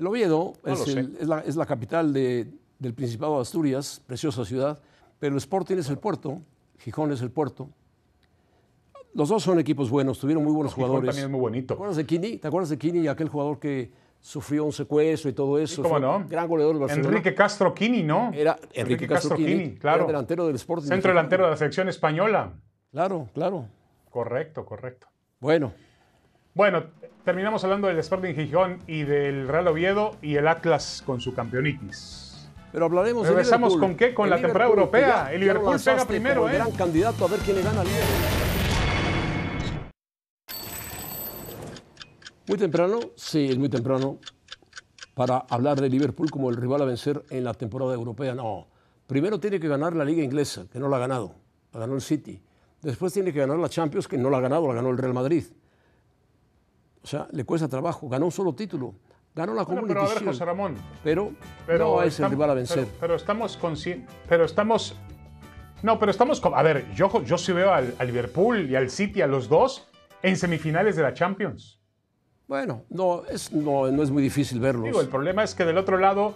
El 0.00 0.06
Oviedo 0.06 0.54
es, 0.64 1.56
la, 1.56 1.66
capital 1.66 2.14
del 2.14 2.94
Principado 2.94 3.36
de 3.36 3.42
Asturias, 3.42 4.02
preciosa 4.06 4.46
ciudad, 4.46 4.80
pero 5.18 5.34
el 5.34 5.36
Sporting 5.36 5.76
es 5.76 5.90
el 5.90 5.98
puerto, 5.98 6.40
Gijón 6.78 7.12
es 7.12 7.20
el 7.20 7.30
puerto. 7.30 7.68
Los 9.12 9.28
dos 9.28 9.42
son 9.42 9.58
equipos 9.58 9.90
buenos, 9.90 10.18
tuvieron 10.18 10.42
muy 10.42 10.54
buenos 10.54 10.72
jugadores. 10.72 11.04
también 11.04 11.26
es 11.26 11.30
muy 11.30 11.40
bonito. 11.40 11.66
¿Te 11.66 11.74
acuerdas 11.74 11.98
de 11.98 12.06
Kini? 12.06 12.38
¿Te 12.38 12.48
acuerdas 12.48 12.70
de 12.70 12.78
Kini, 12.78 13.08
aquel 13.08 13.28
jugador 13.28 13.58
que 13.58 13.92
sufrió 14.18 14.64
un 14.64 14.72
secuestro 14.72 15.28
y 15.28 15.34
todo 15.34 15.58
eso? 15.58 15.82
¿Cómo 15.82 15.98
no? 15.98 16.24
Gran 16.26 16.48
goleador 16.48 16.76
del 16.76 16.80
Barcelona. 16.80 17.08
Enrique 17.08 17.34
Castro 17.34 17.74
Kini, 17.74 18.02
¿no? 18.02 18.30
Era 18.32 18.58
Enrique, 18.72 19.06
Castro, 19.06 19.36
Kini, 19.36 19.74
claro. 19.74 20.06
delantero 20.06 20.46
del 20.46 20.56
Sporting. 20.56 20.88
Centro 20.88 21.10
delantero 21.10 21.44
de 21.44 21.50
la 21.50 21.56
selección 21.58 21.90
española. 21.90 22.54
Claro, 22.90 23.28
claro. 23.34 23.66
Correcto, 24.08 24.64
correcto. 24.64 25.08
Bueno. 25.40 25.74
Bueno, 26.52 26.82
terminamos 27.24 27.62
hablando 27.62 27.86
del 27.86 27.98
Sporting 27.98 28.34
Gijón 28.34 28.80
y 28.88 29.04
del 29.04 29.46
Real 29.46 29.68
Oviedo 29.68 30.16
y 30.20 30.34
el 30.34 30.48
Atlas 30.48 31.00
con 31.06 31.20
su 31.20 31.32
campeonitis. 31.32 32.50
Pero 32.72 32.86
hablaremos 32.86 33.28
¿Regresamos 33.28 33.76
con 33.76 33.94
qué? 33.94 34.12
Con 34.12 34.28
la 34.28 34.40
temporada 34.40 34.68
europea. 34.68 35.32
el 35.32 35.40
Liverpool 35.40 35.78
pega 35.84 36.04
primero, 36.04 36.48
¿eh? 36.48 36.54
gran 36.54 36.72
candidato 36.72 37.24
a 37.24 37.28
ver 37.28 37.38
quién 37.40 37.56
le 37.56 37.62
gana 37.62 37.82
al 37.82 37.86
Muy 42.48 42.58
temprano, 42.58 42.98
sí, 43.14 43.46
es 43.48 43.56
muy 43.56 43.68
temprano 43.68 44.18
para 45.14 45.44
hablar 45.50 45.80
de 45.80 45.88
Liverpool 45.88 46.32
como 46.32 46.50
el 46.50 46.56
rival 46.56 46.82
a 46.82 46.84
vencer 46.84 47.22
en 47.30 47.44
la 47.44 47.54
temporada 47.54 47.94
europea. 47.94 48.34
No, 48.34 48.66
primero 49.06 49.38
tiene 49.38 49.60
que 49.60 49.68
ganar 49.68 49.94
la 49.94 50.04
liga 50.04 50.24
inglesa, 50.24 50.64
que 50.72 50.80
no 50.80 50.88
la 50.88 50.96
ha 50.96 51.00
ganado, 51.00 51.36
la 51.72 51.78
ganó 51.78 51.94
el 51.94 52.00
City. 52.00 52.42
Después 52.82 53.12
tiene 53.12 53.32
que 53.32 53.38
ganar 53.38 53.58
la 53.58 53.68
Champions, 53.68 54.08
que 54.08 54.18
no 54.18 54.30
la 54.30 54.38
ha 54.38 54.40
ganado, 54.40 54.66
la 54.66 54.74
ganó 54.74 54.90
el 54.90 54.98
Real 54.98 55.14
Madrid. 55.14 55.44
O 57.02 57.06
sea, 57.06 57.28
le 57.32 57.44
cuesta 57.44 57.68
trabajo. 57.68 58.08
Ganó 58.08 58.26
un 58.26 58.32
solo 58.32 58.54
título. 58.54 58.94
Ganó 59.34 59.54
la 59.54 59.62
bueno, 59.62 59.86
Pero 59.86 60.02
a 60.02 60.08
ver, 60.08 60.24
José 60.24 60.44
Ramón. 60.44 60.76
Pero, 61.04 61.32
no 61.68 62.02
es 62.02 62.18
el 62.18 62.30
rival 62.30 62.50
a 62.50 62.54
vencer. 62.54 62.86
Pero, 62.98 63.14
estamos 63.14 63.56
conscientes. 63.56 64.14
Pero 64.28 64.44
estamos. 64.44 64.96
No, 65.82 65.98
pero 65.98 66.10
estamos. 66.10 66.42
A 66.44 66.62
ver, 66.62 66.92
yo, 66.94 67.22
yo 67.22 67.38
sí 67.38 67.52
veo 67.52 67.72
al, 67.72 67.94
Liverpool 68.00 68.68
y 68.68 68.76
al 68.76 68.90
City, 68.90 69.22
a 69.22 69.26
los 69.26 69.48
dos, 69.48 69.88
en 70.22 70.36
semifinales 70.36 70.96
de 70.96 71.02
la 71.02 71.14
Champions. 71.14 71.80
Bueno, 72.48 72.84
no 72.90 73.24
es, 73.26 73.52
no, 73.52 73.90
no 73.90 74.02
es 74.02 74.10
muy 74.10 74.22
difícil 74.22 74.58
verlos. 74.58 74.84
Digo, 74.84 75.00
el 75.00 75.08
problema 75.08 75.44
es 75.44 75.54
que 75.54 75.64
del 75.64 75.78
otro 75.78 75.96
lado, 75.96 76.34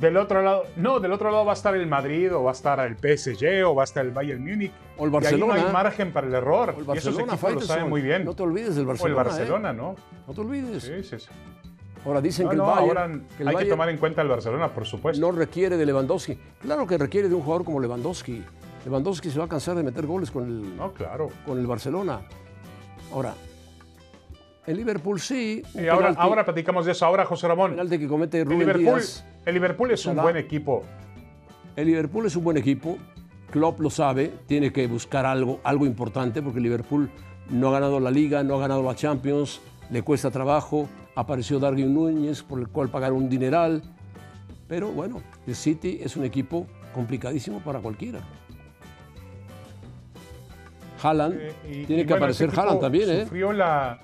del 0.00 0.16
otro 0.16 0.42
lado, 0.42 0.64
no, 0.76 1.00
del 1.00 1.12
otro 1.12 1.30
lado 1.30 1.44
va 1.44 1.52
a 1.52 1.54
estar 1.54 1.74
el 1.74 1.86
Madrid, 1.86 2.34
o 2.34 2.42
va 2.44 2.50
a 2.50 2.54
estar 2.54 2.80
el 2.80 2.96
PSG, 2.96 3.64
o 3.66 3.74
va 3.74 3.82
a 3.82 3.84
estar 3.84 4.04
el 4.04 4.10
Bayern 4.12 4.42
Múnich. 4.42 4.72
O 4.96 5.04
el 5.04 5.10
Barcelona. 5.10 5.54
Y 5.54 5.56
ahí 5.58 5.62
no 5.62 5.66
hay 5.68 5.72
margen 5.72 6.12
para 6.12 6.26
el 6.26 6.34
error. 6.34 6.70
O 6.70 6.80
el 6.92 6.96
y 6.96 6.98
esos 6.98 7.14
Barcelona, 7.16 7.54
lo 7.54 7.60
saben 7.60 7.88
muy 7.88 8.00
bien. 8.02 8.24
No 8.24 8.34
te 8.34 8.42
olvides 8.42 8.74
del 8.76 8.78
o 8.78 8.80
el 8.82 8.86
Barcelona. 8.86 9.22
Barcelona, 9.22 9.70
¿eh? 9.70 9.74
¿no? 9.74 9.96
No 10.26 10.34
te 10.34 10.40
olvides. 10.40 10.82
Sí, 10.82 11.02
sí, 11.02 11.18
sí. 11.18 11.26
Ahora 12.04 12.20
dicen 12.20 12.44
No, 12.46 12.50
que 12.50 12.54
el 12.54 12.58
no, 12.58 12.66
Bayern, 12.66 12.98
ahora 12.98 13.20
que 13.36 13.42
el 13.42 13.48
hay 13.48 13.56
que 13.56 13.64
tomar 13.66 13.88
en 13.90 13.98
cuenta 13.98 14.22
el 14.22 14.28
Barcelona, 14.28 14.68
por 14.74 14.84
supuesto. 14.86 15.20
no 15.24 15.30
requiere 15.32 15.76
de 15.76 15.86
Lewandowski. 15.86 16.36
Claro 16.60 16.86
que 16.86 16.98
requiere 16.98 17.28
de 17.28 17.34
un 17.34 17.42
jugador 17.42 17.64
como 17.64 17.78
Lewandowski. 17.78 18.42
Lewandowski 18.84 19.30
se 19.30 19.38
va 19.38 19.44
a 19.44 19.48
cansar 19.48 19.76
de 19.76 19.84
meter 19.84 20.06
goles 20.06 20.30
con 20.30 20.44
el, 20.44 20.76
No, 20.76 20.92
claro. 20.92 21.28
con 21.46 21.58
el 21.58 21.66
Barcelona. 21.66 22.22
Ahora, 23.12 23.34
el 24.66 24.76
Liverpool 24.76 25.20
sí. 25.20 25.62
Y 25.74 25.86
ahora, 25.86 26.08
penalti- 26.10 26.16
ahora 26.18 26.44
platicamos 26.44 26.86
de 26.86 26.92
eso. 26.92 27.06
Ahora, 27.06 27.24
José 27.24 27.46
Ramón. 27.46 27.72
penalti 27.72 27.98
que 27.98 28.08
comete 28.08 28.40
El 28.40 28.46
Rubén 28.46 28.58
Liverpool, 28.60 28.84
Díaz. 29.00 29.24
El 29.46 29.54
Liverpool 29.54 29.90
es 29.90 30.04
un 30.06 30.16
buen 30.16 30.36
equipo. 30.36 30.84
El 31.76 31.86
Liverpool 31.86 32.26
es 32.26 32.36
un 32.36 32.44
buen 32.44 32.56
equipo. 32.56 32.98
Klopp 33.50 33.80
lo 33.80 33.90
sabe, 33.90 34.32
tiene 34.46 34.72
que 34.72 34.86
buscar 34.86 35.26
algo, 35.26 35.60
algo 35.64 35.84
importante 35.86 36.40
porque 36.42 36.58
el 36.58 36.62
Liverpool 36.64 37.10
no 37.50 37.68
ha 37.68 37.72
ganado 37.72 38.00
la 38.00 38.10
Liga, 38.10 38.42
no 38.42 38.54
ha 38.56 38.60
ganado 38.60 38.82
la 38.82 38.94
Champions, 38.94 39.60
le 39.90 40.02
cuesta 40.02 40.30
trabajo. 40.30 40.88
Apareció 41.14 41.58
Darwin 41.58 41.92
Núñez, 41.92 42.42
por 42.42 42.58
el 42.60 42.68
cual 42.68 42.88
pagaron 42.88 43.18
un 43.18 43.28
dineral. 43.28 43.82
Pero 44.68 44.90
bueno, 44.90 45.22
el 45.46 45.54
City 45.54 45.98
es 46.02 46.16
un 46.16 46.24
equipo 46.24 46.66
complicadísimo 46.94 47.60
para 47.60 47.80
cualquiera. 47.80 48.20
Haaland, 51.02 51.34
Eh, 51.40 51.52
y- 51.64 51.84
tiene 51.84 52.02
y 52.02 52.06
que 52.06 52.12
bueno, 52.12 52.16
aparecer 52.16 52.46
equipo 52.48 52.62
Haaland 52.62 52.80
también, 52.80 53.10
¿eh? 53.10 53.22
Sufrió 53.24 53.52
la, 53.52 53.98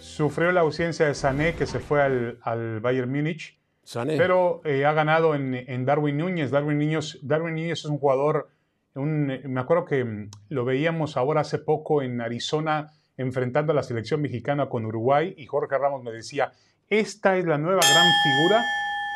sufrió 0.00 0.52
la 0.52 0.60
ausencia 0.60 1.06
de 1.06 1.14
Sané, 1.14 1.54
que 1.54 1.66
se 1.66 1.80
fue 1.80 2.02
al, 2.02 2.38
al 2.42 2.80
Bayern 2.80 3.10
Múnich. 3.10 3.58
Sané. 3.84 4.16
Pero 4.16 4.60
eh, 4.64 4.84
ha 4.84 4.92
ganado 4.92 5.34
en, 5.34 5.54
en 5.54 5.84
Darwin 5.84 6.16
Núñez. 6.18 6.50
Darwin 6.50 6.78
Núñez. 6.78 7.18
Darwin 7.22 7.54
Núñez 7.54 7.80
es 7.80 7.84
un 7.84 7.98
jugador, 7.98 8.48
un- 8.94 9.40
me 9.44 9.60
acuerdo 9.60 9.84
que 9.84 10.04
mm, 10.04 10.30
lo 10.50 10.64
veíamos 10.64 11.16
ahora 11.16 11.40
hace 11.40 11.58
poco 11.58 12.02
en 12.02 12.20
Arizona 12.20 12.92
enfrentando 13.16 13.72
a 13.72 13.74
la 13.76 13.82
selección 13.82 14.20
mexicana 14.22 14.68
con 14.68 14.86
Uruguay 14.86 15.34
y 15.36 15.46
Jorge 15.46 15.76
Ramos 15.78 16.02
me 16.02 16.12
decía, 16.12 16.52
esta 16.88 17.36
es 17.36 17.44
la 17.44 17.58
nueva 17.58 17.80
gran 17.80 18.06
figura 18.22 18.62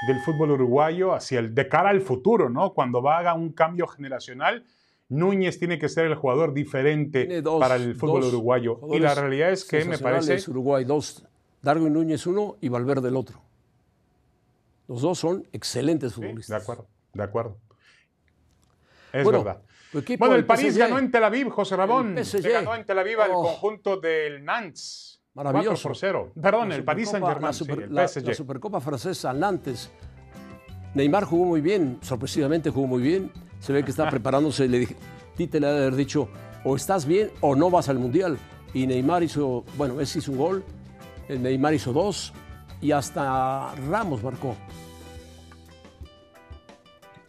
del 0.09 0.21
fútbol 0.21 0.51
uruguayo 0.53 1.15
hacia 1.15 1.39
el, 1.41 1.55
de 1.55 1.69
cara 1.69 1.89
al 1.91 2.01
futuro, 2.03 2.51
¿no? 2.51 2.73
Cuando 2.75 3.03
va 3.03 3.21
a 3.29 3.35
un 3.35 3.53
cambio 3.53 3.87
generacional, 3.87 4.65
Núñez 5.09 5.59
tiene 5.59 5.79
que 5.79 5.89
ser 5.89 6.07
el 6.07 6.15
jugador 6.17 6.53
diferente 6.53 7.41
dos- 7.41 7.61
para 7.61 7.77
el 7.77 7.95
fútbol 7.95 8.25
uruguayo. 8.25 8.81
Y 8.93 8.99
la 8.99 9.15
realidad 9.15 9.51
es 9.51 9.65
que 9.65 9.85
me 9.85 9.99
parece... 9.99 10.39
Uruguay 10.51 10.85
dos, 10.85 11.25
Darwin 11.63 11.93
Núñez 11.93 12.27
uno 12.27 12.57
y 12.61 12.69
Valverde 12.69 13.09
el 13.09 13.17
otro. 13.17 13.41
Los 14.89 15.03
dos 15.03 15.19
son 15.19 15.47
excelentes 15.53 16.11
Sí, 16.13 16.17
futbolistas. 16.17 16.49
de 16.49 16.57
acuerdo, 16.63 16.87
de 17.13 17.23
acuerdo. 17.23 17.57
Es 19.13 19.25
Bueno, 19.25 19.43
verdad. 19.45 19.63
equipo, 19.95 20.25
Bueno, 20.25 20.37
el, 20.37 20.45
París 20.45 20.73
PSG, 20.75 20.79
ganó 20.79 20.99
en 20.99 21.11
Tel 21.11 21.25
Aviv, 21.25 21.49
José 21.51 21.77
Ramón. 21.77 22.25
Se 22.25 22.41
ganó 22.41 22.75
en 22.75 22.85
Tel 22.85 22.99
Aviv 22.99 23.21
al 23.21 23.31
Oh. 23.33 23.43
conjunto 23.43 23.97
del 23.99 24.45
Nantes. 24.45 25.21
Maravilloso. 25.35 25.71
4 25.71 25.89
por 25.89 25.97
0. 25.97 26.33
Perdón, 26.41 26.69
la 26.71 26.75
el 26.77 26.85
Supercopa- 26.85 27.05
Saint-Germain, 27.11 27.43
la, 27.43 27.53
sí, 27.53 27.59
Super- 27.59 27.83
el 27.85 27.95
la- 27.95 28.09
PSG. 28.09 28.27
la 28.29 28.35
Supercopa 28.35 28.81
francesa 28.81 29.33
Nantes. 29.33 29.91
Neymar 30.95 31.25
jugó 31.25 31.45
muy 31.45 31.61
bien, 31.61 31.99
sorpresivamente 32.01 32.71
jugó 32.71 32.87
muy 32.87 33.03
bien. 33.03 33.31
Se 33.61 33.73
ve 33.73 33.85
que 33.85 33.91
está 33.91 34.09
preparándose. 34.11 34.67
Le 34.69 34.79
dije, 34.81 34.97
Tite 35.37 35.61
le 35.61 35.67
ha 35.67 35.73
de 35.73 35.79
haber 35.81 35.95
dicho, 35.97 36.29
o 36.65 36.75
estás 36.77 37.05
bien 37.07 37.31
o 37.43 37.55
no 37.55 37.71
vas 37.71 37.89
al 37.91 37.99
Mundial. 37.99 38.39
Y 38.73 38.87
Neymar 38.87 39.23
hizo, 39.23 39.65
bueno, 39.77 39.95
Messi 39.95 40.19
hizo 40.21 40.33
un 40.33 40.39
gol, 40.39 40.65
el 41.29 41.43
Neymar 41.43 41.75
hizo 41.75 41.93
dos 41.93 42.33
y 42.81 42.93
hasta 42.93 43.75
Ramos 43.89 44.23
marcó. 44.23 44.55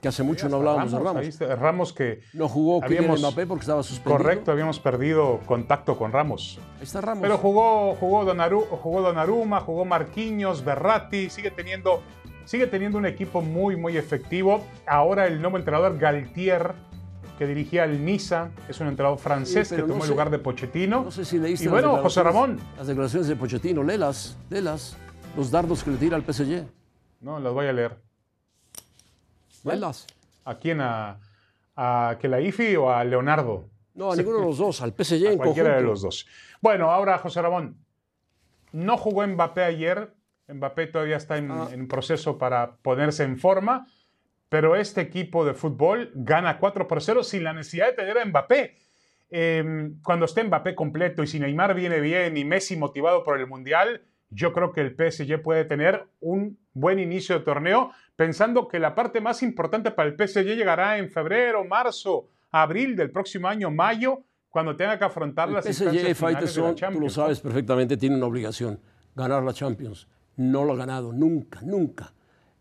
Que 0.01 0.07
hace 0.09 0.21
mucho 0.21 0.47
no 0.47 0.57
hablábamos 0.57 0.91
de 0.91 0.99
Ramos. 0.99 1.39
Ramos 1.59 1.93
que, 1.93 2.21
No 2.33 2.47
jugó 2.47 2.83
Habíamos- 2.83 3.19
Mbappé 3.19 3.47
porque 3.47 3.61
estaba 3.63 3.81
suspendido. 3.81 4.17
correcto, 4.17 4.51
habíamos 4.51 4.79
perdido 4.79 5.39
contacto 5.47 5.97
con 5.97 6.11
Ramos. 6.11 6.59
Ahí 6.77 6.83
está 6.83 7.01
Ramos. 7.01 7.23
Pero 7.23 7.37
jugó, 7.39 7.95
jugó, 7.95 8.23
Donaru- 8.23 8.67
jugó 8.69 9.01
Donnarumma, 9.01 9.59
jugó 9.61 9.85
Marquinhos, 9.85 10.63
Berratti, 10.63 11.31
sigue 11.31 11.49
teniendo, 11.49 12.03
sigue 12.45 12.67
teniendo 12.67 12.99
un 12.99 13.07
equipo 13.07 13.41
muy, 13.41 13.75
muy 13.75 13.97
efectivo. 13.97 14.61
Ahora 14.85 15.25
el 15.25 15.41
nuevo 15.41 15.57
entrenador 15.57 15.97
Galtier, 15.97 16.73
que 17.39 17.47
dirigía 17.47 17.85
el 17.85 18.05
Niza, 18.05 18.49
es 18.69 18.79
un 18.79 18.87
entrenador 18.89 19.17
francés 19.17 19.67
Sí, 19.67 19.75
que 19.77 19.81
tomó 19.81 20.03
el 20.03 20.09
lugar 20.11 20.29
de 20.29 20.37
Pochettino. 20.37 21.05
No 21.05 21.11
sé 21.11 21.25
si 21.25 21.39
leíste 21.39 21.65
y 21.65 21.69
bueno, 21.69 21.97
José 22.03 22.21
Ramón, 22.21 22.59
Las 22.77 22.85
declaraciones 22.85 23.27
de 23.27 23.35
Pochettino, 23.35 23.81
léelas, 23.81 24.37
léelas. 24.51 24.95
Los 25.37 25.51
dardos 25.51 25.83
que 25.83 25.91
le 25.91 25.97
tira 25.97 26.15
al 26.17 26.23
PSG. 26.23 26.65
no, 27.21 27.39
las 27.39 27.53
voy 27.53 27.67
a 27.67 27.73
leer. 27.73 27.95
Léelas. 29.63 30.07
¿A 30.45 30.55
quién? 30.57 30.81
¿A, 30.81 31.19
a 31.75 32.17
Kelaifi 32.19 32.75
o 32.75 32.89
a 32.91 33.03
Leonardo? 33.03 33.69
No, 33.93 34.11
a 34.11 34.15
ninguno 34.15 34.39
de 34.39 34.45
los 34.45 34.57
dos, 34.57 34.81
al 34.81 34.91
PSG 34.93 35.27
A 35.27 35.31
en 35.31 35.37
cualquiera 35.37 35.69
conjunto. 35.69 35.75
de 35.75 35.81
los 35.83 36.01
dos. 36.01 36.27
Bueno, 36.61 36.91
ahora 36.91 37.17
José 37.19 37.41
Ramón. 37.41 37.77
No 38.71 38.97
jugó 38.97 39.25
Mbappé 39.27 39.63
ayer. 39.63 40.13
Mbappé 40.47 40.87
todavía 40.87 41.17
está 41.17 41.37
en, 41.37 41.51
Ah. 41.51 41.67
en 41.71 41.87
proceso 41.87 42.37
para 42.37 42.75
ponerse 42.77 43.23
en 43.23 43.37
forma. 43.37 43.87
Pero 44.49 44.75
este 44.75 45.01
equipo 45.01 45.43
de 45.45 45.53
fútbol 45.53 46.11
gana 46.15 46.57
4 46.57 46.87
por 46.87 47.01
0 47.01 47.23
sin 47.23 47.43
la 47.43 47.53
necesidad 47.53 47.87
de 47.87 47.93
tener 47.93 48.17
a 48.17 48.25
Mbappé. 48.25 48.75
Eh, 49.29 49.91
cuando 50.03 50.25
esté 50.25 50.43
Mbappé 50.43 50.73
completo 50.73 51.21
y 51.21 51.27
si 51.27 51.39
Neymar 51.39 51.73
viene 51.75 51.99
bien 51.99 52.37
y 52.37 52.45
Messi 52.45 52.77
motivado 52.77 53.23
por 53.23 53.37
el 53.39 53.45
Mundial, 53.47 54.03
yo 54.29 54.53
creo 54.53 54.71
que 54.71 54.81
el 54.81 54.95
PSG 54.95 55.41
puede 55.41 55.65
tener 55.65 56.05
un 56.19 56.57
buen 56.73 56.99
inicio 56.99 57.37
de 57.39 57.45
torneo, 57.45 57.91
pensando 58.15 58.67
que 58.67 58.79
la 58.79 58.95
parte 58.95 59.21
más 59.21 59.41
importante 59.43 59.91
para 59.91 60.09
el 60.09 60.15
PSG 60.15 60.55
llegará 60.55 60.97
en 60.97 61.09
febrero, 61.09 61.63
marzo, 61.65 62.27
abril 62.51 62.95
del 62.95 63.11
próximo 63.11 63.47
año, 63.47 63.71
mayo, 63.71 64.23
cuando 64.49 64.75
tenga 64.75 64.97
que 64.97 65.05
afrontar 65.05 65.47
El 65.49 65.55
las 65.55 65.65
PSG, 65.65 65.77
finales 65.79 66.03
de 66.03 66.09
la 66.09 66.15
Faitelson, 66.15 66.63
tú 66.63 66.69
lo 66.69 66.75
Champions. 66.75 67.13
sabes 67.13 67.39
perfectamente, 67.39 67.97
tiene 67.97 68.15
una 68.15 68.25
obligación, 68.25 68.79
ganar 69.15 69.43
la 69.43 69.53
Champions. 69.53 70.07
No 70.35 70.63
lo 70.65 70.73
ha 70.73 70.77
ganado, 70.77 71.13
nunca, 71.13 71.61
nunca. 71.61 72.13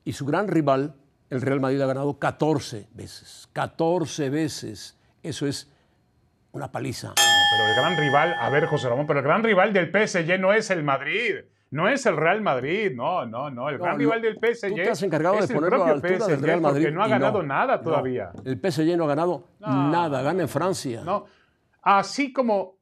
Y 0.04 0.12
su 0.12 0.24
gran 0.24 0.48
rival, 0.48 0.94
el 1.30 1.42
Real 1.42 1.60
Madrid, 1.60 1.80
ha 1.80 1.86
ganado 1.86 2.18
14 2.18 2.88
veces. 2.94 3.48
14 3.52 4.30
veces. 4.30 4.98
Eso 5.22 5.46
es 5.46 5.70
una 6.52 6.70
paliza. 6.72 7.12
Pero 7.16 7.68
el 7.68 7.74
gran 7.76 7.96
rival, 7.98 8.34
a 8.40 8.48
ver, 8.50 8.66
José 8.66 8.88
Ramón, 8.88 9.06
pero 9.06 9.20
el 9.20 9.24
gran 9.24 9.42
rival 9.42 9.72
del 9.72 9.90
PSG 9.90 10.38
no 10.38 10.52
es 10.52 10.70
el 10.70 10.82
Madrid. 10.82 11.36
No 11.70 11.88
es 11.88 12.06
el 12.06 12.16
Real 12.16 12.40
Madrid, 12.42 12.92
no, 12.94 13.26
no, 13.26 13.50
no. 13.50 13.68
El 13.68 13.78
No, 13.78 13.82
gran 13.84 13.96
lo- 13.96 13.98
rival 13.98 14.22
del 14.22 14.34
PSG 14.38 14.68
tú 14.68 14.74
te 14.76 14.88
has 14.90 15.02
encargado 15.02 15.38
es 15.38 15.48
de 15.48 15.54
el 15.54 15.58
ponerlo 15.60 15.82
a 15.84 15.86
la 15.88 15.92
altura 15.94 16.26
del 16.26 16.38
PSG 16.38 16.44
Real 16.44 16.60
Madrid 16.60 16.82
porque 16.84 16.94
no 16.94 17.02
ha 17.02 17.06
y 17.06 17.10
ganado 17.10 17.42
no, 17.42 17.48
nada 17.48 17.76
no. 17.76 17.82
todavía. 17.82 18.30
El 18.44 18.58
PSG 18.60 18.96
no 18.96 19.04
ha 19.04 19.08
ganado 19.08 19.44
nada, 19.60 20.22
gana 20.22 20.42
en 20.42 20.48
Francia. 20.48 21.02
No. 21.04 21.26
Así 21.82 22.32
como, 22.32 22.76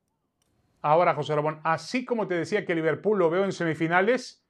ahora 0.82 1.14
José 1.14 1.34
Ramón, 1.34 1.60
así 1.64 2.04
como 2.04 2.26
te 2.26 2.34
decía 2.34 2.64
que 2.66 2.74
Liverpool 2.74 3.18
lo 3.18 3.30
veo 3.30 3.44
en 3.44 3.52
semifinales, 3.52 4.42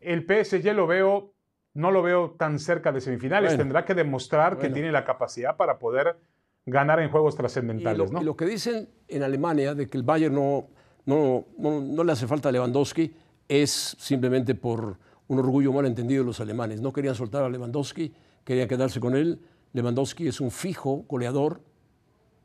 el 0.00 0.24
PSG 0.24 0.72
lo 0.74 0.86
veo, 0.86 1.32
no 1.74 1.90
lo 1.90 2.02
veo 2.02 2.30
tan 2.38 2.58
cerca 2.58 2.90
de 2.92 3.00
semifinales. 3.00 3.50
Bueno. 3.50 3.62
Tendrá 3.64 3.84
que 3.84 3.94
demostrar 3.94 4.56
que 4.58 4.70
tiene 4.70 4.90
la 4.92 5.04
capacidad 5.04 5.56
para 5.56 5.78
poder 5.78 6.16
ganar 6.64 7.00
en 7.00 7.10
juegos 7.10 7.34
Y 7.34 7.38
trascendentales, 7.38 7.98
lo, 7.98 8.12
¿no? 8.14 8.22
y 8.22 8.24
lo 8.24 8.36
que 8.36 8.44
dicen 8.46 8.88
en 9.08 9.22
Alemania 9.22 9.74
de 9.74 9.88
que 9.88 9.96
el 9.96 10.02
Bayern 10.04 10.34
no, 10.34 10.68
no, 11.06 11.46
no, 11.58 11.80
no 11.80 12.04
le 12.04 12.12
hace 12.12 12.26
falta 12.26 12.48
a 12.50 12.52
Lewandowski 12.52 13.14
es 13.48 13.96
simplemente 13.98 14.54
por 14.54 14.98
un 15.26 15.38
orgullo 15.38 15.72
mal 15.72 15.86
entendido 15.86 16.22
de 16.22 16.26
los 16.26 16.40
alemanes. 16.40 16.80
No 16.80 16.92
querían 16.92 17.14
soltar 17.14 17.42
a 17.42 17.48
Lewandowski, 17.48 18.12
querían 18.44 18.68
quedarse 18.68 19.00
con 19.00 19.16
él. 19.16 19.40
Lewandowski 19.72 20.28
es 20.28 20.40
un 20.40 20.50
fijo 20.50 21.04
goleador, 21.08 21.60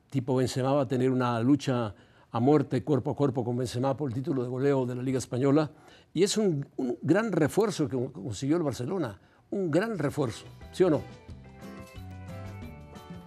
tipo 0.09 0.35
Benzema 0.35 0.73
va 0.73 0.81
a 0.81 0.87
tener 0.87 1.09
una 1.09 1.39
lucha 1.39 1.95
a 2.31 2.39
muerte, 2.39 2.83
cuerpo 2.83 3.11
a 3.11 3.15
cuerpo 3.15 3.43
con 3.43 3.57
Benzema 3.57 3.95
por 3.95 4.09
el 4.09 4.15
título 4.15 4.43
de 4.43 4.49
goleo 4.49 4.85
de 4.85 4.95
la 4.95 5.03
Liga 5.03 5.19
Española. 5.19 5.71
Y 6.13 6.23
es 6.23 6.37
un, 6.37 6.67
gran 7.01 7.31
refuerzo 7.31 7.87
que 7.87 7.97
consiguió 8.11 8.57
el 8.57 8.63
Barcelona, 8.63 9.19
un 9.51 9.71
gran 9.71 9.97
refuerzo, 9.97 10.45
¿sí 10.71 10.83
o 10.83 10.89
no? 10.89 11.01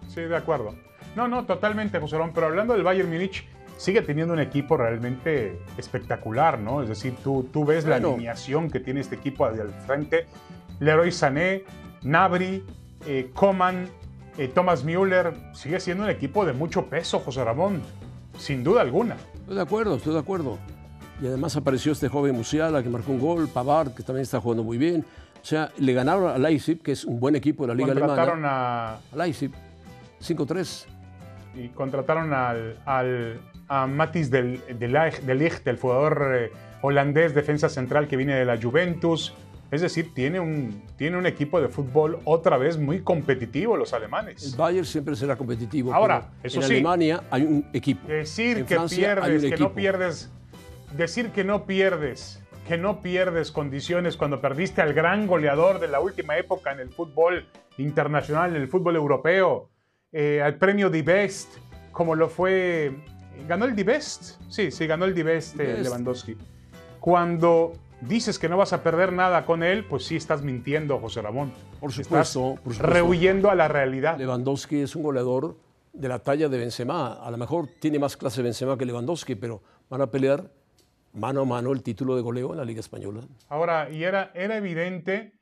Sí, 0.09 0.23
de 0.23 0.37
acuerdo. 0.37 0.75
No, 1.15 1.29
no, 1.29 1.47
totalmente, 1.47 1.99
José 1.99 2.17
Ramón. 2.17 2.33
Pero 2.35 2.47
hablando 2.49 2.75
del 2.75 2.83
Bayern 2.83 3.09
Múnich, 3.09 3.47
sigue 3.77 4.03
teniendo 4.03 4.33
un 4.35 4.41
equipo 4.41 4.77
realmente 4.77 5.59
espectacular, 5.79 6.59
¿no? 6.59 6.83
Es 6.83 6.89
decir, 6.89 7.15
tú, 7.23 7.49
tú 7.53 7.65
ves 7.65 7.85
la 7.85 7.97
alineación 7.97 8.71
que 8.71 8.81
tiene 8.81 9.01
este 9.01 9.15
equipo 9.17 9.45
al 9.47 9.71
frente. 9.87 10.27
Leroy 10.81 11.13
Sané, 11.13 11.65
Nabri, 12.03 12.65
eh, 13.07 13.31
Coman, 13.35 13.89
eh, 14.39 14.49
Thomas 14.49 14.85
Müller. 14.85 15.33
Sigue 15.53 15.81
siendo 15.81 16.05
un 16.05 16.11
equipo 16.11 16.45
de 16.45 16.53
mucho 16.53 16.87
peso, 16.87 17.19
José 17.21 17.45
Ramón. 17.45 17.83
Sin 18.39 18.63
duda 18.65 18.83
alguna. 18.83 19.17
Estoy 19.35 19.55
de 19.57 19.63
acuerdo, 19.63 19.97
estoy 19.97 20.13
de 20.15 20.21
acuerdo. 20.21 20.59
Y 21.23 21.27
además 21.27 21.57
apareció 21.57 21.93
este 21.93 22.09
joven 22.09 22.35
Musiala 22.35 22.83
que 22.83 22.91
marcó 22.91 23.13
un 23.13 23.19
gol, 23.21 23.49
Pavard 23.49 23.95
que 23.95 24.03
también 24.03 24.23
está 24.23 24.41
jugando 24.41 24.63
muy 24.65 24.77
bien. 24.77 25.05
O 25.41 25.45
sea, 25.49 25.71
le 25.79 25.93
ganaron 25.95 26.29
a 26.29 26.37
Leipzig, 26.39 26.83
que 26.83 26.93
es 26.93 27.05
un 27.05 27.19
buen 27.21 27.37
equipo 27.37 27.63
de 27.65 27.69
la 27.69 27.75
Liga 27.75 27.95
Contrataron 27.95 28.45
Alemana. 28.45 28.89
a, 28.95 28.95
A 29.13 29.17
Leipzig, 29.17 29.51
5-3. 30.21 30.87
y 31.55 31.69
contrataron 31.69 32.33
al, 32.35 32.77
al- 32.85 33.41
a 33.69 33.87
Matis 33.87 34.31
del, 34.31 34.61
del, 34.79 34.93
del 35.65 35.79
jugador 35.79 36.33
eh, 36.35 36.53
holandés, 36.83 37.35
defensa 37.35 37.69
central 37.69 38.09
que 38.09 38.17
viene 38.17 38.35
de 38.35 38.45
la 38.45 38.61
Juventus. 38.61 39.35
Es 39.71 39.81
decir, 39.81 40.15
tiene 40.15 40.39
un, 40.39 40.83
tiene 40.97 41.17
un 41.17 41.27
equipo 41.27 41.61
de 41.61 41.69
fútbol 41.69 42.21
otra 42.25 42.57
vez 42.57 42.79
muy 42.79 43.01
competitivo 43.01 43.77
los 43.77 43.93
alemanes. 43.93 44.53
El 44.53 44.57
Bayern 44.57 44.87
siempre 44.87 45.17
será 45.17 45.35
competitivo. 45.37 45.93
Ahora, 45.93 46.31
eso 46.43 46.61
en 46.61 46.67
sí. 46.67 46.75
Alemania 46.75 47.25
hay 47.31 47.43
un 47.43 47.67
equipo. 47.73 48.07
Decir 48.07 48.59
En 48.59 48.67
que 48.67 48.75
Francia 48.77 49.15
pierdes, 49.17 49.51
que 49.51 49.57
no 49.57 49.73
pierdes, 49.73 50.31
decir 50.97 51.31
que 51.31 51.43
no 51.43 51.67
pierdes, 51.67 52.41
que 52.69 52.79
no 52.79 53.01
pierdes 53.01 53.51
condiciones 53.51 54.17
cuando 54.17 54.41
perdiste 54.41 54.83
al 54.83 54.95
gran 54.95 55.27
goleador 55.27 55.81
de 55.81 55.89
la 55.89 55.99
última 55.99 56.39
época 56.39 56.71
en 56.71 56.79
el 56.79 56.91
fútbol 56.91 57.49
internacional, 57.77 58.55
en 58.55 58.63
el 58.63 58.69
fútbol 58.69 58.95
europeo, 58.95 59.69
eh, 60.13 60.43
al 60.43 60.59
premio 60.59 60.93
The 60.93 61.03
Best, 61.03 61.57
como 61.91 62.15
lo 62.15 62.29
fue. 62.29 62.93
¿Ganó 63.49 63.65
el 63.65 63.75
Best? 63.85 64.41
Sí, 64.49 64.71
sí, 64.71 64.87
ganó 64.87 65.05
el 65.05 65.15
Best, 65.15 65.59
eh. 65.61 65.79
Lewandowski. 65.83 66.37
Cuando 67.01 67.73
dices 68.01 68.39
que 68.39 68.49
no 68.49 68.57
vas 68.57 68.73
a 68.73 68.83
perder 68.83 69.13
nada 69.13 69.45
con 69.47 69.63
él, 69.63 69.85
pues 69.85 70.05
sí 70.05 70.17
estás 70.17 70.43
mintiendo, 70.43 70.99
José 70.99 71.23
Ramón. 71.23 71.53
Por 71.81 71.91
Estás 71.91 72.05
supuesto, 72.07 72.41
por 72.63 72.75
supuesto. 72.75 72.87
rehuyendo 72.87 73.51
a 73.51 73.55
la 73.55 73.69
realidad. 73.69 74.19
Lewandowski 74.19 74.81
es 74.81 74.97
un 74.97 75.03
goleador 75.03 75.57
de 75.93 76.09
la 76.09 76.19
talla 76.19 76.49
de 76.49 76.59
Benzema. 76.59 77.15
A 77.15 77.31
lo 77.31 77.37
mejor 77.37 77.69
tiene 77.81 77.99
más 77.99 78.17
clase 78.17 78.43
Benzema 78.43 78.77
que 78.77 78.85
Lewandowski, 78.85 79.35
pero 79.35 79.63
van 79.89 80.01
a 80.01 80.11
pelear 80.11 80.51
mano 81.13 81.43
a 81.43 81.45
mano 81.45 81.73
el 81.73 81.83
título 81.83 82.17
de 82.17 82.23
goleo 82.23 82.53
en 82.53 82.59
la 82.59 82.65
Liga 82.65 82.81
Española. 82.81 83.23
Ahora, 83.49 83.89
y 83.91 84.05
era, 84.05 84.31
era 84.35 84.57
evidente, 84.57 85.33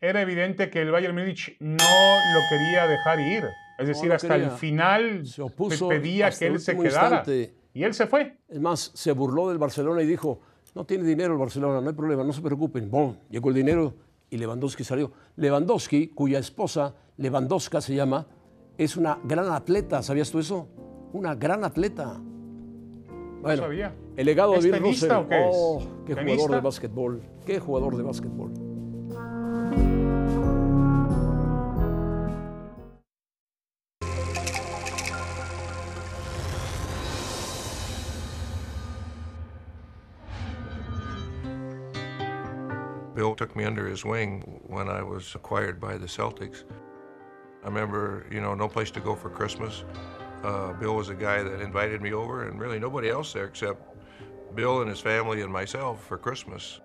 era 0.00 0.20
evidente 0.20 0.68
que 0.70 0.82
el 0.82 0.90
Bayern 0.90 1.14
Múnich 1.14 1.56
no 1.60 1.76
lo 1.84 2.40
quería 2.50 2.86
dejar 2.86 3.20
ir. 3.20 3.44
Es 3.78 3.88
decir, 3.88 4.12
hasta 4.12 4.36
el 4.36 4.50
final 4.50 5.26
Se 5.26 5.42
opuso 5.42 5.88
pe- 5.88 5.96
pedía 5.98 6.30
que 6.30 6.46
él 6.46 6.60
se 6.60 6.76
quedara. 6.76 6.86
instante. 7.18 7.54
Y 7.74 7.82
él 7.84 7.94
se 7.94 8.06
fue. 8.06 8.36
Es 8.48 8.60
más, 8.60 8.90
se 8.94 9.12
burló 9.12 9.48
del 9.48 9.58
Barcelona 9.58 10.02
y 10.02 10.06
dijo, 10.06 10.40
no 10.74 10.84
tiene 10.84 11.04
dinero 11.04 11.32
el 11.32 11.38
Barcelona, 11.38 11.80
no 11.80 11.88
hay 11.88 11.94
problema, 11.96 12.22
no 12.22 12.32
se 12.32 12.42
preocupen. 12.42 12.90
Bon, 12.90 13.18
llegó 13.30 13.48
el 13.48 13.54
dinero 13.54 13.94
y 14.30 14.36
Lewandowski 14.38 14.84
salió. 14.84 15.10
Lewandowski, 15.36 16.08
cuya 16.08 16.38
esposa, 16.38 16.94
Lewandowska 17.16 17.80
se 17.80 17.94
llama, 17.94 18.26
es 18.78 18.96
una 18.96 19.18
gran 19.24 19.50
atleta, 19.50 20.02
¿sabías 20.02 20.30
tú 20.30 20.38
eso? 20.38 20.68
Una 21.12 21.34
gran 21.34 21.64
atleta. 21.64 22.20
Bueno, 23.42 23.62
sabía. 23.62 23.94
el 24.16 24.26
legado 24.26 24.52
de 24.52 24.58
¿Es 24.58 24.64
Bill 24.64 24.76
Russell. 24.80 25.10
o 25.10 25.28
qué 25.28 25.40
es? 25.40 25.56
Oh, 25.58 25.82
qué 26.06 26.14
jugador 26.14 26.50
de 26.52 26.60
básquetbol. 26.60 27.22
Qué 27.44 27.58
jugador 27.58 27.96
de 27.96 28.02
básquetbol. 28.02 28.52
His 43.92 44.04
wing 44.06 44.58
when 44.66 44.88
I 44.88 45.02
was 45.02 45.34
acquired 45.34 45.78
by 45.78 45.98
the 45.98 46.06
Celtics. 46.06 46.64
I 47.62 47.66
remember, 47.66 48.26
you 48.30 48.40
know, 48.40 48.54
no 48.54 48.66
place 48.66 48.90
to 48.92 49.00
go 49.00 49.14
for 49.14 49.28
Christmas. 49.28 49.84
Uh, 50.42 50.72
Bill 50.72 50.96
was 50.96 51.10
a 51.10 51.14
guy 51.14 51.42
that 51.42 51.60
invited 51.60 52.00
me 52.00 52.14
over, 52.14 52.48
and 52.48 52.58
really 52.58 52.78
nobody 52.78 53.10
else 53.10 53.34
there 53.34 53.44
except 53.44 53.82
Bill 54.54 54.80
and 54.80 54.88
his 54.88 55.00
family 55.00 55.42
and 55.42 55.52
myself 55.52 56.06
for 56.06 56.16
Christmas. 56.16 56.80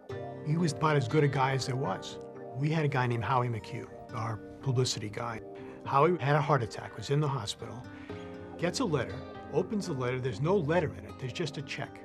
He 0.46 0.58
was 0.58 0.74
about 0.74 0.98
as 0.98 1.08
good 1.08 1.24
a 1.24 1.30
guy 1.30 1.54
as 1.54 1.66
there 1.66 1.78
was. 1.78 2.20
We 2.56 2.70
had 2.70 2.84
a 2.84 2.90
guy 2.90 3.08
named 3.08 3.24
Howie 3.24 3.48
McHugh, 3.48 3.88
our 4.14 4.36
publicity 4.62 5.10
guy. 5.10 5.40
Howie 5.86 6.18
had 6.20 6.36
a 6.36 6.42
heart 6.42 6.62
attack, 6.62 6.98
was 6.98 7.10
in 7.10 7.22
the 7.22 7.28
hospital, 7.28 7.82
gets 8.58 8.82
a 8.82 8.86
letter, 8.86 9.16
opens 9.54 9.88
the 9.88 9.94
letter, 9.94 10.20
there's 10.20 10.42
no 10.42 10.58
letter 10.58 10.92
in 10.98 11.06
it, 11.06 11.14
there's 11.20 11.34
just 11.34 11.58
a 11.58 11.62
check. 11.62 12.02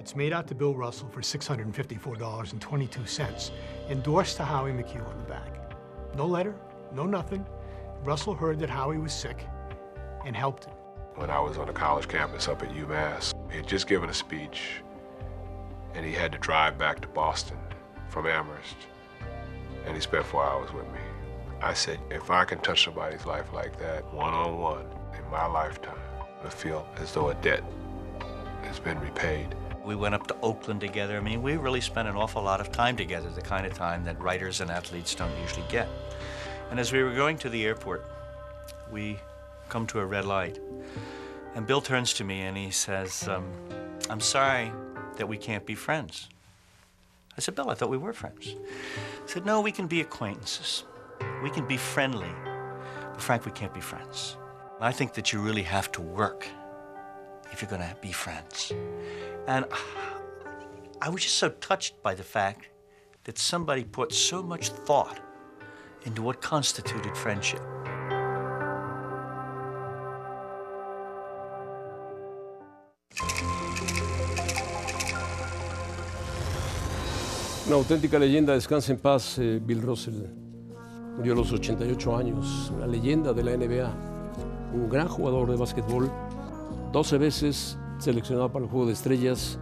It's 0.00 0.16
made 0.16 0.32
out 0.32 0.46
to 0.48 0.54
Bill 0.54 0.74
Russell 0.74 1.08
for 1.08 1.20
$654.22, 1.20 3.50
endorsed 3.88 4.36
to 4.36 4.44
Howie 4.44 4.72
McHugh 4.72 5.06
on 5.08 5.18
the 5.18 5.24
back. 5.24 5.54
No 6.14 6.26
letter, 6.26 6.54
no 6.92 7.04
nothing. 7.06 7.44
Russell 8.04 8.34
heard 8.34 8.58
that 8.60 8.70
Howie 8.70 8.98
was 8.98 9.12
sick 9.12 9.44
and 10.24 10.36
helped 10.36 10.64
him. 10.64 10.74
when 11.16 11.30
I 11.30 11.40
was 11.40 11.58
on 11.58 11.68
a 11.68 11.72
college 11.72 12.06
campus 12.06 12.46
up 12.46 12.62
at 12.62 12.68
UMass. 12.70 13.32
He 13.50 13.56
had 13.56 13.66
just 13.66 13.88
given 13.88 14.08
a 14.08 14.14
speech, 14.14 14.82
and 15.94 16.06
he 16.06 16.12
had 16.12 16.30
to 16.32 16.38
drive 16.38 16.78
back 16.78 17.00
to 17.00 17.08
Boston 17.08 17.58
from 18.08 18.26
Amherst, 18.26 18.76
and 19.84 19.96
he 19.96 20.00
spent 20.00 20.24
four 20.24 20.44
hours 20.44 20.72
with 20.72 20.86
me. 20.92 21.00
I 21.60 21.74
said, 21.74 21.98
if 22.10 22.30
I 22.30 22.44
can 22.44 22.60
touch 22.60 22.84
somebody's 22.84 23.26
life 23.26 23.52
like 23.52 23.76
that, 23.80 24.04
one 24.14 24.32
on 24.32 24.58
one, 24.58 24.86
in 25.18 25.28
my 25.28 25.46
lifetime, 25.46 25.98
I 26.44 26.48
feel 26.50 26.86
as 26.98 27.12
though 27.12 27.30
a 27.30 27.34
debt 27.36 27.64
has 28.62 28.78
been 28.78 29.00
repaid. 29.00 29.56
We 29.88 29.96
went 29.96 30.14
up 30.14 30.26
to 30.26 30.36
Oakland 30.42 30.82
together. 30.82 31.16
I 31.16 31.20
mean, 31.20 31.40
we 31.40 31.56
really 31.56 31.80
spent 31.80 32.08
an 32.08 32.14
awful 32.14 32.42
lot 32.42 32.60
of 32.60 32.70
time 32.70 32.94
together, 32.94 33.30
the 33.30 33.40
kind 33.40 33.64
of 33.64 33.72
time 33.72 34.04
that 34.04 34.20
writers 34.20 34.60
and 34.60 34.70
athletes 34.70 35.14
don't 35.14 35.34
usually 35.40 35.64
get. 35.70 35.88
And 36.70 36.78
as 36.78 36.92
we 36.92 37.02
were 37.02 37.14
going 37.14 37.38
to 37.38 37.48
the 37.48 37.64
airport, 37.64 38.04
we 38.92 39.18
come 39.70 39.86
to 39.86 40.00
a 40.00 40.04
red 40.04 40.26
light. 40.26 40.60
And 41.54 41.66
Bill 41.66 41.80
turns 41.80 42.12
to 42.14 42.24
me 42.24 42.42
and 42.42 42.54
he 42.54 42.70
says, 42.70 43.26
um, 43.28 43.50
I'm 44.10 44.20
sorry 44.20 44.70
that 45.16 45.26
we 45.26 45.38
can't 45.38 45.64
be 45.64 45.74
friends. 45.74 46.28
I 47.38 47.40
said, 47.40 47.54
Bill, 47.54 47.70
I 47.70 47.74
thought 47.74 47.88
we 47.88 47.96
were 47.96 48.12
friends. 48.12 48.44
He 48.44 48.56
said, 49.24 49.46
No, 49.46 49.62
we 49.62 49.72
can 49.72 49.86
be 49.86 50.02
acquaintances. 50.02 50.84
We 51.42 51.48
can 51.48 51.66
be 51.66 51.78
friendly. 51.78 52.34
But 53.10 53.22
Frank, 53.22 53.46
we 53.46 53.52
can't 53.52 53.72
be 53.72 53.80
friends. 53.80 54.36
I 54.82 54.92
think 54.92 55.14
that 55.14 55.32
you 55.32 55.40
really 55.40 55.62
have 55.62 55.90
to 55.92 56.02
work 56.02 56.46
if 57.58 57.62
you're 57.62 57.76
going 57.76 57.90
to 57.90 57.96
be 58.00 58.12
friends. 58.12 58.72
And 59.48 59.64
I 61.02 61.08
was 61.08 61.22
just 61.22 61.38
so 61.38 61.48
touched 61.48 62.00
by 62.04 62.14
the 62.14 62.22
fact 62.22 62.68
that 63.24 63.36
somebody 63.36 63.82
put 63.82 64.12
so 64.12 64.44
much 64.44 64.68
thought 64.68 65.18
into 66.04 66.22
what 66.22 66.40
constituted 66.40 67.16
friendship. 67.16 67.60
Una 77.66 77.74
auténtica 77.74 78.20
leyenda, 78.20 78.54
descansa 78.54 78.92
en 78.92 78.98
paz, 78.98 79.36
eh, 79.40 79.58
Bill 79.60 79.82
Russell. 79.82 80.30
Murió 81.16 81.32
a 81.32 81.36
los 81.36 81.52
88 81.52 82.16
años, 82.16 82.70
una 82.72 82.86
leyenda 82.86 83.32
de 83.32 83.42
la 83.42 83.56
NBA, 83.56 83.92
un 84.72 84.88
gran 84.88 85.08
jugador 85.08 85.50
de 85.50 85.56
básquetbol, 85.56 86.08
12 86.92 87.18
veces 87.18 87.78
seleccionado 87.98 88.50
para 88.50 88.64
el 88.64 88.70
Juego 88.70 88.86
de 88.86 88.92
Estrellas 88.92 89.60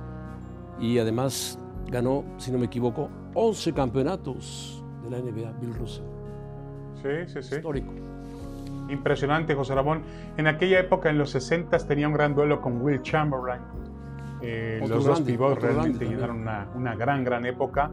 y 0.79 0.99
además 0.99 1.59
ganó, 1.89 2.25
si 2.37 2.51
no 2.51 2.59
me 2.59 2.67
equivoco, 2.67 3.11
11 3.35 3.73
campeonatos 3.73 4.85
de 5.03 5.11
la 5.11 5.19
NBA, 5.19 5.53
Bill 5.61 5.75
Russell. 5.75 6.05
Sí, 7.03 7.33
sí, 7.33 7.43
sí. 7.43 7.57
Histórico. 7.57 7.93
Impresionante, 8.89 9.55
José 9.55 9.75
Ramón. 9.75 10.03
En 10.37 10.47
aquella 10.47 10.81
época, 10.81 11.11
en 11.11 11.19
los 11.19 11.31
60, 11.31 11.77
tenía 11.87 12.09
un 12.09 12.15
gran 12.15 12.35
duelo 12.35 12.61
con 12.61 12.81
Will 12.81 13.03
Chamberlain. 13.03 13.63
Eh, 14.43 14.85
los 14.87 15.05
dos 15.05 15.21
pivots 15.23 15.61
realmente 15.61 16.05
llenaron 16.05 16.41
una, 16.41 16.69
una 16.75 16.95
gran, 16.95 17.25
gran 17.25 17.45
época. 17.47 17.91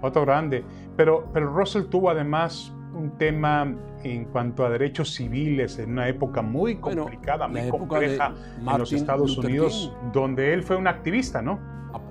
Otro 0.00 0.24
grande. 0.24 0.64
Pero, 0.96 1.28
pero 1.32 1.52
Russell 1.52 1.84
tuvo 1.84 2.10
además 2.10 2.72
un 2.94 3.16
tema 3.18 3.74
en 4.04 4.24
cuanto 4.26 4.64
a 4.64 4.70
derechos 4.70 5.14
civiles 5.14 5.78
en 5.78 5.92
una 5.92 6.08
época 6.08 6.42
muy 6.42 6.76
complicada, 6.76 7.48
muy 7.48 7.68
compleja 7.68 8.34
en 8.58 8.78
los 8.78 8.92
Estados 8.92 9.36
Luther 9.36 9.50
Unidos, 9.50 9.92
King. 10.02 10.10
donde 10.12 10.52
él 10.52 10.62
fue 10.62 10.76
un 10.76 10.86
activista, 10.86 11.42
¿no? 11.42 11.58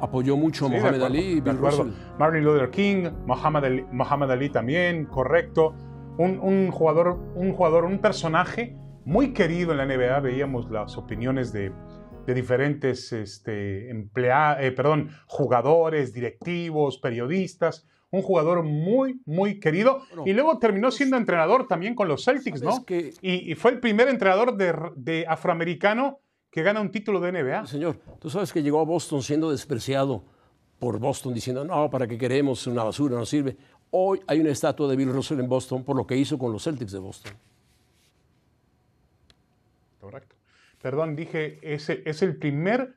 Apoyó 0.02 0.36
mucho 0.38 0.66
a 0.66 0.70
Sí, 0.70 0.76
acuerdo, 0.76 1.06
Ali 1.06 1.40
Bill. 1.40 1.58
Russell. 1.58 1.88
Martin 2.18 2.44
Luther 2.44 2.70
King, 2.72 3.10
Muhammad 3.26 3.66
Ali, 3.66 3.86
Muhammad 3.92 4.32
Ali 4.32 4.50
también, 4.50 5.06
correcto. 5.06 5.74
Un, 6.18 6.40
un 6.40 6.72
jugador, 6.72 7.20
un 7.36 7.54
jugador, 7.54 7.86
un 7.86 8.00
personaje 8.00 8.76
muy 9.06 9.34
querido 9.34 9.72
en 9.72 9.78
la 9.78 9.86
NBA. 9.86 10.20
Veíamos 10.22 10.70
las 10.72 10.98
opiniones 10.98 11.54
de, 11.54 11.72
de 12.26 12.34
diferentes 12.34 13.14
este, 13.14 13.90
emplea- 13.92 14.58
eh, 14.60 14.72
perdón, 14.72 15.10
jugadores, 15.28 16.12
directivos, 16.14 16.98
periodistas. 16.98 17.88
Un 18.10 18.22
jugador 18.22 18.64
muy, 18.64 19.20
muy 19.26 19.60
querido. 19.60 20.02
Bueno, 20.10 20.24
y 20.26 20.34
luego 20.34 20.60
terminó 20.60 20.92
siendo 20.92 21.18
entrenador 21.18 21.68
también 21.68 21.94
con 21.94 22.08
los 22.08 22.24
Celtics, 22.24 22.60
¿Sabes 22.62 22.76
¿no? 22.80 22.86
que- 22.86 23.14
Y, 23.22 23.52
y 23.52 23.56
fue 23.56 23.72
el 23.72 23.80
primer 23.80 24.08
entrenador 24.08 24.56
de, 24.56 24.74
de 24.96 25.26
afroamericano 25.28 26.20
que 26.50 26.64
gana 26.64 26.80
un 26.80 26.90
título 26.90 27.20
de 27.20 27.32
NBA. 27.34 27.66
Señor, 27.68 27.98
tú 28.20 28.30
sabes 28.30 28.54
que 28.54 28.64
llegó 28.64 28.80
a 28.80 28.86
Boston 28.86 29.22
siendo 29.22 29.52
despreciado 29.52 30.24
por 30.80 31.00
Boston, 31.00 31.34
diciendo, 31.34 31.66
no, 31.66 31.90
¿para 31.90 32.08
qué 32.08 32.18
queremos? 32.18 32.66
Una 32.68 32.84
basura, 32.84 33.18
no 33.18 33.26
sirve. 33.26 33.58
Hoy 33.92 34.22
hay 34.28 34.40
una 34.40 34.52
estatua 34.52 34.88
de 34.88 34.96
Bill 34.96 35.12
Russell 35.12 35.40
en 35.40 35.50
Boston 35.50 35.84
por 35.84 35.96
lo 35.98 36.08
que 36.08 36.16
hizo 36.16 36.38
con 36.38 36.52
los 36.54 36.64
Celtics 36.64 36.92
de 36.94 37.00
Boston. 37.00 37.34
Correcto. 40.00 40.36
Perdón, 40.82 41.16
dije, 41.16 41.60
es, 41.62 41.90
es 41.90 42.22
el 42.22 42.38
primer 42.38 42.96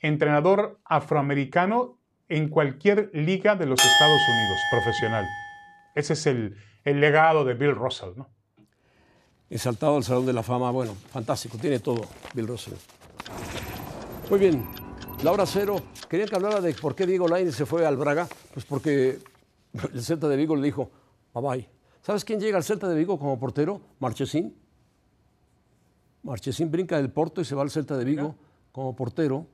entrenador 0.00 0.78
afroamericano 0.84 1.95
en 2.28 2.48
cualquier 2.48 3.10
liga 3.12 3.54
de 3.56 3.66
los 3.66 3.78
Estados 3.78 4.20
Unidos, 4.28 4.58
profesional. 4.70 5.26
Ese 5.94 6.14
es 6.14 6.26
el, 6.26 6.56
el 6.84 7.00
legado 7.00 7.44
de 7.44 7.54
Bill 7.54 7.74
Russell, 7.74 8.10
¿no? 8.16 8.28
Exaltado 9.48 9.96
al 9.96 10.04
Salón 10.04 10.26
de 10.26 10.32
la 10.32 10.42
Fama, 10.42 10.70
bueno, 10.72 10.94
fantástico, 10.94 11.56
tiene 11.56 11.78
todo 11.78 12.02
Bill 12.34 12.48
Russell. 12.48 12.74
Muy 14.28 14.40
bien, 14.40 14.66
la 15.22 15.32
hora 15.32 15.46
cero, 15.46 15.80
querían 16.08 16.28
que 16.28 16.34
hablara 16.34 16.60
de 16.60 16.74
por 16.74 16.94
qué 16.94 17.06
Diego 17.06 17.28
Lainez 17.28 17.54
se 17.54 17.64
fue 17.64 17.86
al 17.86 17.96
Braga. 17.96 18.28
Pues 18.52 18.66
porque 18.66 19.18
el 19.94 20.02
Celta 20.02 20.28
de 20.28 20.36
Vigo 20.36 20.56
le 20.56 20.62
dijo, 20.62 20.90
bye 21.32 21.42
bye. 21.42 21.68
¿Sabes 22.02 22.24
quién 22.24 22.40
llega 22.40 22.56
al 22.56 22.64
Celta 22.64 22.88
de 22.88 22.96
Vigo 22.96 23.18
como 23.18 23.38
portero? 23.38 23.80
Marchesín. 23.98 24.54
Marchesín 26.22 26.70
brinca 26.70 26.96
del 26.96 27.10
Porto 27.10 27.40
y 27.40 27.44
se 27.44 27.54
va 27.54 27.62
al 27.62 27.70
Celta 27.70 27.96
de 27.96 28.04
Vigo 28.04 28.34
como 28.72 28.94
portero. 28.94 29.46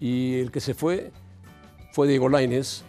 Y 0.00 0.40
el 0.40 0.50
que 0.50 0.60
se 0.60 0.74
fue 0.74 1.12
fue 1.94 2.08
Diego 2.08 2.28
Lainez, 2.28 2.82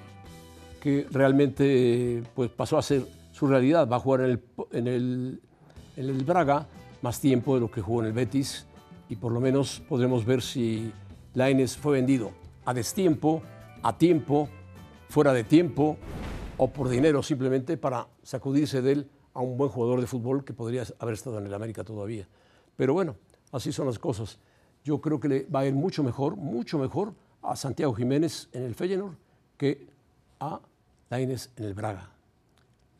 que 0.81 1.05
realmente 1.11 2.23
pues, 2.33 2.49
pasó 2.49 2.79
a 2.79 2.81
ser 2.81 3.05
su 3.33 3.45
realidad. 3.45 3.87
Va 3.87 3.97
a 3.97 3.99
jugar 3.99 4.21
en 4.21 4.31
el, 4.31 4.43
en 4.71 4.87
el, 4.87 5.41
en 5.95 6.09
el 6.09 6.23
Braga 6.23 6.65
más 7.03 7.21
tiempo 7.21 7.53
de 7.53 7.61
lo 7.61 7.69
que 7.69 7.81
jugó 7.81 8.01
en 8.01 8.07
el 8.07 8.13
Betis 8.13 8.65
y 9.07 9.15
por 9.17 9.31
lo 9.31 9.39
menos 9.39 9.79
podremos 9.87 10.25
ver 10.25 10.41
si 10.41 10.91
Lainez 11.35 11.77
fue 11.77 11.93
vendido 11.93 12.31
a 12.65 12.73
destiempo, 12.73 13.43
a 13.83 13.95
tiempo, 13.95 14.49
fuera 15.07 15.33
de 15.33 15.43
tiempo 15.43 15.97
o 16.57 16.71
por 16.71 16.89
dinero 16.89 17.21
simplemente 17.21 17.77
para 17.77 18.07
sacudirse 18.23 18.81
de 18.81 18.91
él 18.91 19.09
a 19.35 19.41
un 19.41 19.55
buen 19.55 19.69
jugador 19.69 20.01
de 20.01 20.07
fútbol 20.07 20.43
que 20.43 20.53
podría 20.53 20.83
haber 20.97 21.13
estado 21.13 21.37
en 21.37 21.45
el 21.45 21.53
América 21.53 21.83
todavía. 21.83 22.27
Pero 22.75 22.95
bueno, 22.95 23.17
así 23.51 23.71
son 23.71 23.85
las 23.85 23.99
cosas. 23.99 24.39
Yo 24.83 24.99
creo 24.99 25.19
que 25.19 25.27
le 25.27 25.43
va 25.43 25.59
a 25.59 25.67
ir 25.67 25.75
mucho 25.75 26.01
mejor, 26.01 26.37
mucho 26.37 26.79
mejor 26.79 27.13
a 27.49 27.55
Santiago 27.55 27.93
Jiménez 27.93 28.49
en 28.53 28.63
el 28.63 28.75
Feyenoord 28.75 29.15
que 29.57 29.87
a 30.39 30.59
Lainez 31.09 31.49
en 31.57 31.65
el 31.65 31.73
Braga. 31.73 32.09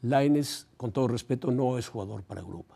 Lainez, 0.01 0.67
con 0.77 0.91
todo 0.91 1.07
respeto, 1.07 1.51
no 1.51 1.77
es 1.77 1.87
jugador 1.87 2.23
para 2.23 2.41
Europa. 2.41 2.75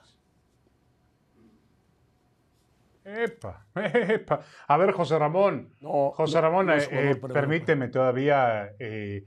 Epa, 3.05 3.65
epa. 3.75 4.41
A 4.67 4.77
ver, 4.77 4.91
José 4.91 5.17
Ramón. 5.17 5.73
José 5.81 6.41
Ramón, 6.41 6.69
eh, 6.69 6.87
eh, 6.91 7.15
permíteme 7.15 7.87
todavía 7.87 8.73
eh, 8.77 9.25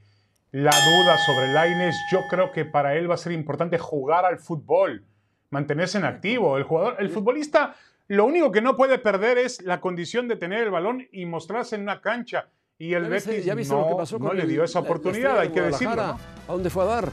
la 0.53 0.71
duda 0.71 1.19
sobre 1.19 1.53
Laines. 1.53 1.97
Yo 2.11 2.21
creo 2.31 2.53
que 2.53 2.65
para 2.65 2.95
él 2.95 3.11
va 3.11 3.15
a 3.15 3.19
ser 3.19 3.33
importante 3.33 3.79
jugar 3.79 4.25
al 4.25 4.39
fútbol, 4.39 5.05
mantenerse 5.51 5.99
en 5.99 6.05
activo. 6.05 6.59
El 6.59 6.65
jugador, 6.65 6.97
el 7.01 7.09
futbolista, 7.09 7.75
lo 8.09 8.25
único 8.27 8.51
que 8.51 8.61
no 8.61 8.77
puede 8.77 8.99
perder 8.99 9.39
es 9.39 9.63
la 9.63 9.81
condición 9.81 10.29
de 10.29 10.37
tener 10.37 10.65
el 10.65 10.71
balón 10.71 11.07
y 11.13 11.27
mostrarse 11.27 11.77
en 11.77 11.83
una 11.83 12.01
cancha. 12.01 12.49
Y 12.79 12.95
el 12.95 13.09
Betis 13.09 13.69
no, 13.69 14.33
le 14.33 14.47
dio 14.47 14.65
esa 14.65 14.81
oportunidad, 14.81 15.39
hay 15.39 15.51
que 15.51 15.61
decirlo. 15.61 16.03
¿A 16.03 16.19
dónde 16.49 16.69
fue 16.69 16.83
a 16.83 16.87
dar? 16.87 17.13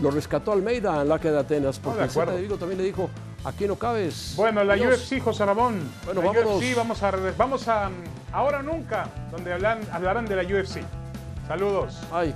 lo 0.00 0.10
rescató 0.10 0.52
Almeida 0.52 1.02
en 1.02 1.08
la 1.08 1.18
que 1.18 1.30
de 1.30 1.38
Atenas, 1.38 1.78
porque 1.78 2.04
el 2.04 2.26
de 2.26 2.40
Vigo 2.40 2.56
también 2.56 2.78
le 2.78 2.84
dijo, 2.84 3.10
aquí 3.44 3.66
no 3.66 3.76
cabes. 3.76 4.34
Bueno, 4.36 4.64
la 4.64 4.74
UFC, 4.76 5.20
José 5.20 5.44
Ramón. 5.44 5.80
Bueno, 6.04 6.22
la 6.22 6.30
UFC, 6.30 6.74
vamos 6.74 7.02
a, 7.02 7.10
vamos 7.36 7.68
a 7.68 7.90
Ahora 8.32 8.62
Nunca, 8.62 9.08
donde 9.30 9.52
hablan, 9.52 9.80
hablarán 9.92 10.26
de 10.26 10.36
la 10.36 10.42
UFC. 10.42 10.80
Saludos. 11.46 12.00
Ay. 12.10 12.34